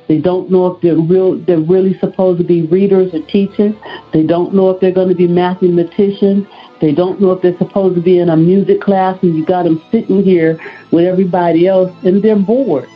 They 0.08 0.18
don't 0.18 0.50
know 0.50 0.66
if 0.66 0.82
they're 0.82 0.96
real 0.96 1.36
they're 1.36 1.60
really 1.60 1.98
supposed 1.98 2.38
to 2.38 2.44
be 2.44 2.62
readers 2.62 3.14
or 3.14 3.22
teachers. 3.26 3.74
They 4.12 4.24
don't 4.24 4.54
know 4.54 4.70
if 4.70 4.80
they're 4.80 4.92
going 4.92 5.08
to 5.08 5.14
be 5.14 5.26
mathematicians. 5.26 6.46
They 6.80 6.92
don't 6.92 7.20
know 7.20 7.30
if 7.32 7.42
they're 7.42 7.56
supposed 7.56 7.94
to 7.94 8.02
be 8.02 8.18
in 8.18 8.28
a 8.28 8.36
music 8.36 8.80
class 8.80 9.22
and 9.22 9.34
you 9.36 9.46
got 9.46 9.62
them 9.62 9.82
sitting 9.90 10.22
here 10.22 10.60
with 10.90 11.06
everybody 11.06 11.66
else 11.66 11.92
and 12.04 12.22
they're 12.22 12.36
bored. 12.36 12.88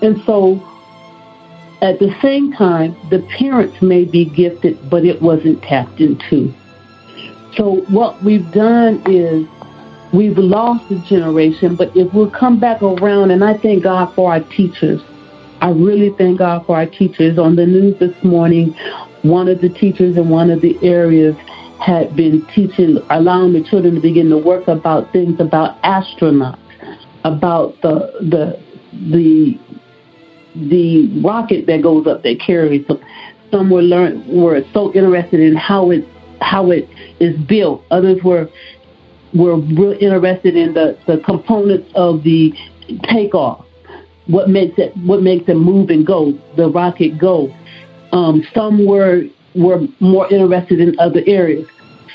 And 0.00 0.22
so 0.24 0.66
at 1.82 1.98
the 1.98 2.14
same 2.22 2.52
time, 2.52 2.96
the 3.10 3.20
parents 3.38 3.80
may 3.82 4.04
be 4.04 4.24
gifted, 4.24 4.78
but 4.88 5.04
it 5.04 5.20
wasn't 5.20 5.62
tapped 5.62 6.00
into. 6.00 6.54
So 7.56 7.80
what 7.88 8.22
we've 8.22 8.50
done 8.52 9.02
is 9.06 9.46
we've 10.12 10.38
lost 10.38 10.90
a 10.90 10.98
generation, 11.08 11.76
but 11.76 11.96
if 11.96 12.12
we'll 12.12 12.30
come 12.30 12.58
back 12.58 12.82
around, 12.82 13.30
and 13.30 13.44
I 13.44 13.56
thank 13.58 13.82
God 13.84 14.14
for 14.14 14.32
our 14.32 14.40
teachers. 14.40 15.00
I 15.60 15.70
really 15.70 16.10
thank 16.16 16.38
God 16.38 16.64
for 16.66 16.76
our 16.76 16.86
teachers. 16.86 17.38
On 17.38 17.54
the 17.54 17.66
news 17.66 17.98
this 17.98 18.14
morning, 18.24 18.74
one 19.22 19.48
of 19.48 19.60
the 19.60 19.68
teachers 19.68 20.16
in 20.16 20.30
one 20.30 20.50
of 20.50 20.62
the 20.62 20.78
areas 20.82 21.36
had 21.80 22.16
been 22.16 22.46
teaching, 22.54 22.98
allowing 23.10 23.52
the 23.52 23.62
children 23.62 23.94
to 23.94 24.00
begin 24.00 24.30
to 24.30 24.38
work 24.38 24.68
about 24.68 25.12
things 25.12 25.38
about 25.40 25.80
astronauts. 25.82 26.58
about 27.24 27.74
the 27.82 28.12
the 28.20 28.58
the 29.10 29.58
the 30.56 31.20
rocket 31.22 31.66
that 31.66 31.82
goes 31.82 32.06
up 32.06 32.22
that 32.22 32.40
carries 32.40 32.86
them. 32.86 33.00
Some 33.50 33.70
were 33.70 33.82
were 34.26 34.62
so 34.72 34.92
interested 34.94 35.40
in 35.40 35.56
how 35.56 35.90
it 35.90 36.06
how 36.40 36.70
it 36.70 36.88
is 37.20 37.38
built. 37.46 37.84
Others 37.90 38.22
were 38.24 38.48
were 39.34 39.56
real 39.56 39.96
interested 40.00 40.56
in 40.56 40.74
the, 40.74 40.98
the 41.06 41.18
components 41.18 41.90
of 41.94 42.22
the 42.22 42.52
takeoff. 43.04 43.64
What 44.26 44.48
makes 44.48 44.78
it 44.78 44.96
what 44.98 45.22
makes 45.22 45.48
it 45.48 45.54
move 45.54 45.90
and 45.90 46.06
go, 46.06 46.32
the 46.56 46.68
rocket 46.68 47.18
go. 47.18 47.54
Um, 48.12 48.46
some 48.54 48.86
were 48.86 49.22
were 49.54 49.80
more 49.98 50.32
interested 50.32 50.80
in 50.80 50.98
other 50.98 51.22
areas. 51.26 51.66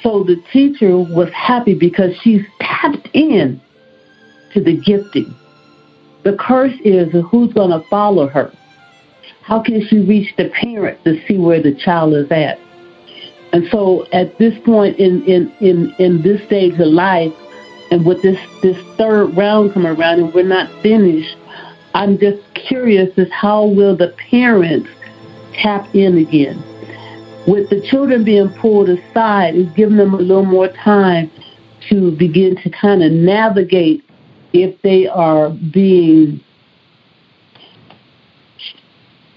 So 0.02 0.24
the 0.24 0.42
teacher 0.54 0.98
was 0.98 1.30
happy 1.34 1.74
because 1.74 2.16
she's 2.22 2.42
tapped 2.62 3.10
in 3.14 3.60
to 4.54 4.64
the 4.64 4.78
gifting. 4.78 5.34
The 6.24 6.38
curse 6.40 6.74
is 6.84 7.14
who's 7.30 7.54
going 7.54 7.72
to 7.72 7.86
follow 7.88 8.28
her. 8.28 8.52
How 9.42 9.62
can 9.62 9.86
she 9.88 10.00
reach 10.00 10.34
the 10.38 10.50
parent 10.50 11.04
to 11.04 11.22
see 11.28 11.38
where 11.38 11.62
the 11.62 11.74
child 11.74 12.14
is 12.14 12.32
at? 12.32 12.60
And 13.56 13.66
so 13.72 14.06
at 14.12 14.38
this 14.38 14.54
point 14.66 14.98
in, 14.98 15.24
in, 15.24 15.50
in, 15.62 15.96
in 15.98 16.22
this 16.22 16.44
stage 16.46 16.74
of 16.74 16.88
life, 16.88 17.34
and 17.90 18.06
with 18.06 18.22
this, 18.22 18.38
this 18.62 18.76
third 18.98 19.28
round 19.38 19.74
coming 19.74 19.96
around 19.98 20.20
and 20.20 20.34
we're 20.34 20.44
not 20.44 20.70
finished, 20.84 21.38
I'm 21.94 22.20
just 22.20 22.44
curious 22.54 23.18
as 23.18 23.32
how 23.32 23.64
will 23.68 23.96
the 23.96 24.14
parents 24.30 24.90
tap 25.54 25.88
in 25.96 26.18
again? 26.18 26.62
With 27.48 27.70
the 27.70 27.80
children 27.90 28.26
being 28.26 28.50
pulled 28.60 28.90
aside, 28.90 29.56
is 29.56 29.70
giving 29.70 29.96
them 29.96 30.14
a 30.14 30.18
little 30.18 30.44
more 30.44 30.68
time 30.68 31.32
to 31.88 32.12
begin 32.12 32.58
to 32.58 32.70
kind 32.70 33.02
of 33.02 33.14
navigate 33.14 34.04
if 34.52 34.82
they 34.82 35.08
are 35.08 35.52
being 35.72 36.42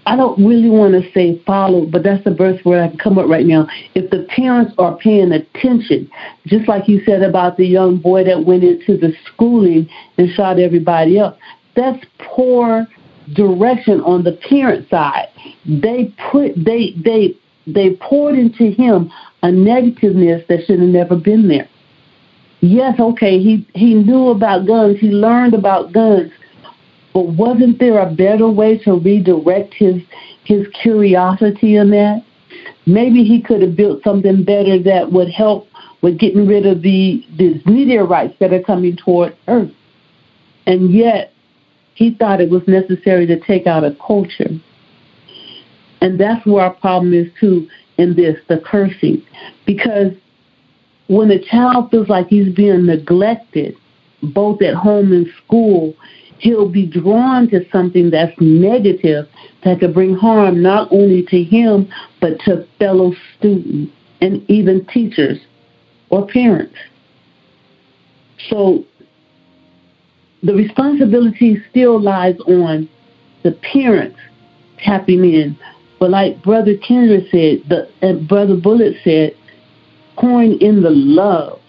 I 0.09 0.17
don't 0.17 0.39
really 0.43 0.71
want 0.71 0.95
to 0.95 1.13
say 1.13 1.39
followed, 1.45 1.93
but 1.93 2.03
that's 2.03 2.25
the 2.25 2.31
best 2.31 2.65
word 2.65 2.81
I 2.81 2.89
can 2.89 2.97
come 2.97 3.19
up 3.19 3.29
right 3.29 3.45
now. 3.45 3.69
If 3.95 4.11
the 4.11 4.27
parents 4.35 4.73
are 4.79 4.97
paying 4.97 5.33
attention, 5.33 6.11
just 6.47 6.67
like 6.67 6.89
you 6.89 7.03
said 7.05 7.23
about 7.23 7.59
the 7.59 7.67
young 7.67 7.99
boy 7.99 8.25
that 8.25 8.47
went 8.47 8.65
into 8.65 8.97
the 8.97 9.13
schooling 9.27 9.87
and 10.17 10.31
shot 10.31 10.59
everybody 10.59 11.19
up, 11.19 11.39
that's 11.77 12.03
poor 12.21 12.87
direction 13.35 14.01
on 14.01 14.25
the 14.25 14.33
parent 14.49 14.89
side. 14.89 15.29
They 15.67 16.15
put 16.33 16.55
they 16.57 16.95
they 17.05 17.37
they 17.67 17.97
poured 17.97 18.37
into 18.37 18.71
him 18.71 19.13
a 19.43 19.49
negativeness 19.49 20.47
that 20.49 20.65
should 20.65 20.81
have 20.81 20.89
never 20.89 21.17
been 21.17 21.49
there. 21.49 21.69
Yes, 22.61 22.99
okay, 22.99 23.39
he 23.39 23.69
he 23.75 23.93
knew 23.93 24.29
about 24.29 24.67
guns, 24.67 24.99
he 25.01 25.11
learned 25.11 25.53
about 25.53 25.93
guns, 25.93 26.33
but 27.19 27.35
wasn't 27.35 27.81
there 27.81 27.99
a 27.99 28.09
better 28.09 28.49
way 28.49 28.79
to 28.79 28.95
redirect 28.95 29.75
his 29.75 30.01
his 30.45 30.69
curiosity 30.81 31.75
in 31.75 31.91
that? 31.91 32.23
Maybe 32.87 33.25
he 33.25 33.43
could 33.43 33.61
have 33.61 33.75
built 33.75 34.05
something 34.05 34.45
better 34.45 34.81
that 34.85 35.11
would 35.11 35.29
help 35.29 35.67
with 36.01 36.17
getting 36.17 36.47
rid 36.47 36.65
of 36.65 36.83
the 36.83 37.25
these 37.37 37.61
meteorites 37.67 38.35
that 38.39 38.53
are 38.53 38.63
coming 38.63 38.97
toward 38.97 39.37
Earth. 39.49 39.73
And 40.67 40.93
yet 40.93 41.33
he 41.95 42.15
thought 42.15 42.41
it 42.41 42.51
was 42.51 42.63
necessary 42.69 43.27
to 43.27 43.41
take 43.41 43.67
out 43.67 43.83
a 43.83 43.97
culture. 44.07 44.51
And 46.01 46.21
that's 46.21 46.47
where 46.47 46.67
our 46.67 46.75
problem 46.75 47.13
is 47.13 47.27
too 47.41 47.67
in 47.97 48.15
this, 48.15 48.39
the 48.49 48.59
cursing. 48.65 49.27
Because 49.67 50.13
when 51.09 51.33
a 51.33 51.41
child 51.41 51.91
feels 51.91 52.09
like 52.09 52.29
he's 52.29 52.55
being 52.55 52.87
neglected, 52.87 53.75
both 54.23 54.63
at 54.63 54.75
home 54.75 55.13
and 55.13 55.27
school, 55.45 55.97
he'll 56.41 56.69
be 56.69 56.87
drawn 56.87 57.49
to 57.51 57.69
something 57.71 58.11
that's 58.11 58.33
negative 58.41 59.27
that 59.65 59.81
could 59.81 59.95
bring 59.95 60.15
harm 60.15 60.63
not 60.63 60.89
only 60.91 61.25
to 61.27 61.43
him, 61.43 61.89
but 62.21 62.39
to 62.41 62.67
fellow 62.79 63.13
students 63.37 63.93
and 64.21 64.49
even 64.51 64.87
teachers 64.87 65.39
or 66.11 66.27
parents. 66.27 66.75
So 68.51 68.85
the 70.43 70.55
responsibility 70.55 71.63
still 71.71 72.01
lies 72.01 72.39
on 72.47 72.89
the 73.43 73.53
parents 73.73 74.19
tapping 74.79 75.25
in. 75.25 75.59
But 75.99 76.11
like 76.11 76.43
Brother 76.43 76.77
Kendrick 76.77 77.25
said, 77.31 77.69
the, 77.69 77.89
and 78.03 78.29
Brother 78.29 78.57
Bullard 78.57 78.95
said, 79.03 79.35
pouring 80.17 80.61
in 80.61 80.83
the 80.83 80.91
love. 80.91 81.61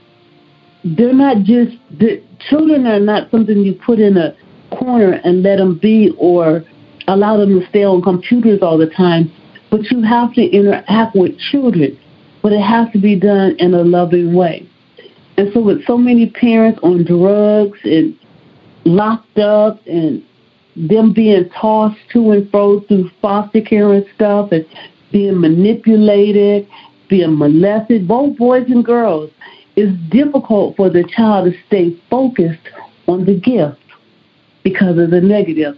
They're 0.83 1.13
not 1.13 1.43
just, 1.43 1.75
the 1.91 2.23
children 2.49 2.85
are 2.85 2.99
not 2.99 3.31
something 3.31 3.57
you 3.57 3.73
put 3.73 3.99
in 3.99 4.17
a 4.17 4.35
corner 4.77 5.13
and 5.23 5.43
let 5.43 5.57
them 5.57 5.77
be 5.77 6.13
or 6.17 6.63
allow 7.07 7.37
them 7.37 7.59
to 7.59 7.67
stay 7.67 7.83
on 7.83 8.01
computers 8.01 8.59
all 8.61 8.77
the 8.77 8.89
time. 8.89 9.31
But 9.69 9.89
you 9.91 10.01
have 10.03 10.33
to 10.33 10.41
interact 10.41 11.15
with 11.15 11.37
children, 11.51 11.99
but 12.41 12.53
it 12.53 12.61
has 12.61 12.91
to 12.93 12.99
be 12.99 13.19
done 13.19 13.55
in 13.59 13.73
a 13.73 13.83
loving 13.83 14.33
way. 14.33 14.67
And 15.37 15.51
so, 15.53 15.61
with 15.61 15.85
so 15.85 15.97
many 15.97 16.29
parents 16.29 16.79
on 16.83 17.05
drugs 17.05 17.79
and 17.83 18.17
locked 18.85 19.37
up 19.37 19.79
and 19.85 20.23
them 20.75 21.13
being 21.13 21.49
tossed 21.49 21.99
to 22.13 22.31
and 22.31 22.49
fro 22.49 22.81
through 22.81 23.09
foster 23.21 23.61
care 23.61 23.93
and 23.93 24.05
stuff 24.15 24.51
and 24.51 24.65
being 25.11 25.39
manipulated, 25.39 26.67
being 27.09 27.37
molested, 27.37 28.07
both 28.07 28.37
boys 28.37 28.65
and 28.67 28.85
girls, 28.85 29.29
it's 29.75 29.97
difficult 30.11 30.75
for 30.75 30.89
the 30.89 31.03
child 31.15 31.51
to 31.51 31.57
stay 31.67 31.97
focused 32.09 32.67
on 33.07 33.25
the 33.25 33.39
gift 33.39 33.78
because 34.63 34.97
of 34.97 35.11
the 35.11 35.21
negative. 35.21 35.77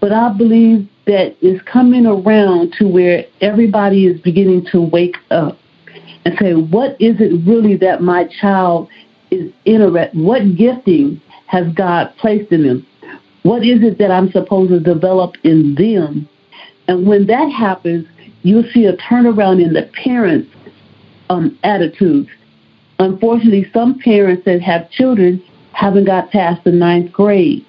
But 0.00 0.12
I 0.12 0.32
believe 0.36 0.88
that 1.06 1.36
it's 1.40 1.62
coming 1.64 2.06
around 2.06 2.74
to 2.78 2.86
where 2.86 3.24
everybody 3.40 4.06
is 4.06 4.20
beginning 4.20 4.66
to 4.72 4.80
wake 4.80 5.16
up 5.30 5.58
and 6.24 6.36
say, 6.38 6.54
what 6.54 7.00
is 7.00 7.16
it 7.20 7.46
really 7.48 7.76
that 7.76 8.02
my 8.02 8.28
child 8.40 8.88
is 9.30 9.52
interested? 9.64 10.18
What 10.18 10.56
gifting 10.56 11.20
has 11.46 11.72
God 11.74 12.12
placed 12.18 12.52
in 12.52 12.66
them? 12.66 12.86
What 13.42 13.64
is 13.64 13.82
it 13.82 13.98
that 13.98 14.10
I'm 14.10 14.30
supposed 14.32 14.70
to 14.70 14.80
develop 14.80 15.36
in 15.44 15.76
them? 15.76 16.28
And 16.88 17.06
when 17.06 17.26
that 17.28 17.48
happens, 17.48 18.06
you'll 18.42 18.68
see 18.72 18.86
a 18.86 18.96
turnaround 18.96 19.64
in 19.64 19.72
the 19.72 19.88
parents' 20.04 20.50
um, 21.30 21.56
attitudes. 21.62 22.28
Unfortunately, 22.98 23.70
some 23.72 23.98
parents 23.98 24.44
that 24.46 24.60
have 24.62 24.90
children 24.90 25.42
haven't 25.72 26.06
got 26.06 26.30
past 26.30 26.64
the 26.64 26.72
ninth 26.72 27.12
grade, 27.12 27.64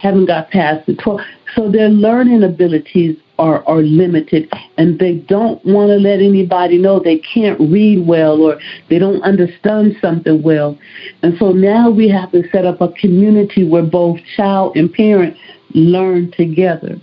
haven't 0.00 0.26
got 0.26 0.50
past 0.50 0.86
the 0.86 0.94
12th. 0.94 1.24
So 1.54 1.70
their 1.70 1.88
learning 1.88 2.42
abilities 2.42 3.16
are, 3.38 3.66
are 3.66 3.82
limited 3.82 4.48
and 4.76 4.98
they 4.98 5.14
don't 5.14 5.64
want 5.64 5.88
to 5.88 5.96
let 5.96 6.20
anybody 6.20 6.78
know 6.78 7.00
they 7.00 7.18
can't 7.18 7.58
read 7.58 8.06
well 8.06 8.40
or 8.40 8.60
they 8.88 8.98
don't 8.98 9.22
understand 9.22 9.96
something 10.00 10.42
well. 10.42 10.78
And 11.22 11.36
so 11.38 11.52
now 11.52 11.90
we 11.90 12.08
have 12.08 12.30
to 12.32 12.42
set 12.50 12.66
up 12.66 12.80
a 12.80 12.92
community 12.92 13.66
where 13.66 13.82
both 13.82 14.18
child 14.36 14.76
and 14.76 14.92
parent 14.92 15.36
learn 15.74 16.32
together 16.32 16.98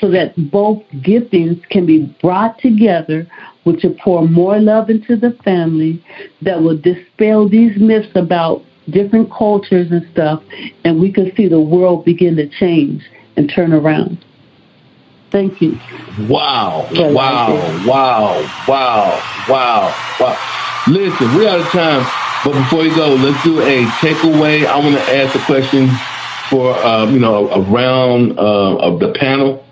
so 0.00 0.10
that 0.10 0.34
both 0.50 0.82
giftings 0.94 1.60
can 1.70 1.86
be 1.86 2.14
brought 2.22 2.58
together, 2.60 3.26
which 3.64 3.82
will 3.82 3.96
pour 4.02 4.28
more 4.28 4.60
love 4.60 4.90
into 4.90 5.16
the 5.16 5.36
family, 5.44 6.04
that 6.42 6.62
will 6.62 6.78
dispel 6.78 7.48
these 7.48 7.76
myths 7.78 8.08
about 8.14 8.62
different 8.90 9.30
cultures 9.32 9.90
and 9.90 10.06
stuff, 10.12 10.42
and 10.84 11.00
we 11.00 11.12
can 11.12 11.34
see 11.36 11.48
the 11.48 11.60
world 11.60 12.04
begin 12.04 12.36
to 12.36 12.48
change 12.48 13.02
and 13.36 13.50
turn 13.54 13.72
around. 13.72 14.24
Thank 15.30 15.60
you. 15.60 15.78
Wow. 16.28 16.88
Wow. 16.92 17.84
Wow. 17.86 18.66
Wow. 18.66 19.46
Wow. 19.48 20.16
Wow. 20.18 20.84
Listen, 20.88 21.34
we're 21.36 21.48
out 21.48 21.60
of 21.60 21.66
time. 21.68 22.06
But 22.44 22.52
before 22.62 22.80
we 22.80 22.94
go, 22.94 23.08
let's 23.14 23.42
do 23.44 23.60
a 23.60 23.84
takeaway. 24.00 24.64
I 24.64 24.78
want 24.78 24.94
to 24.94 25.16
ask 25.16 25.34
a 25.34 25.44
question 25.44 25.88
for 26.48 26.72
uh, 26.72 27.10
you 27.10 27.18
know 27.18 27.50
around 27.50 28.38
uh, 28.38 28.76
of 28.76 29.00
the 29.00 29.12
panel 29.18 29.64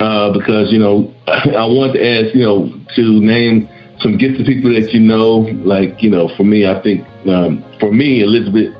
uh, 0.00 0.32
because 0.32 0.72
you 0.72 0.78
know 0.78 1.14
I 1.26 1.64
want 1.64 1.94
to 1.94 2.04
ask 2.04 2.34
you 2.34 2.42
know 2.42 2.72
to 2.96 3.20
name 3.20 3.68
some 4.02 4.18
gifted 4.18 4.46
people 4.46 4.72
that 4.72 4.92
you 4.92 5.00
know. 5.00 5.38
Like 5.64 6.02
you 6.02 6.10
know, 6.10 6.28
for 6.36 6.44
me, 6.44 6.66
I 6.66 6.80
think 6.82 7.06
um, 7.26 7.64
for 7.78 7.92
me, 7.92 8.22
Elizabeth 8.22 8.74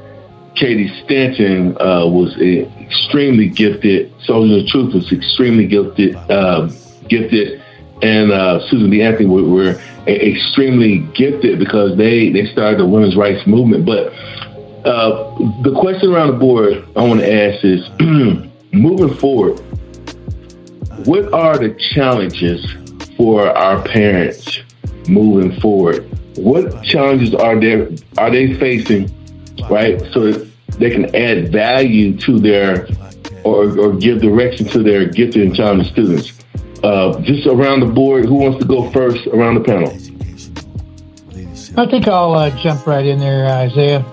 Cady 0.56 0.88
Stanton 1.04 1.76
uh, 1.80 2.06
was 2.06 2.36
extremely 2.38 3.48
gifted. 3.48 4.12
Sojourner 4.24 4.66
Truth 4.68 4.94
was 4.94 5.12
extremely 5.12 5.66
gifted, 5.66 6.14
uh, 6.16 6.68
gifted, 7.08 7.62
and 8.02 8.32
uh, 8.32 8.60
Susan 8.68 8.90
B. 8.90 9.02
Anthony 9.02 9.28
were, 9.28 9.44
were, 9.44 9.82
extremely 10.06 10.98
gifted 11.14 11.58
because 11.58 11.96
they 11.96 12.30
they 12.30 12.46
started 12.46 12.80
the 12.80 12.86
women's 12.86 13.16
rights 13.16 13.46
movement. 13.46 13.86
But 13.86 14.12
uh, 14.84 15.38
the 15.62 15.76
question 15.80 16.12
around 16.12 16.32
the 16.32 16.38
board 16.38 16.84
I 16.96 17.02
want 17.02 17.20
to 17.20 17.32
ask 17.32 17.64
is, 17.64 17.88
moving 18.72 19.14
forward, 19.14 19.60
what 21.06 21.32
are 21.32 21.56
the 21.56 21.74
challenges 21.94 22.66
for 23.16 23.48
our 23.48 23.82
parents 23.82 24.60
moving 25.08 25.58
forward? 25.60 26.08
What 26.36 26.82
challenges 26.82 27.34
are 27.34 27.60
there 27.60 27.90
are 28.18 28.30
they 28.30 28.54
facing? 28.54 29.10
right? 29.68 30.00
So 30.12 30.32
they 30.78 30.90
can 30.90 31.14
add 31.14 31.52
value 31.52 32.16
to 32.18 32.38
their 32.38 32.88
or, 33.44 33.78
or 33.78 33.96
give 33.96 34.20
direction 34.20 34.66
to 34.68 34.82
their 34.82 35.06
gifted 35.06 35.42
and 35.42 35.54
talented 35.54 35.92
students. 35.92 36.32
Uh, 36.82 37.20
just 37.20 37.46
around 37.46 37.80
the 37.80 37.86
board, 37.86 38.24
who 38.24 38.34
wants 38.34 38.58
to 38.58 38.64
go 38.64 38.90
first 38.90 39.26
around 39.28 39.54
the 39.54 39.60
panel? 39.60 39.90
I 41.76 41.88
think 41.88 42.06
I'll 42.08 42.34
uh, 42.34 42.50
jump 42.62 42.86
right 42.86 43.06
in 43.06 43.18
there, 43.18 43.46
Isaiah. 43.46 44.04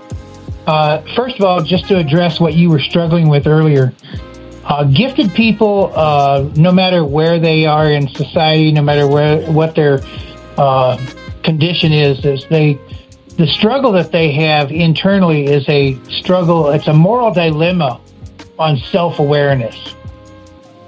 Uh, 0.66 1.02
first 1.16 1.36
of 1.36 1.44
all, 1.44 1.62
just 1.62 1.88
to 1.88 1.96
address 1.96 2.38
what 2.38 2.54
you 2.54 2.70
were 2.70 2.78
struggling 2.78 3.28
with 3.28 3.46
earlier, 3.46 3.92
uh, 4.64 4.84
gifted 4.84 5.32
people, 5.34 5.92
uh, 5.94 6.48
no 6.54 6.70
matter 6.70 7.04
where 7.04 7.40
they 7.40 7.66
are 7.66 7.90
in 7.90 8.08
society, 8.08 8.70
no 8.70 8.82
matter 8.82 9.06
where 9.06 9.40
what 9.50 9.74
their 9.74 9.98
uh, 10.60 10.98
condition 11.42 11.90
is, 11.90 12.24
is 12.24 12.46
they 12.50 12.78
the 13.38 13.46
struggle 13.46 13.92
that 13.92 14.12
they 14.12 14.30
have 14.32 14.70
internally 14.70 15.46
is 15.46 15.66
a 15.70 15.94
struggle. 16.10 16.68
It's 16.68 16.88
a 16.88 16.92
moral 16.92 17.32
dilemma 17.32 17.98
on 18.58 18.76
self 18.76 19.18
awareness. 19.18 19.94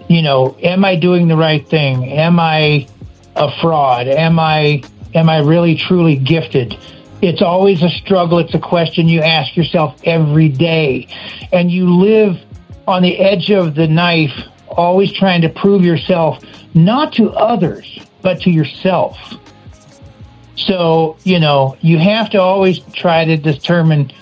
You 0.08 0.20
know, 0.20 0.54
am 0.62 0.84
I 0.84 0.96
doing 0.96 1.28
the 1.28 1.36
right 1.36 1.66
thing? 1.66 2.12
Am 2.12 2.38
I 2.38 2.86
a 3.34 3.50
fraud? 3.62 4.08
Am 4.08 4.38
I 4.38 4.82
am 5.14 5.30
I 5.30 5.38
really 5.38 5.74
truly 5.74 6.16
gifted? 6.16 6.76
It's 7.22 7.40
always 7.40 7.82
a 7.82 7.88
struggle. 7.88 8.38
It's 8.40 8.52
a 8.52 8.60
question 8.60 9.08
you 9.08 9.22
ask 9.22 9.56
yourself 9.56 9.98
every 10.04 10.50
day, 10.50 11.08
and 11.50 11.70
you 11.70 11.88
live 11.88 12.38
on 12.86 13.02
the 13.02 13.18
edge 13.18 13.50
of 13.50 13.74
the 13.74 13.86
knife, 13.86 14.34
always 14.68 15.10
trying 15.10 15.40
to 15.40 15.48
prove 15.48 15.82
yourself 15.82 16.44
not 16.74 17.14
to 17.14 17.30
others, 17.30 17.98
but 18.20 18.42
to 18.42 18.50
yourself. 18.50 19.16
So, 20.56 21.16
you 21.24 21.38
know, 21.40 21.76
you 21.80 21.98
have 21.98 22.30
to 22.30 22.40
always 22.40 22.80
try 22.94 23.24
to 23.24 23.36
determine 23.36 24.12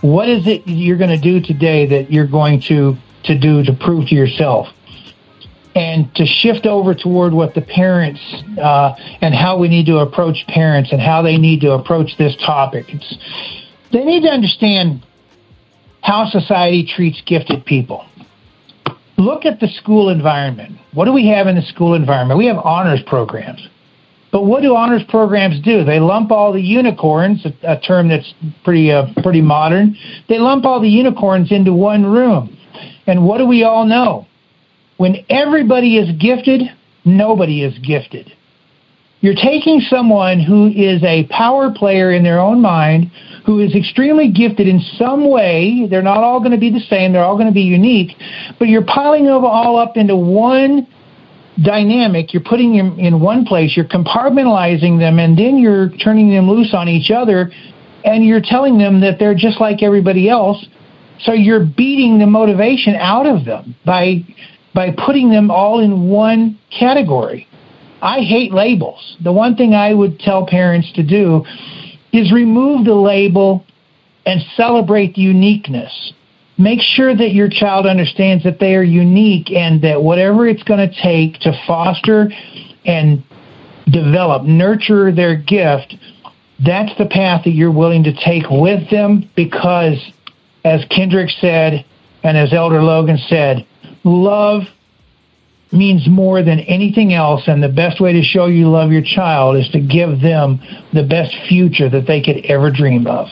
what 0.00 0.28
is 0.28 0.46
it 0.46 0.66
you're 0.66 0.98
going 0.98 1.10
to 1.10 1.18
do 1.18 1.40
today 1.40 1.86
that 1.86 2.12
you're 2.12 2.26
going 2.26 2.60
to, 2.62 2.96
to 3.24 3.38
do 3.38 3.64
to 3.64 3.72
prove 3.72 4.08
to 4.08 4.14
yourself. 4.14 4.68
And 5.74 6.12
to 6.16 6.26
shift 6.26 6.66
over 6.66 6.92
toward 6.94 7.32
what 7.32 7.54
the 7.54 7.60
parents 7.60 8.20
uh, 8.60 8.94
and 9.20 9.32
how 9.32 9.58
we 9.58 9.68
need 9.68 9.86
to 9.86 9.98
approach 9.98 10.44
parents 10.48 10.90
and 10.90 11.00
how 11.00 11.22
they 11.22 11.36
need 11.36 11.60
to 11.60 11.72
approach 11.72 12.16
this 12.18 12.34
topic. 12.36 12.86
It's, 12.88 13.16
they 13.92 14.04
need 14.04 14.22
to 14.22 14.28
understand 14.28 15.06
how 16.02 16.28
society 16.30 16.84
treats 16.84 17.20
gifted 17.20 17.64
people. 17.64 18.04
Look 19.18 19.44
at 19.44 19.60
the 19.60 19.68
school 19.68 20.08
environment. 20.10 20.78
What 20.92 21.04
do 21.04 21.12
we 21.12 21.28
have 21.28 21.46
in 21.46 21.56
the 21.56 21.62
school 21.62 21.94
environment? 21.94 22.38
We 22.38 22.46
have 22.46 22.58
honors 22.58 23.02
programs. 23.02 23.68
But 24.30 24.44
what 24.44 24.62
do 24.62 24.74
honors 24.74 25.02
programs 25.08 25.60
do? 25.62 25.84
They 25.84 26.00
lump 26.00 26.30
all 26.30 26.52
the 26.52 26.60
unicorns, 26.60 27.46
a, 27.46 27.72
a 27.72 27.80
term 27.80 28.08
that's 28.08 28.34
pretty 28.62 28.92
uh, 28.92 29.06
pretty 29.22 29.40
modern. 29.40 29.96
They 30.28 30.38
lump 30.38 30.64
all 30.64 30.80
the 30.80 30.88
unicorns 30.88 31.50
into 31.50 31.72
one 31.72 32.04
room. 32.04 32.56
And 33.06 33.26
what 33.26 33.38
do 33.38 33.46
we 33.46 33.64
all 33.64 33.86
know? 33.86 34.26
When 34.98 35.24
everybody 35.30 35.96
is 35.96 36.14
gifted, 36.20 36.62
nobody 37.04 37.62
is 37.62 37.78
gifted. 37.78 38.32
You're 39.20 39.34
taking 39.34 39.80
someone 39.80 40.38
who 40.38 40.68
is 40.68 41.02
a 41.02 41.26
power 41.28 41.72
player 41.74 42.12
in 42.12 42.22
their 42.22 42.38
own 42.38 42.60
mind, 42.60 43.10
who 43.46 43.58
is 43.58 43.74
extremely 43.74 44.30
gifted 44.30 44.68
in 44.68 44.80
some 44.96 45.28
way. 45.28 45.88
They're 45.90 46.02
not 46.02 46.18
all 46.18 46.38
going 46.38 46.52
to 46.52 46.58
be 46.58 46.70
the 46.70 46.80
same, 46.80 47.12
they're 47.12 47.24
all 47.24 47.34
going 47.34 47.48
to 47.48 47.52
be 47.52 47.62
unique, 47.62 48.16
but 48.58 48.68
you're 48.68 48.84
piling 48.84 49.24
them 49.24 49.44
all 49.44 49.78
up 49.78 49.96
into 49.96 50.16
one 50.16 50.86
dynamic. 51.62 52.32
You're 52.32 52.42
putting 52.42 52.76
them 52.76 52.98
in 52.98 53.20
one 53.20 53.44
place, 53.44 53.76
you're 53.76 53.86
compartmentalizing 53.86 54.98
them, 54.98 55.18
and 55.18 55.36
then 55.36 55.58
you're 55.58 55.90
turning 56.02 56.30
them 56.30 56.48
loose 56.48 56.74
on 56.74 56.88
each 56.88 57.10
other, 57.10 57.50
and 58.04 58.24
you're 58.24 58.42
telling 58.42 58.78
them 58.78 59.00
that 59.00 59.18
they're 59.18 59.34
just 59.34 59.60
like 59.60 59.82
everybody 59.82 60.28
else. 60.28 60.64
So 61.20 61.32
you're 61.32 61.64
beating 61.64 62.18
the 62.18 62.26
motivation 62.26 62.94
out 62.94 63.26
of 63.26 63.44
them 63.44 63.74
by 63.84 64.24
by 64.74 64.94
putting 65.04 65.30
them 65.30 65.50
all 65.50 65.80
in 65.80 66.08
one 66.08 66.58
category. 66.78 67.48
I 68.00 68.20
hate 68.20 68.52
labels. 68.52 69.16
The 69.24 69.32
one 69.32 69.56
thing 69.56 69.74
I 69.74 69.92
would 69.92 70.20
tell 70.20 70.46
parents 70.46 70.92
to 70.94 71.02
do 71.02 71.44
is 72.12 72.32
remove 72.32 72.84
the 72.84 72.94
label 72.94 73.64
and 74.24 74.40
celebrate 74.54 75.14
the 75.14 75.22
uniqueness. 75.22 76.12
Make 76.58 76.80
sure 76.80 77.14
that 77.14 77.32
your 77.32 77.48
child 77.48 77.86
understands 77.86 78.42
that 78.42 78.58
they 78.58 78.74
are 78.74 78.82
unique 78.82 79.52
and 79.52 79.80
that 79.82 80.02
whatever 80.02 80.46
it's 80.46 80.64
going 80.64 80.88
to 80.88 81.02
take 81.02 81.38
to 81.40 81.52
foster 81.66 82.30
and 82.84 83.22
develop, 83.88 84.42
nurture 84.42 85.12
their 85.12 85.36
gift, 85.36 85.96
that's 86.64 86.96
the 86.98 87.06
path 87.06 87.44
that 87.44 87.52
you're 87.52 87.70
willing 87.70 88.02
to 88.04 88.12
take 88.12 88.50
with 88.50 88.90
them 88.90 89.30
because, 89.36 89.98
as 90.64 90.84
Kendrick 90.86 91.30
said, 91.30 91.84
and 92.24 92.36
as 92.36 92.52
Elder 92.52 92.82
Logan 92.82 93.18
said, 93.28 93.64
love 94.02 94.64
means 95.70 96.08
more 96.08 96.42
than 96.42 96.60
anything 96.60 97.12
else, 97.12 97.46
and 97.46 97.62
the 97.62 97.68
best 97.68 98.00
way 98.00 98.12
to 98.14 98.22
show 98.22 98.46
you 98.46 98.68
love 98.68 98.90
your 98.90 99.02
child 99.02 99.56
is 99.56 99.68
to 99.68 99.80
give 99.80 100.20
them 100.20 100.60
the 100.92 101.02
best 101.02 101.36
future 101.48 101.88
that 101.88 102.06
they 102.06 102.20
could 102.20 102.44
ever 102.46 102.70
dream 102.70 103.06
of. 103.06 103.28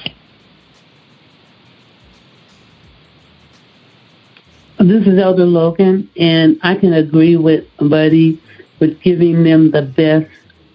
This 4.78 5.06
is 5.06 5.18
Elder 5.18 5.46
Logan, 5.46 6.10
and 6.18 6.60
I 6.62 6.74
can 6.74 6.92
agree 6.92 7.36
with 7.36 7.64
Buddy 7.78 8.38
with 8.78 9.00
giving 9.00 9.42
them 9.42 9.70
the 9.70 9.80
best 9.80 10.30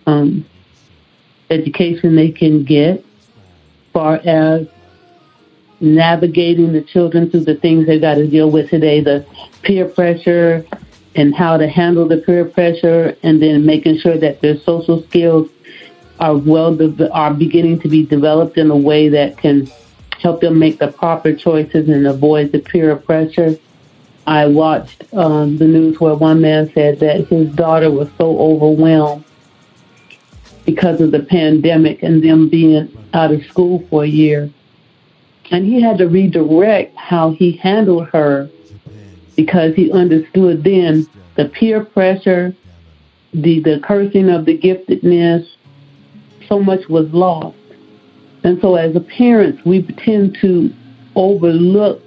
um, 0.07 0.43
education 1.51 2.15
they 2.15 2.31
can 2.31 2.63
get, 2.63 3.05
far 3.93 4.15
as 4.25 4.67
navigating 5.81 6.73
the 6.73 6.81
children 6.81 7.29
through 7.29 7.45
the 7.45 7.53
things 7.53 7.85
they've 7.85 8.01
got 8.01 8.15
to 8.15 8.27
deal 8.27 8.49
with 8.49 8.71
today, 8.71 9.01
the 9.01 9.23
peer 9.61 9.87
pressure, 9.87 10.65
and 11.13 11.35
how 11.35 11.57
to 11.57 11.67
handle 11.67 12.07
the 12.07 12.17
peer 12.17 12.43
pressure, 12.43 13.15
and 13.21 13.39
then 13.39 13.67
making 13.67 13.99
sure 13.99 14.17
that 14.17 14.41
their 14.41 14.57
social 14.61 15.03
skills 15.03 15.47
are 16.19 16.35
well 16.35 16.75
are 17.13 17.33
beginning 17.35 17.79
to 17.81 17.87
be 17.87 18.03
developed 18.03 18.57
in 18.57 18.71
a 18.71 18.77
way 18.77 19.09
that 19.09 19.37
can 19.37 19.69
help 20.19 20.41
them 20.41 20.57
make 20.57 20.79
the 20.79 20.87
proper 20.87 21.35
choices 21.35 21.87
and 21.87 22.07
avoid 22.07 22.51
the 22.51 22.59
peer 22.59 22.95
pressure. 22.95 23.55
I 24.27 24.45
watched 24.47 25.03
um, 25.13 25.57
the 25.57 25.65
news 25.67 25.99
where 25.99 26.15
one 26.15 26.41
man 26.41 26.71
said 26.73 26.99
that 26.99 27.27
his 27.27 27.49
daughter 27.55 27.89
was 27.89 28.09
so 28.17 28.37
overwhelmed 28.39 29.25
because 30.65 31.01
of 31.01 31.11
the 31.11 31.21
pandemic 31.21 32.03
and 32.03 32.23
them 32.23 32.47
being 32.47 32.95
out 33.13 33.31
of 33.31 33.43
school 33.45 33.85
for 33.89 34.03
a 34.03 34.07
year. 34.07 34.49
And 35.49 35.65
he 35.65 35.81
had 35.81 35.97
to 35.97 36.07
redirect 36.07 36.95
how 36.95 37.31
he 37.31 37.53
handled 37.53 38.09
her 38.09 38.49
because 39.35 39.75
he 39.75 39.91
understood 39.91 40.63
then 40.63 41.07
the 41.35 41.45
peer 41.45 41.83
pressure, 41.83 42.55
the, 43.33 43.59
the 43.61 43.79
cursing 43.83 44.29
of 44.29 44.45
the 44.45 44.57
giftedness, 44.57 45.47
so 46.47 46.59
much 46.59 46.87
was 46.87 47.11
lost. 47.11 47.57
And 48.43 48.59
so 48.61 48.75
as 48.75 48.95
parents, 49.17 49.63
we 49.65 49.83
tend 49.83 50.37
to 50.41 50.73
overlook 51.15 52.01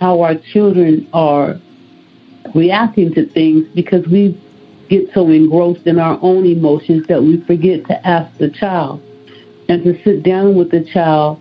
how 0.00 0.22
our 0.22 0.34
children 0.34 1.08
are 1.12 1.60
reacting 2.54 3.14
to 3.14 3.26
things 3.26 3.68
because 3.74 4.06
we 4.06 4.40
get 4.88 5.12
so 5.12 5.28
engrossed 5.28 5.86
in 5.86 5.98
our 5.98 6.18
own 6.22 6.46
emotions 6.46 7.06
that 7.06 7.22
we 7.22 7.40
forget 7.42 7.84
to 7.86 8.06
ask 8.06 8.36
the 8.38 8.50
child 8.50 9.00
and 9.68 9.84
to 9.84 10.02
sit 10.02 10.22
down 10.22 10.56
with 10.56 10.70
the 10.70 10.84
child 10.84 11.40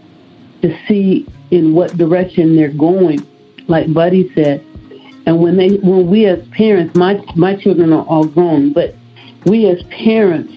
to 0.62 0.78
see 0.88 1.26
in 1.52 1.74
what 1.74 1.98
direction 1.98 2.56
they're 2.56 2.70
going. 2.70 3.26
Like 3.68 3.92
Buddy 3.94 4.32
said, 4.34 4.64
and 5.26 5.42
when 5.42 5.58
they, 5.58 5.76
when 5.78 6.10
we 6.10 6.26
as 6.26 6.46
parents, 6.50 6.96
my 6.96 7.24
my 7.36 7.56
children 7.56 7.94
are 7.94 8.06
all 8.06 8.26
grown, 8.26 8.74
but 8.74 8.96
we 9.46 9.68
as 9.68 9.82
parents, 9.84 10.54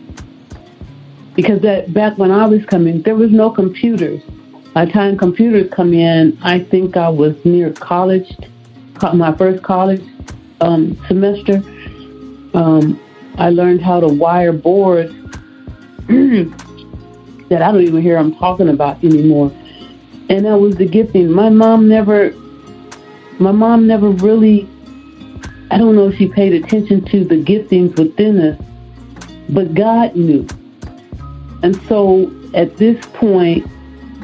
because 1.35 1.61
that 1.63 1.93
back 1.93 2.19
when 2.19 2.31
I 2.31 2.47
was 2.47 2.65
coming, 2.67 3.03
there 3.03 3.15
was 3.15 3.31
no 3.31 3.51
computers. 3.51 4.23
By 4.75 4.87
the 4.87 4.93
time 4.93 5.19
computers 5.19 5.71
come 5.71 5.93
in, 5.93 6.39
I 6.43 6.61
think 6.61 6.97
I 6.97 7.09
was 7.09 7.37
near 7.45 7.73
college, 7.73 8.35
my 9.15 9.35
first 9.37 9.63
college 9.63 10.03
um, 10.61 10.97
semester. 11.09 11.57
Um, 12.55 13.01
I 13.37 13.51
learned 13.51 13.83
how 13.83 14.01
to 14.01 14.09
wire 14.09 14.53
boards 14.53 15.13
that 16.07 17.63
I 17.63 17.73
don't 17.73 17.83
even 17.83 18.01
hear 18.01 18.17
I'm 18.17 18.35
talking 18.37 18.69
about 18.69 19.03
anymore. 19.05 19.53
And 20.29 20.47
that 20.47 20.59
was 20.59 20.77
the 20.77 20.87
gifting. 20.87 21.31
My 21.31 21.51
mom 21.51 21.89
never 21.89 22.33
my 23.43 23.53
mom 23.53 23.87
never 23.87 24.11
really, 24.11 24.69
I 25.71 25.79
don't 25.79 25.97
know 25.97 26.09
if 26.09 26.17
she 26.17 26.29
paid 26.29 26.53
attention 26.53 27.05
to 27.07 27.25
the 27.25 27.43
giftings 27.43 27.99
within 27.99 28.39
us, 28.39 28.61
but 29.49 29.75
God 29.75 30.15
knew. 30.15 30.47
And 31.63 31.75
so 31.89 32.33
at 32.55 32.77
this 32.77 33.05
point, 33.15 33.67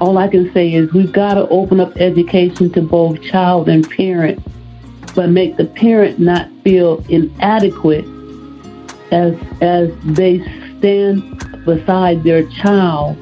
all 0.00 0.18
I 0.18 0.28
can 0.28 0.52
say 0.52 0.72
is 0.72 0.92
we've 0.92 1.12
got 1.12 1.34
to 1.34 1.48
open 1.48 1.80
up 1.80 1.96
education 1.96 2.72
to 2.72 2.82
both 2.82 3.20
child 3.22 3.68
and 3.68 3.88
parent, 3.90 4.42
but 5.14 5.30
make 5.30 5.56
the 5.56 5.64
parent 5.64 6.18
not 6.18 6.48
feel 6.62 7.04
inadequate 7.08 8.04
as 9.10 9.34
as 9.60 9.90
they 10.04 10.38
stand 10.78 11.64
beside 11.64 12.22
their 12.22 12.46
child 12.48 13.18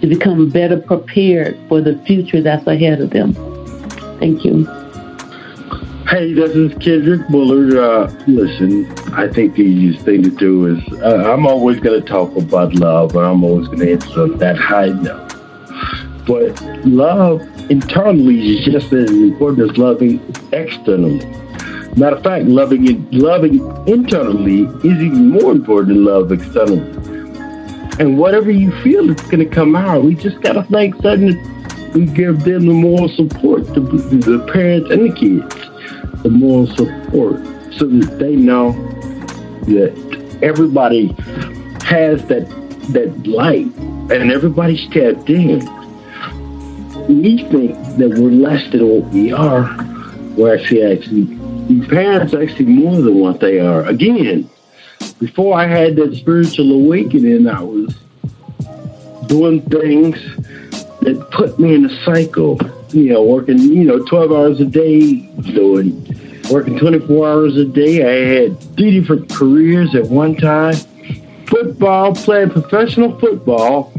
to 0.00 0.06
become 0.06 0.48
better 0.48 0.78
prepared 0.78 1.58
for 1.68 1.80
the 1.80 1.98
future 2.06 2.40
that's 2.40 2.66
ahead 2.66 3.00
of 3.00 3.10
them. 3.10 3.34
Thank 4.18 4.44
you. 4.44 4.64
Hey, 6.08 6.32
this 6.32 6.52
is 6.52 6.72
Kendrick 6.78 7.28
Bullard. 7.28 7.76
Uh, 7.76 8.10
listen, 8.26 8.90
I 9.12 9.28
think 9.28 9.56
the 9.56 9.62
easiest 9.62 10.04
thing 10.06 10.22
to 10.22 10.30
do 10.30 10.66
is 10.66 11.02
uh, 11.02 11.30
I'm 11.30 11.46
always 11.46 11.80
going 11.80 12.00
to 12.00 12.08
talk 12.08 12.34
about 12.34 12.74
love, 12.74 13.14
and 13.14 13.26
I'm 13.26 13.44
always 13.44 13.66
going 13.66 13.80
to 13.80 13.92
answer 13.92 14.26
that 14.38 14.56
high 14.56 14.86
note. 14.86 15.27
But 16.28 16.60
love 16.86 17.40
internally 17.70 18.58
is 18.58 18.64
just 18.64 18.92
as 18.92 19.10
important 19.10 19.70
as 19.70 19.76
loving 19.78 20.20
externally. 20.52 21.24
Matter 21.96 22.16
of 22.16 22.22
fact, 22.22 22.44
loving 22.44 23.10
loving 23.10 23.58
internally 23.88 24.62
is 24.88 25.02
even 25.02 25.30
more 25.30 25.52
important 25.52 25.88
than 25.88 26.04
love 26.04 26.30
externally. 26.30 26.82
And 27.98 28.18
whatever 28.18 28.52
you 28.52 28.70
feel 28.82 29.10
is 29.10 29.20
going 29.22 29.40
to 29.40 29.46
come 29.46 29.74
out. 29.74 30.04
We 30.04 30.14
just 30.14 30.40
got 30.42 30.52
to 30.52 30.62
think 30.64 30.94
something 31.02 31.92
we 31.94 32.04
give 32.04 32.44
them 32.44 32.66
the 32.66 32.74
moral 32.74 33.08
support, 33.08 33.66
the, 33.74 33.80
the 33.80 34.46
parents 34.52 34.90
and 34.90 35.10
the 35.10 35.14
kids 35.14 35.68
the 36.22 36.30
moral 36.30 36.66
support 36.66 37.36
so 37.72 37.86
that 37.86 38.16
they 38.18 38.34
know 38.34 38.72
that 39.62 40.38
everybody 40.42 41.08
has 41.84 42.24
that 42.26 42.48
that 42.92 43.26
light 43.26 43.66
and 44.10 44.32
everybody's 44.32 44.86
tapped 44.88 45.28
in. 45.28 45.60
We 47.08 47.44
think 47.50 47.74
that 47.98 48.08
we're 48.18 48.30
less 48.30 48.70
than 48.70 48.86
what 48.88 49.04
we 49.12 49.32
are. 49.32 49.76
We're 50.36 50.54
actually 50.54 50.82
actually 50.84 51.86
parents 51.86 52.34
actually 52.34 52.66
more 52.66 52.96
than 52.96 53.18
what 53.18 53.40
they 53.40 53.58
are. 53.60 53.84
Again, 53.86 54.48
before 55.18 55.58
I 55.58 55.66
had 55.66 55.96
that 55.96 56.14
spiritual 56.16 56.72
awakening, 56.72 57.48
I 57.48 57.62
was 57.62 57.94
doing 59.26 59.62
things 59.62 60.16
that 61.00 61.28
put 61.30 61.58
me 61.58 61.74
in 61.74 61.86
a 61.86 62.04
cycle 62.04 62.58
you 62.92 63.12
know, 63.12 63.22
working, 63.22 63.58
you 63.58 63.84
know, 63.84 64.04
12 64.04 64.32
hours 64.32 64.60
a 64.60 64.64
day, 64.64 65.20
doing, 65.52 66.04
working 66.50 66.78
24 66.78 67.28
hours 67.28 67.56
a 67.56 67.64
day. 67.64 68.02
I 68.02 68.42
had 68.42 68.60
three 68.76 68.98
different 68.98 69.30
careers 69.30 69.94
at 69.94 70.04
one 70.06 70.36
time. 70.36 70.74
Football, 71.46 72.14
playing 72.14 72.50
professional 72.50 73.18
football, 73.18 73.92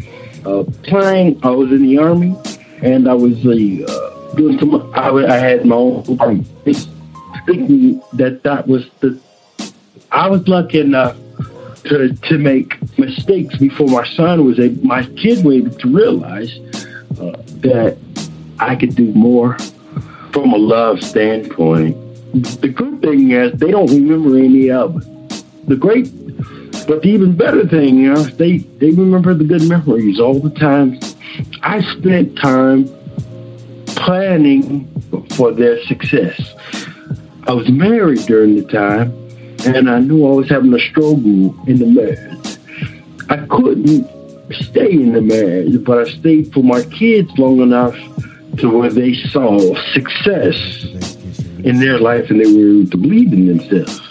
uh, 0.46 0.64
playing, 0.84 1.40
I 1.44 1.50
was 1.50 1.72
in 1.72 1.84
the 1.84 1.98
Army, 1.98 2.36
and 2.82 3.08
I 3.10 3.14
was 3.14 3.46
uh, 3.46 4.34
doing 4.36 4.60
some, 4.60 4.94
I, 4.94 5.10
I 5.10 5.38
had 5.38 5.66
my 5.66 5.76
own, 5.76 6.18
um, 6.20 6.44
thinking 7.46 8.02
that 8.14 8.42
that 8.44 8.68
was 8.68 8.90
the, 9.00 9.20
I 10.12 10.28
was 10.28 10.48
lucky 10.48 10.80
enough 10.80 11.18
to, 11.86 12.14
to 12.14 12.38
make 12.38 12.78
mistakes 12.98 13.58
before 13.58 13.88
my 13.88 14.08
son 14.08 14.46
was 14.46 14.60
able, 14.60 14.86
my 14.86 15.04
kid 15.04 15.44
was 15.46 15.56
able 15.56 15.72
to 15.78 15.88
realize 15.88 16.58
uh, 17.20 17.42
that 17.62 17.98
I 18.60 18.76
could 18.76 18.96
do 18.96 19.14
more 19.14 19.58
from 20.32 20.54
a 20.54 20.58
love 20.58 21.04
standpoint. 21.04 21.98
The 22.62 22.70
good 22.70 23.02
thing 23.02 23.32
is 23.32 23.54
they 23.54 23.72
don't 23.72 23.90
remember 23.90 24.38
any 24.38 24.70
of 24.70 24.98
it. 24.98 25.68
The 25.68 25.76
great, 25.76 26.12
but 26.88 27.02
the 27.02 27.10
even 27.10 27.36
better 27.36 27.68
thing 27.68 28.06
is 28.06 28.36
they, 28.38 28.58
they 28.58 28.92
remember 28.92 29.34
the 29.34 29.44
good 29.44 29.68
memories 29.68 30.20
all 30.20 30.40
the 30.40 30.50
time. 30.50 31.00
I 31.62 31.82
spent 31.98 32.38
time 32.38 32.88
planning 33.88 34.88
for 35.32 35.52
their 35.52 35.84
success. 35.86 36.56
I 37.48 37.54
was 37.54 37.70
married 37.70 38.20
during 38.28 38.56
the 38.56 38.64
time, 38.64 39.12
and 39.66 39.90
I 39.90 40.00
knew 40.00 40.26
I 40.26 40.36
was 40.36 40.50
having 40.50 40.74
a 40.74 40.80
struggle 40.80 41.56
in 41.68 41.80
the 41.80 41.86
marriage. 41.86 42.58
I 43.30 43.46
couldn't 43.48 44.08
stay 44.54 44.92
in 44.92 45.14
the 45.14 45.22
marriage, 45.22 45.84
but 45.84 46.08
I 46.08 46.12
stayed 46.12 46.54
for 46.54 46.64
my 46.64 46.82
kids 46.84 47.30
long 47.38 47.60
enough 47.60 47.96
to 48.58 48.70
where 48.70 48.90
they 48.90 49.14
saw 49.14 49.76
success 49.94 50.86
in 51.64 51.80
their 51.80 52.00
life 52.00 52.30
and 52.30 52.40
they 52.40 52.52
were 52.52 52.80
able 52.80 52.90
to 52.90 52.98
believe 52.98 53.34
in 53.34 53.48
themselves. 53.48 54.02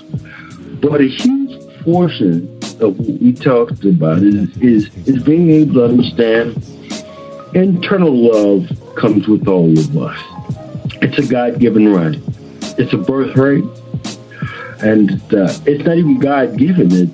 But 0.81 1.01
a 1.01 1.09
huge 1.09 1.83
portion 1.83 2.45
of 2.81 2.99
what 2.99 3.21
we 3.21 3.33
talked 3.33 3.85
about 3.85 4.19
is, 4.19 4.57
is, 4.59 5.09
is 5.09 5.23
being 5.23 5.51
able 5.51 5.75
to 5.75 5.85
understand 5.87 6.63
internal 7.55 8.15
love 8.15 8.71
comes 8.97 9.29
with 9.29 9.49
all 9.49 9.71
of 9.79 9.97
us. 9.97 10.21
It's 11.03 11.19
a 11.19 11.27
God 11.27 11.59
given 11.59 11.89
right, 11.89 12.19
it's 12.79 12.93
a 12.93 12.99
birthright, 12.99 13.65
and 14.83 15.11
uh, 15.33 15.53
it's 15.67 15.85
not 15.85 15.97
even 15.97 16.19
God 16.19 16.57
given. 16.57 16.93
It, 16.93 17.11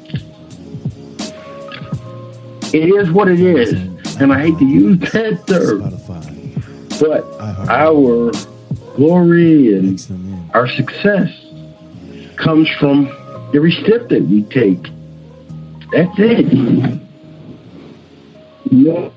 it 2.75 2.89
is 2.89 3.11
what 3.11 3.29
it 3.29 3.41
is. 3.41 3.73
And 4.21 4.33
I 4.33 4.43
hate 4.43 4.59
to 4.59 4.65
use 4.65 5.01
that 5.13 5.47
term 5.47 5.95
but 7.01 7.25
our 7.69 8.31
glory 8.97 9.77
and 9.77 10.51
our 10.55 10.69
success 10.69 11.31
comes 12.37 12.69
from 12.79 13.09
every 13.55 13.73
step 13.73 14.09
that 14.09 14.23
we 14.23 14.43
take. 14.45 14.83
That's 15.93 16.15
it. 16.19 17.01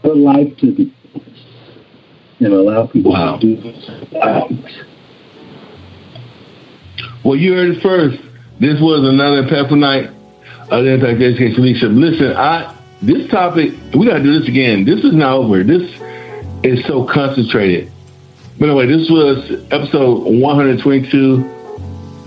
A 0.04 0.08
life 0.08 0.58
to 0.58 0.92
and 2.40 2.54
allow 2.54 2.88
people 2.88 3.12
wow. 3.12 3.38
to 3.38 3.56
do 3.56 3.62
things. 3.62 4.82
Well, 7.24 7.36
you 7.36 7.54
heard 7.54 7.72
it 7.72 7.82
first. 7.82 8.22
This 8.60 8.80
was 8.80 9.08
another 9.08 9.48
Pepper 9.48 9.76
Night 9.76 10.10
of 10.70 10.84
the 10.84 10.92
Anti-Education 10.92 11.62
Leadership. 11.62 11.92
Listen, 11.92 12.36
I 12.36 12.76
this 13.02 13.30
topic, 13.30 13.74
we 13.94 14.08
got 14.08 14.18
to 14.18 14.24
do 14.24 14.40
this 14.40 14.48
again. 14.48 14.84
This 14.84 15.04
is 15.04 15.14
not 15.14 15.34
over. 15.34 15.64
This 15.64 15.84
is 16.64 16.84
so 16.86 17.06
concentrated. 17.06 17.92
But 18.60 18.70
anyway, 18.70 18.88
this 18.88 19.10
was 19.10 19.52
episode 19.72 20.24
122. 20.24 21.54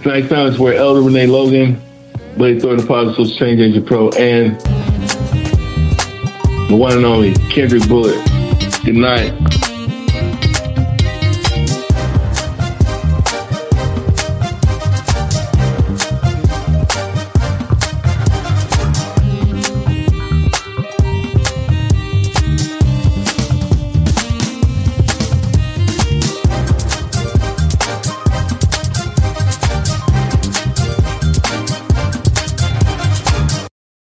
Tonight's 0.02 0.28
time 0.28 0.46
is 0.46 0.58
where 0.58 0.74
Elder 0.74 1.02
Renee 1.02 1.26
Logan, 1.26 1.80
Blade 2.36 2.62
Thornton 2.62 2.86
Positive 2.86 3.36
Change 3.36 3.60
Agent 3.60 3.86
Pro, 3.86 4.10
and 4.10 4.58
the 6.70 6.76
one 6.76 6.92
and 6.92 7.04
only 7.04 7.34
Kendrick 7.50 7.86
Bullard. 7.88 8.24
Good 8.84 8.94
night. 8.94 9.69